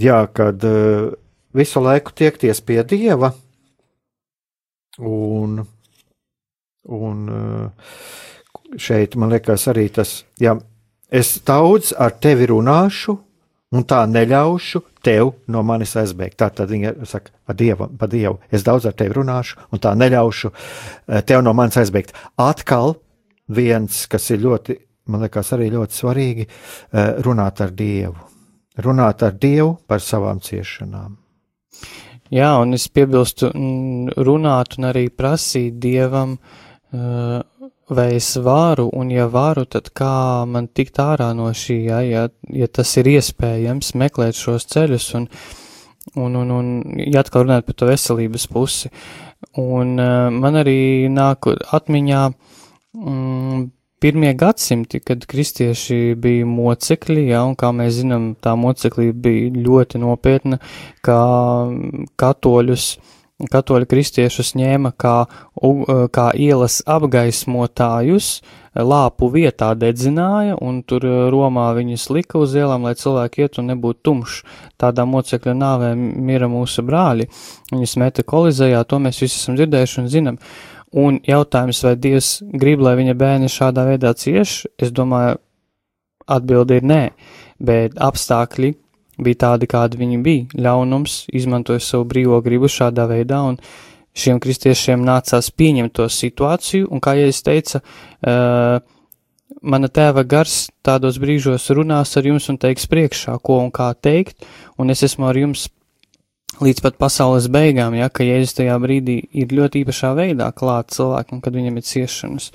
jā, 0.00 0.18
kad 0.34 0.64
uh, 0.68 1.14
visu 1.54 1.82
laiku 1.82 2.14
tiekties 2.16 2.60
pie 2.66 2.82
dieva 2.88 3.32
un, 4.98 5.60
un 6.84 7.28
uh, 7.30 7.98
šeit 8.78 9.14
man 9.16 9.34
liekas 9.34 9.68
arī 9.70 9.88
tas, 9.94 10.22
ja 10.40 10.56
es 11.14 11.36
daudz 11.46 11.92
ar 11.98 12.16
tevi 12.18 12.48
runāšu, 12.50 13.16
un 13.74 13.86
tā 13.88 14.04
neļaušu 14.06 14.82
tev 15.04 15.32
no 15.50 15.62
manis 15.66 15.94
aizbēgt. 15.98 16.38
Tā 16.40 16.50
tad 16.54 16.70
viņa 16.70 16.94
saka, 17.08 17.32
pa 17.46 17.56
dievu, 17.58 17.88
pa 17.98 18.08
dievu, 18.10 18.38
es 18.54 18.64
daudz 18.66 18.86
ar 18.88 18.96
tevi 18.98 19.16
runāšu, 19.18 19.58
un 19.74 19.82
tā 19.82 19.94
neļaušu 19.98 20.50
eh, 20.50 21.22
tev 21.26 21.42
no 21.44 21.54
manis 21.56 21.78
aizbēgt. 21.82 22.14
Atkal 22.40 22.96
viens, 23.50 24.04
kas 24.10 24.30
ir 24.30 24.44
ļoti 24.44 24.78
man 25.10 25.24
liekas, 25.24 25.52
arī 25.56 25.70
ļoti 25.74 25.98
svarīgi 25.98 26.46
eh, 26.46 27.10
runāt 27.24 27.60
ar 27.64 27.74
Dievu. 27.76 28.30
Runāt 28.84 29.22
ar 29.22 29.36
Dievu 29.38 29.76
par 29.86 30.02
savām 30.02 30.40
ciešanām. 30.42 31.16
Jā, 32.34 32.54
un 32.58 32.72
es 32.74 32.88
piebilstu, 32.88 33.50
runāt 34.26 34.78
un 34.78 34.88
arī 34.88 35.08
prasīt 35.12 35.76
Dievam, 35.82 36.38
eh, 36.94 37.42
vai 37.94 38.06
es 38.16 38.30
varu, 38.40 38.88
un 38.96 39.10
ja 39.12 39.26
varu, 39.28 39.66
tad 39.68 39.90
kā 39.94 40.46
man 40.48 40.70
tikt 40.72 40.98
ārā 41.04 41.28
no 41.36 41.50
šī, 41.52 41.76
ja, 41.90 42.00
ja, 42.00 42.24
ja 42.48 42.66
tas 42.66 42.96
ir 42.96 43.12
iespējams, 43.12 43.92
meklēt 44.00 44.40
šos 44.40 44.64
ceļus, 44.72 45.10
un, 45.20 45.28
un, 46.16 46.40
un, 46.40 46.50
un 46.50 46.72
ja 47.04 47.20
atkal 47.20 47.44
runāt 47.44 47.68
par 47.68 47.76
to 47.76 47.90
veselības 47.92 48.48
pusi. 48.48 48.90
Un 49.60 49.98
uh, 50.00 50.32
man 50.32 50.56
arī 50.56 51.06
nāk 51.12 51.44
atmiņā 51.76 52.20
mm, 52.32 53.64
pirmie 54.04 54.34
gadsimti, 54.36 55.00
kad 55.00 55.24
kristieši 55.24 56.12
bija 56.20 56.44
mocekļi, 56.44 57.22
ja, 57.30 57.40
un 57.48 57.54
kā 57.56 57.70
mēs 57.72 58.02
zinām, 58.02 58.34
tā 58.36 58.52
moceklī 58.60 59.14
bija 59.16 59.48
ļoti 59.64 60.00
nopietna, 60.02 60.58
kā 61.04 61.20
katoļus, 62.20 62.88
katoļu 63.48 63.88
kristiešus 63.88 64.52
ņēma 64.60 64.92
kā, 65.00 65.14
kā 66.12 66.26
ielas 66.36 66.82
apgaismotājus, 66.84 68.28
lāpu 68.76 69.30
vietā 69.32 69.70
dedzināja, 69.78 70.58
un 70.60 70.82
tur 70.84 71.06
Romā 71.32 71.70
viņus 71.78 72.06
lika 72.12 72.42
uz 72.42 72.52
ielām, 72.58 72.84
lai 72.84 72.92
cilvēki 73.00 73.46
iet 73.46 73.56
un 73.62 73.72
nebūtu 73.72 74.04
tumšs. 74.04 74.44
Tādā 74.84 75.08
mocekļa 75.08 75.56
nāvē 75.56 75.94
mira 75.96 76.50
mūsu 76.52 76.84
brāļi. 76.84 77.30
Viņus 77.72 77.98
meta 78.04 78.26
kolizējā, 78.26 78.84
to 78.84 79.00
mēs 79.00 79.24
visi 79.24 79.40
esam 79.40 79.56
dzirdējuši 79.56 80.00
un 80.04 80.12
zinām. 80.12 80.40
Un 80.94 81.18
jautājums, 81.26 81.80
vai 81.82 81.96
Dievs 81.98 82.28
grib, 82.54 82.82
lai 82.84 82.94
viņa 83.00 83.16
bērni 83.18 83.50
šādā 83.50 83.82
veidā 83.88 84.12
cieš, 84.14 84.60
es 84.78 84.92
domāju, 84.94 85.40
atbildi 86.30 86.78
ir 86.78 86.86
nē, 86.86 87.02
bet 87.58 87.98
apstākļi 88.00 88.70
bija 89.24 89.40
tādi, 89.46 89.68
kādi 89.70 89.98
viņi 90.00 90.20
bija. 90.22 90.46
Ļaunums 90.66 91.24
izmantoja 91.34 91.82
savu 91.82 92.06
brīvo 92.10 92.38
gribu 92.44 92.70
šādā 92.70 93.08
veidā, 93.10 93.42
un 93.42 93.58
šiem 94.14 94.38
kristiešiem 94.42 95.02
nācās 95.04 95.50
pieņemt 95.50 95.94
to 95.98 96.06
situāciju, 96.10 96.88
un 96.90 97.02
kā 97.02 97.16
jau 97.18 97.30
es 97.30 97.42
teicu, 97.42 97.80
uh, 97.82 98.78
mana 99.62 99.90
tēva 99.90 100.24
gars 100.28 100.68
tādos 100.84 101.18
brīžos 101.20 101.70
runās 101.74 102.14
ar 102.18 102.28
jums 102.30 102.48
un 102.52 102.58
teiks 102.60 102.86
priekšā, 102.90 103.36
ko 103.42 103.58
un 103.64 103.72
kā 103.74 103.90
teikt, 103.98 104.46
un 104.78 104.94
es 104.94 105.02
esmu 105.06 105.26
ar 105.30 105.42
jums 105.42 105.68
līdz 106.62 106.82
pat 106.84 106.96
pasaules 107.00 107.48
beigām, 107.52 107.96
ja, 107.98 108.08
ka 108.12 108.26
Jēzus 108.26 108.56
tajā 108.58 108.76
brīdī 108.82 109.18
ir 109.34 109.52
ļoti 109.54 109.82
īpašā 109.82 110.12
veidā 110.18 110.50
klāt 110.54 110.94
cilvēkam, 110.94 111.42
kad 111.42 111.56
viņam 111.56 111.78
ir 111.80 111.86
ciešanas. 111.88 112.50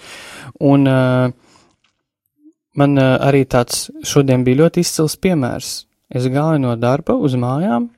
Un 0.64 0.88
uh, 0.90 1.30
man 2.80 2.98
uh, 2.98 3.16
arī 3.26 3.46
tāds 3.50 3.88
šodien 4.08 4.46
bija 4.48 4.64
ļoti 4.64 4.86
izcils 4.86 5.18
piemērs. 5.20 5.72
Es 6.10 6.26
gāju 6.32 6.62
no 6.64 6.74
darba 6.80 7.18
uz 7.20 7.36
mājām, 7.38 7.90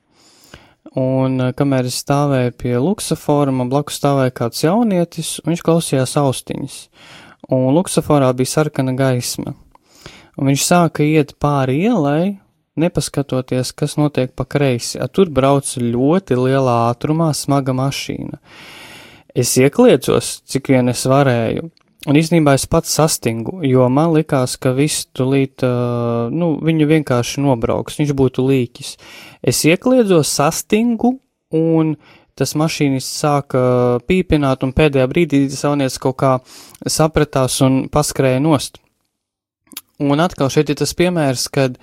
un 0.99 1.39
uh, 1.39 1.53
kamēr 1.55 1.89
es 1.91 2.01
stāvēju 2.03 2.55
pie 2.59 2.75
luksafora, 2.81 3.53
man 3.55 3.71
blakus 3.71 4.01
stāvēja 4.01 4.35
kāds 4.41 4.63
jaunietis, 4.65 5.37
un 5.43 5.53
viņš 5.53 5.65
klausījās 5.67 6.17
austiņas. 6.19 6.77
Un 7.51 7.71
luksaforā 7.75 8.29
bija 8.37 8.47
sarkana 8.47 8.93
gaisma. 8.95 9.55
Un 10.39 10.47
viņš 10.47 10.63
sāka 10.63 11.03
iet 11.03 11.35
pāri 11.41 11.81
ielai, 11.83 12.39
nepaskatoties, 12.81 13.73
kas 13.77 13.97
notiek 13.99 14.33
pa 14.35 14.45
kreisi. 14.49 14.99
A, 15.01 15.07
tur 15.07 15.31
brauc 15.33 15.69
ļoti 15.77 16.37
lielā 16.39 16.77
ātrumā 16.91 17.31
smaga 17.37 17.75
mašīna. 17.77 18.41
Es 19.37 19.53
iekliecos, 19.59 20.41
cik 20.51 20.73
vien 20.73 20.91
es 20.91 21.05
varēju, 21.07 21.69
un 22.11 22.17
īstenībā 22.19 22.55
es 22.57 22.65
pats 22.67 22.91
sastingu, 22.97 23.61
jo 23.63 23.85
man 23.93 24.11
likās, 24.15 24.57
ka 24.59 24.73
viss 24.75 25.05
tulīt, 25.15 25.63
uh, 25.63 26.27
nu, 26.33 26.57
viņu 26.59 26.89
vienkārši 26.89 27.43
nobrauks, 27.45 27.99
viņš 28.01 28.11
būtu 28.17 28.43
līķis. 28.49 28.95
Es 29.53 29.63
iekliedzos, 29.69 30.33
sastingu, 30.35 31.15
un 31.55 31.95
tas 32.35 32.55
mašīnists 32.57 33.21
sāka 33.21 33.63
pīpināt, 34.09 34.65
un 34.65 34.75
pēdējā 34.75 35.07
brīdī 35.11 35.43
sauniec 35.53 35.95
kaut 36.01 36.17
kā 36.21 36.37
sapratās 36.89 37.59
un 37.65 37.85
paskrēja 37.91 38.41
nost. 38.43 38.81
Un 40.01 40.23
atkal 40.23 40.49
šeit 40.49 40.71
ir 40.73 40.79
tas 40.79 40.95
piemērs, 40.97 41.45
kad 41.53 41.77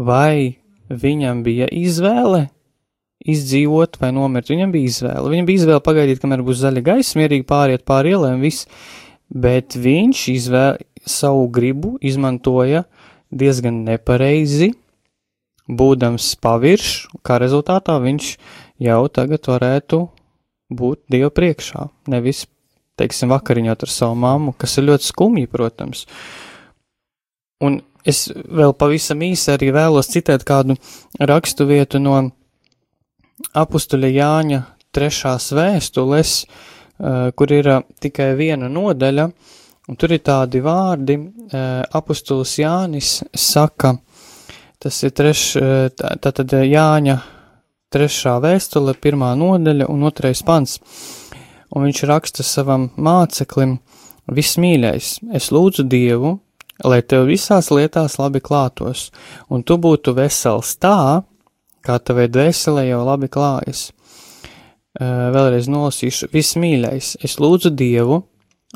vai 0.00 0.56
viņam 0.90 1.44
bija 1.46 1.68
izvēle 1.70 2.48
izdzīvot 3.28 3.98
vai 4.00 4.10
nomirt. 4.16 4.50
Viņam 4.50 4.72
bija 4.72 4.90
izvēle. 4.90 5.28
Viņam 5.32 5.48
bija 5.48 5.62
izvēle 5.62 5.84
pagaidīt, 5.84 6.20
kamēr 6.22 6.44
būs 6.46 6.62
zaļa 6.62 6.84
gaisa, 6.86 7.18
mierīgi 7.20 7.46
pāriet 7.48 7.84
pāri 7.88 8.14
ielēm, 8.14 8.40
viss. 8.44 8.68
Bet 9.30 9.76
viņš 9.78 10.22
izvēle, 10.32 10.86
savu 11.06 11.46
gribu 11.52 11.94
izmantoja 12.04 12.84
diezgan 13.30 13.84
nepareizi, 13.86 14.72
būdams 15.70 16.32
pavirš, 16.42 16.88
kā 17.24 17.38
rezultātā 17.40 17.94
viņš 18.02 18.32
jau 18.82 19.02
tagad 19.12 19.46
varētu 19.52 20.00
būt 20.70 21.04
Dieva 21.12 21.30
priekšā. 21.34 21.86
Nevis, 22.10 22.44
teiksim, 22.98 23.30
vakariņot 23.32 23.86
ar 23.86 23.92
savu 23.92 24.18
mammu, 24.18 24.54
kas 24.58 24.76
ir 24.78 24.88
ļoti 24.90 25.08
skumji, 25.12 25.50
protams. 25.50 26.04
Un 27.62 27.80
es 28.04 28.28
vēl 28.32 28.74
pavisam 28.78 29.22
īsi 29.24 29.52
arī 29.54 29.70
vēlos 29.74 30.10
citēt 30.12 30.44
kādu 30.48 30.76
rakstu 31.20 31.66
vietu 31.68 32.00
no 32.02 32.18
apustuļa 33.56 34.10
Jāņa 34.14 34.60
trešās 34.94 35.50
vēstules, 35.56 36.34
eh, 36.44 37.30
kur 37.36 37.52
ir 37.52 37.68
eh, 37.68 37.82
tikai 38.00 38.34
viena 38.36 38.68
nodaļa, 38.68 39.30
un 39.88 39.96
tur 39.96 40.12
ir 40.12 40.22
tādi 40.26 40.62
vārdi, 40.62 41.18
eh, 41.52 41.82
apustulis 41.92 42.58
Jānis 42.58 43.22
saka, 43.34 43.96
tas 44.80 45.02
ir 45.04 45.10
treš, 45.10 45.58
tātad 45.92 46.54
Jāņa 46.56 47.18
trešā 47.92 48.38
vēstule, 48.40 48.94
pirmā 48.96 49.34
nodaļa 49.36 49.90
un 49.92 50.06
otrais 50.08 50.40
pants, 50.42 50.78
un 51.76 51.84
viņš 51.84 52.06
raksta 52.08 52.42
savam 52.42 52.88
māceklim, 52.96 53.78
vismīļais, 54.30 55.18
es 55.36 55.50
lūdzu 55.52 55.84
Dievu, 55.84 56.38
lai 56.84 57.00
tev 57.02 57.26
visās 57.28 57.70
lietās 57.74 58.18
labi 58.20 58.40
klātos, 58.44 59.10
un 59.50 59.62
tu 59.62 59.76
būtu 59.80 60.14
vesels 60.16 60.76
tā, 60.80 61.22
kā 61.84 61.98
tavai 61.98 62.28
dvēselē 62.32 62.86
jau 62.88 63.00
labi 63.06 63.30
klājas. 63.32 63.90
Vēlreiz 65.00 65.68
nolasīšu, 65.70 66.28
vismīļais, 66.34 67.14
es 67.24 67.38
lūdzu 67.40 67.70
Dievu, 67.72 68.24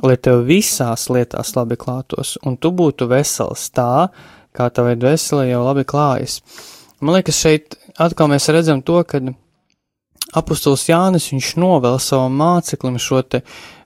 lai 0.02 0.16
tev 0.16 0.44
visās 0.48 1.08
lietās 1.12 1.54
labi 1.56 1.76
klātos, 1.78 2.36
un 2.46 2.56
tu 2.56 2.70
būtu 2.74 3.08
vesels 3.10 3.68
tā, 3.74 4.08
kā 4.54 4.68
tavai 4.70 4.94
dvēselē 4.98 5.48
jau 5.50 5.64
labi 5.66 5.84
klājas. 5.86 6.40
Man 7.02 7.18
liekas, 7.18 7.40
šeit 7.42 7.76
atkal 8.00 8.30
mēs 8.30 8.46
redzam 8.54 8.80
to, 8.86 9.00
ka 9.04 9.20
apustulis 10.38 10.86
Jānis, 10.88 11.28
viņš 11.32 11.54
novēl 11.60 11.98
savam 12.02 12.38
māceklim 12.38 12.98
šo 13.02 13.22
te 13.26 13.42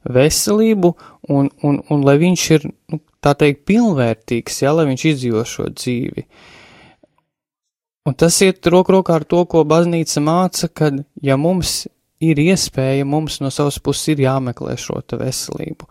veselību, 0.08 0.92
un, 1.34 1.50
un, 1.64 1.80
un 1.90 2.04
lai 2.06 2.16
viņš 2.20 2.44
ir, 2.56 2.68
nu, 2.92 3.00
tā 3.24 3.34
teikt, 3.38 3.64
pilnvērtīgs, 3.68 4.62
ja, 4.62 4.72
lai 4.76 4.88
viņš 4.90 5.04
izdzīvo 5.12 5.44
šo 5.48 5.68
dzīvi. 5.74 6.24
Un 8.08 8.16
tas 8.16 8.38
iet 8.44 8.66
roku 8.72 8.94
rokā 8.94 9.18
ar 9.18 9.26
to, 9.28 9.42
ko 9.50 9.64
baznīca 9.68 10.22
māca, 10.24 10.70
kad, 10.72 11.02
ja 11.22 11.36
mums 11.36 11.82
ir 12.24 12.40
iespēja, 12.42 13.06
mums 13.06 13.38
no 13.42 13.50
savas 13.54 13.78
puses 13.82 14.14
ir 14.14 14.22
jāmeklē 14.24 14.78
šo 14.80 15.02
veselību. 15.20 15.86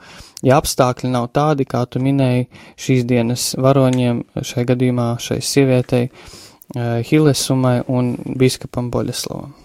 Ja 0.48 0.58
apstākļi 0.62 1.12
nav 1.14 1.30
tādi, 1.36 1.68
kā 1.70 1.86
tu 1.86 2.02
minēji 2.04 2.50
šīs 2.80 3.06
dienas 3.08 3.52
varoņiem, 3.60 4.24
šai 4.42 4.66
gadījumā 4.68 5.08
šai 5.24 5.40
sievietei, 5.46 6.10
uh, 6.10 7.00
Hilesumai 7.08 7.80
un 7.88 8.16
biskupam 8.40 8.92
Boļeslavam. 8.92 9.56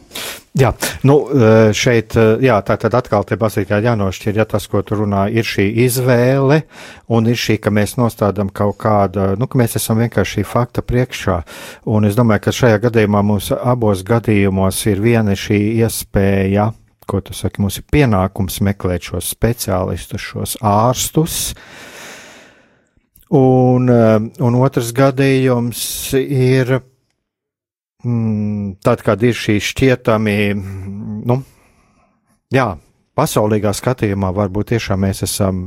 Jā, 0.52 0.68
nu, 1.08 1.14
eh, 1.32 1.72
šeit, 1.72 2.12
eh, 2.16 2.36
jā, 2.44 2.58
tā 2.60 2.76
tad 2.76 2.92
atkal 2.92 3.24
te 3.24 3.38
bazītā 3.40 3.78
jānošķir, 3.80 4.36
ja 4.36 4.44
tas, 4.44 4.66
ko 4.68 4.82
tu 4.82 4.98
runā, 5.00 5.24
ir 5.32 5.48
šī 5.48 5.64
izvēle, 5.86 6.62
un 7.08 7.26
ir 7.26 7.38
šī, 7.40 7.56
ka 7.56 7.70
mēs 7.72 7.96
nostādam 7.96 8.50
kaut 8.52 8.76
kādu, 8.76 9.38
nu, 9.38 9.46
ka 9.46 9.56
mēs 9.56 9.78
esam 9.80 9.96
vienkārši 9.96 10.42
šī 10.42 10.44
fakta 10.44 10.84
priekšā, 10.84 11.38
un 11.86 12.04
es 12.04 12.14
domāju, 12.14 12.44
ka 12.44 12.52
šajā 12.52 12.82
gadījumā 12.84 13.24
mums 13.24 13.48
abos 13.50 14.04
gadījumos 14.04 14.84
ir 14.92 15.00
viena 15.00 15.32
šī 15.32 15.80
iespēja, 15.80 16.74
ko 17.08 17.20
tu 17.24 17.32
saki, 17.32 17.62
mums 17.64 17.80
ir 17.80 17.88
pienākums 17.88 18.60
meklēt 18.60 19.08
šos 19.08 19.32
speciālistus, 19.32 20.20
šos 20.20 20.56
ārstus, 20.60 21.54
un, 23.30 23.88
eh, 23.88 24.20
un 24.20 24.60
otrs 24.60 24.92
gadījums 24.92 26.12
ir, 26.12 26.82
mm, 28.04 28.78
tad, 28.84 29.02
kad 29.02 29.22
ir 29.22 29.36
šī 29.36 29.58
šķietami, 29.62 30.36
nu, 31.28 31.38
jā, 32.52 32.68
pasaulīgā 33.18 33.72
skatījumā 33.76 34.32
varbūt 34.36 34.72
tiešām 34.74 35.04
mēs 35.04 35.24
esam, 35.26 35.62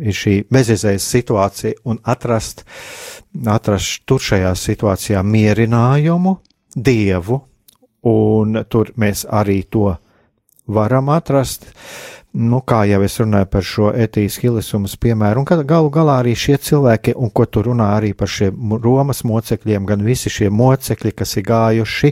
ir 0.00 0.16
šī 0.16 0.36
bezizējas 0.52 1.08
situācija 1.16 1.80
un 1.88 2.00
atrast, 2.02 2.64
atrast 3.46 4.04
tur 4.08 4.22
šajā 4.22 4.54
situācijā 4.58 5.22
mierinājumu, 5.26 6.38
dievu, 6.74 7.40
un 8.10 8.64
tur 8.68 8.92
mēs 9.00 9.24
arī 9.30 9.62
to 9.70 9.94
varam 10.66 11.10
atrast. 11.14 11.70
Nu, 12.34 12.58
kā 12.66 12.80
jau 12.90 12.98
es 13.06 13.14
runāju 13.20 13.46
par 13.46 13.62
šo 13.62 13.88
etijas 13.94 14.40
hilisumas 14.42 14.96
piemēru, 14.98 15.44
un 15.44 15.66
galu 15.70 15.90
galā 15.94 16.16
arī 16.18 16.32
šie 16.34 16.56
cilvēki, 16.58 17.12
un 17.14 17.30
ko 17.30 17.44
tu 17.46 17.62
runā 17.62 17.92
arī 17.94 18.10
par 18.18 18.26
šiem 18.26 18.74
Romas 18.82 19.22
mocekļiem, 19.22 19.86
gan 19.86 20.02
visi 20.02 20.32
šie 20.34 20.48
mocekļi, 20.50 21.12
kas 21.14 21.36
ir 21.38 21.44
gājuši 21.46 22.10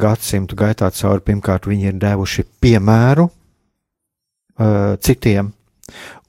gadsimtu 0.00 0.56
gaitā 0.56 0.88
cauri, 0.96 1.20
pirmkārt, 1.28 1.68
viņi 1.68 1.90
ir 1.90 1.98
devuši 2.00 2.46
piemēru 2.64 3.26
uh, 3.28 4.96
citiem, 5.04 5.52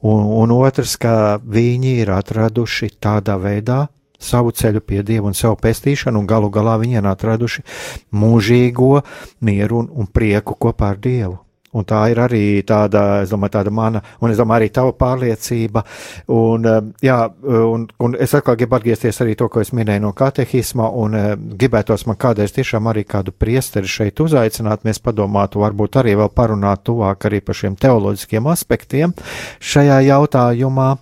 un, 0.04 0.28
un 0.44 0.56
otrs, 0.58 0.98
ka 1.00 1.16
viņi 1.40 1.96
ir 2.02 2.12
atraduši 2.18 2.92
tādā 3.00 3.40
veidā 3.40 3.86
savu 4.20 4.52
ceļu 4.52 4.84
pie 4.84 5.00
Dieva 5.08 5.32
un 5.32 5.40
savu 5.40 5.56
pestīšanu, 5.64 6.20
un 6.20 6.28
galu 6.28 6.52
galā 6.52 6.76
viņi 6.84 7.00
ir 7.00 7.10
atraduši 7.16 7.64
mūžīgo 8.12 8.92
mieru 9.40 9.86
un, 9.86 9.90
un 10.04 10.12
prieku 10.12 10.60
kopā 10.60 10.92
ar 10.98 11.00
Dievu. 11.00 11.45
Un 11.76 11.88
tā 11.88 12.06
ir 12.14 12.22
arī 12.24 12.44
tāda, 12.68 13.22
es 13.26 13.34
domāju, 13.34 13.56
tāda 13.58 13.74
mana, 13.76 14.02
un 14.24 14.32
es 14.32 14.40
domāju, 14.40 14.64
arī 14.64 14.72
tava 14.74 14.94
pārliecība. 14.96 15.84
Un, 16.32 16.66
eh, 16.72 16.82
jā, 17.04 17.20
un, 17.44 17.88
un 18.00 18.18
es 18.20 18.36
atkal 18.38 18.58
gribu 18.60 18.78
atgriezties 18.80 19.22
arī 19.24 19.36
to, 19.36 19.50
ko 19.52 19.64
es 19.64 19.74
minēju 19.76 20.06
no 20.06 20.14
katehisma, 20.16 20.90
un 21.04 21.20
eh, 21.20 21.30
gribētos 21.36 22.08
man 22.08 22.20
kādreiz 22.22 22.56
tiešām 22.56 22.92
arī 22.92 23.06
kādu 23.08 23.36
priesteri 23.36 23.92
šeit 23.92 24.22
uzaicināt, 24.24 24.86
mēs 24.88 25.04
padomātu, 25.04 25.64
varbūt 25.64 26.00
arī 26.02 26.16
vēl 26.22 26.32
parunāt 26.36 26.86
tuvāk 26.88 27.28
arī 27.28 27.42
par 27.44 27.60
šiem 27.60 27.76
teoloģiskiem 27.80 28.48
aspektiem 28.54 29.16
šajā 29.60 30.04
jautājumā. 30.10 30.94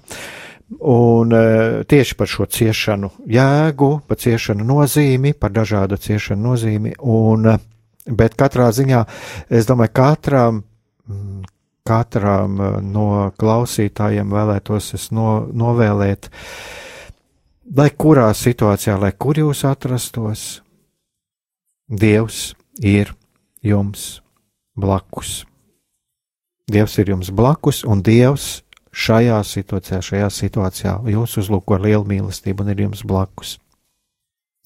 Un 0.90 1.34
uh, 1.36 1.84
tieši 1.86 2.16
par 2.18 2.30
šo 2.32 2.48
ciešanu 2.50 3.12
jēgu, 3.30 3.90
par 4.10 4.18
ciešanu 4.18 4.66
nozīmi, 4.66 5.36
par 5.38 5.54
dažādu 5.54 6.00
ciešanu 6.02 6.48
nozīmi. 6.48 6.96
Un, 7.14 7.46
uh, 7.52 7.62
Bet 8.04 8.36
katrā 8.36 8.68
ziņā 8.76 9.04
es 9.54 9.68
domāju, 9.70 9.94
katram, 9.96 10.64
mm, 11.08 11.44
katram 11.88 12.60
eh, 12.60 12.76
no 12.84 13.08
klausītājiem 13.40 14.34
vēlētos 14.34 14.94
es 14.98 15.10
no, 15.16 15.46
novēlēt, 15.48 16.28
lai 17.78 17.90
kurā 17.96 18.28
situācijā, 18.36 18.98
lai 19.00 19.14
kur 19.16 19.40
jūs 19.40 19.64
atrastos, 19.68 20.62
Dievs 21.94 22.56
ir 22.82 23.12
jums 23.62 24.24
blakus. 24.80 25.44
Dievs 26.72 26.96
ir 26.98 27.12
jums 27.12 27.30
blakus, 27.30 27.84
un 27.84 28.02
Dievs 28.02 28.64
šajā 28.94 29.42
situācijā, 29.46 30.00
šajā 30.02 30.30
situācijā 30.32 30.94
jūs 31.12 31.36
uzlūko 31.44 31.76
ar 31.76 31.84
lielu 31.86 32.08
mīlestību 32.08 32.64
un 32.64 32.72
ir 32.74 32.86
jums 32.86 33.04
blakus. 33.06 33.58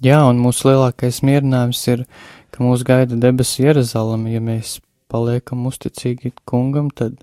Jā, 0.06 0.20
un 0.30 0.38
mūsu 0.38 0.70
lielākais 0.70 1.24
mierinājums 1.26 1.80
ir 1.90 2.04
ka 2.52 2.64
mūs 2.66 2.86
gaida 2.88 3.18
debesu 3.20 3.66
Jeruzaleme, 3.66 4.34
ja 4.34 4.44
mēs 4.44 4.78
paliekam 5.12 5.68
uzticīgi 5.70 6.34
kungam, 6.48 6.92
tad, 6.92 7.18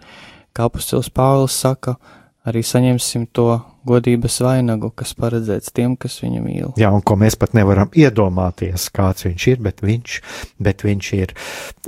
kā 0.57 0.69
apustils 0.69 1.11
Pāvils 1.13 1.57
saka, 1.65 1.97
arī 2.45 2.61
saņemsim 2.65 3.27
to 3.33 3.57
godības 3.89 4.37
vainagu, 4.45 4.91
kas 4.97 5.15
paredzēts 5.17 5.73
tiem, 5.77 5.95
kas 6.01 6.19
viņu 6.23 6.43
mīl. 6.45 6.73
Jā, 6.81 6.91
un 6.93 7.05
ko 7.05 7.17
mēs 7.21 7.37
pat 7.41 7.55
nevaram 7.57 7.93
iedomāties, 7.97 8.89
kāds 8.95 9.27
viņš 9.27 9.47
ir, 9.53 9.63
bet 9.65 9.81
viņš, 9.85 10.19
bet 10.65 10.85
viņš 10.85 11.11
ir. 11.17 11.35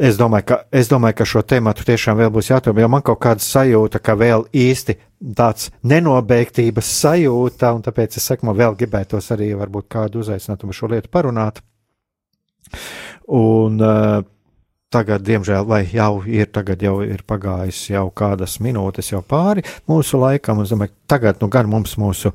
Es 0.01 0.21
domāju, 0.21 0.49
ka, 0.51 0.61
es 0.73 0.91
domāju, 0.93 1.19
ka 1.21 1.29
šo 1.29 1.45
tēmatu 1.49 1.87
tiešām 1.89 2.21
vēl 2.21 2.33
būs 2.33 2.51
jāturpina, 2.53 2.85
jo 2.87 2.93
man 2.93 3.05
kaut 3.05 3.21
kāda 3.25 3.45
sajūta, 3.45 4.01
ka 4.05 4.17
vēl 4.21 4.49
īsti 4.57 4.99
tāds 5.37 5.71
nenobeigtības 5.89 6.93
sajūta, 7.05 7.73
un 7.77 7.85
tāpēc 7.85 8.21
es 8.21 8.29
saku, 8.29 8.49
man 8.49 8.59
vēl 8.61 8.77
gribētos 8.81 9.33
arī 9.37 9.53
varbūt 9.57 9.89
kādu 9.93 10.25
uzaicināt 10.25 10.65
un 10.65 10.77
šo 10.77 10.93
lietu 10.93 11.13
parunāt 11.13 11.63
Un 13.33 13.83
uh, 13.83 14.23
tagad, 14.93 15.25
diemžēl, 15.27 15.67
vai 15.67 15.83
jau 15.91 16.23
ir, 16.29 16.49
tagad 16.55 16.83
jau 16.83 17.01
ir 17.05 17.25
pagājis 17.27 17.83
jau 17.91 18.07
kādas 18.17 18.59
minūtes 18.63 19.13
jau 19.13 19.23
pāri 19.27 19.65
mūsu 19.91 20.21
laikam, 20.23 20.63
un 20.63 20.71
domāju, 20.71 20.95
tagad 21.11 21.43
nu 21.43 21.51
gan 21.53 21.69
mums 21.71 21.97
mūsu 22.01 22.33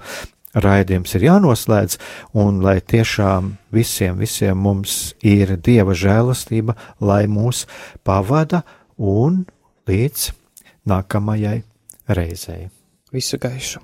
raidījums 0.52 1.16
ir 1.16 1.28
jānoslēdz, 1.30 1.98
un 2.44 2.60
lai 2.66 2.80
tiešām 2.84 3.54
visiem, 3.72 4.20
visiem 4.20 4.60
mums 4.60 5.16
ir 5.24 5.56
Dieva 5.58 5.96
žēlastība, 5.96 6.76
lai 7.00 7.24
mūs 7.32 7.66
pavada 8.04 8.66
un 8.98 9.46
līdz 9.88 10.30
nākamajai 10.92 11.62
reizei. 12.12 12.70
Visu 13.12 13.40
gaišu! 13.42 13.84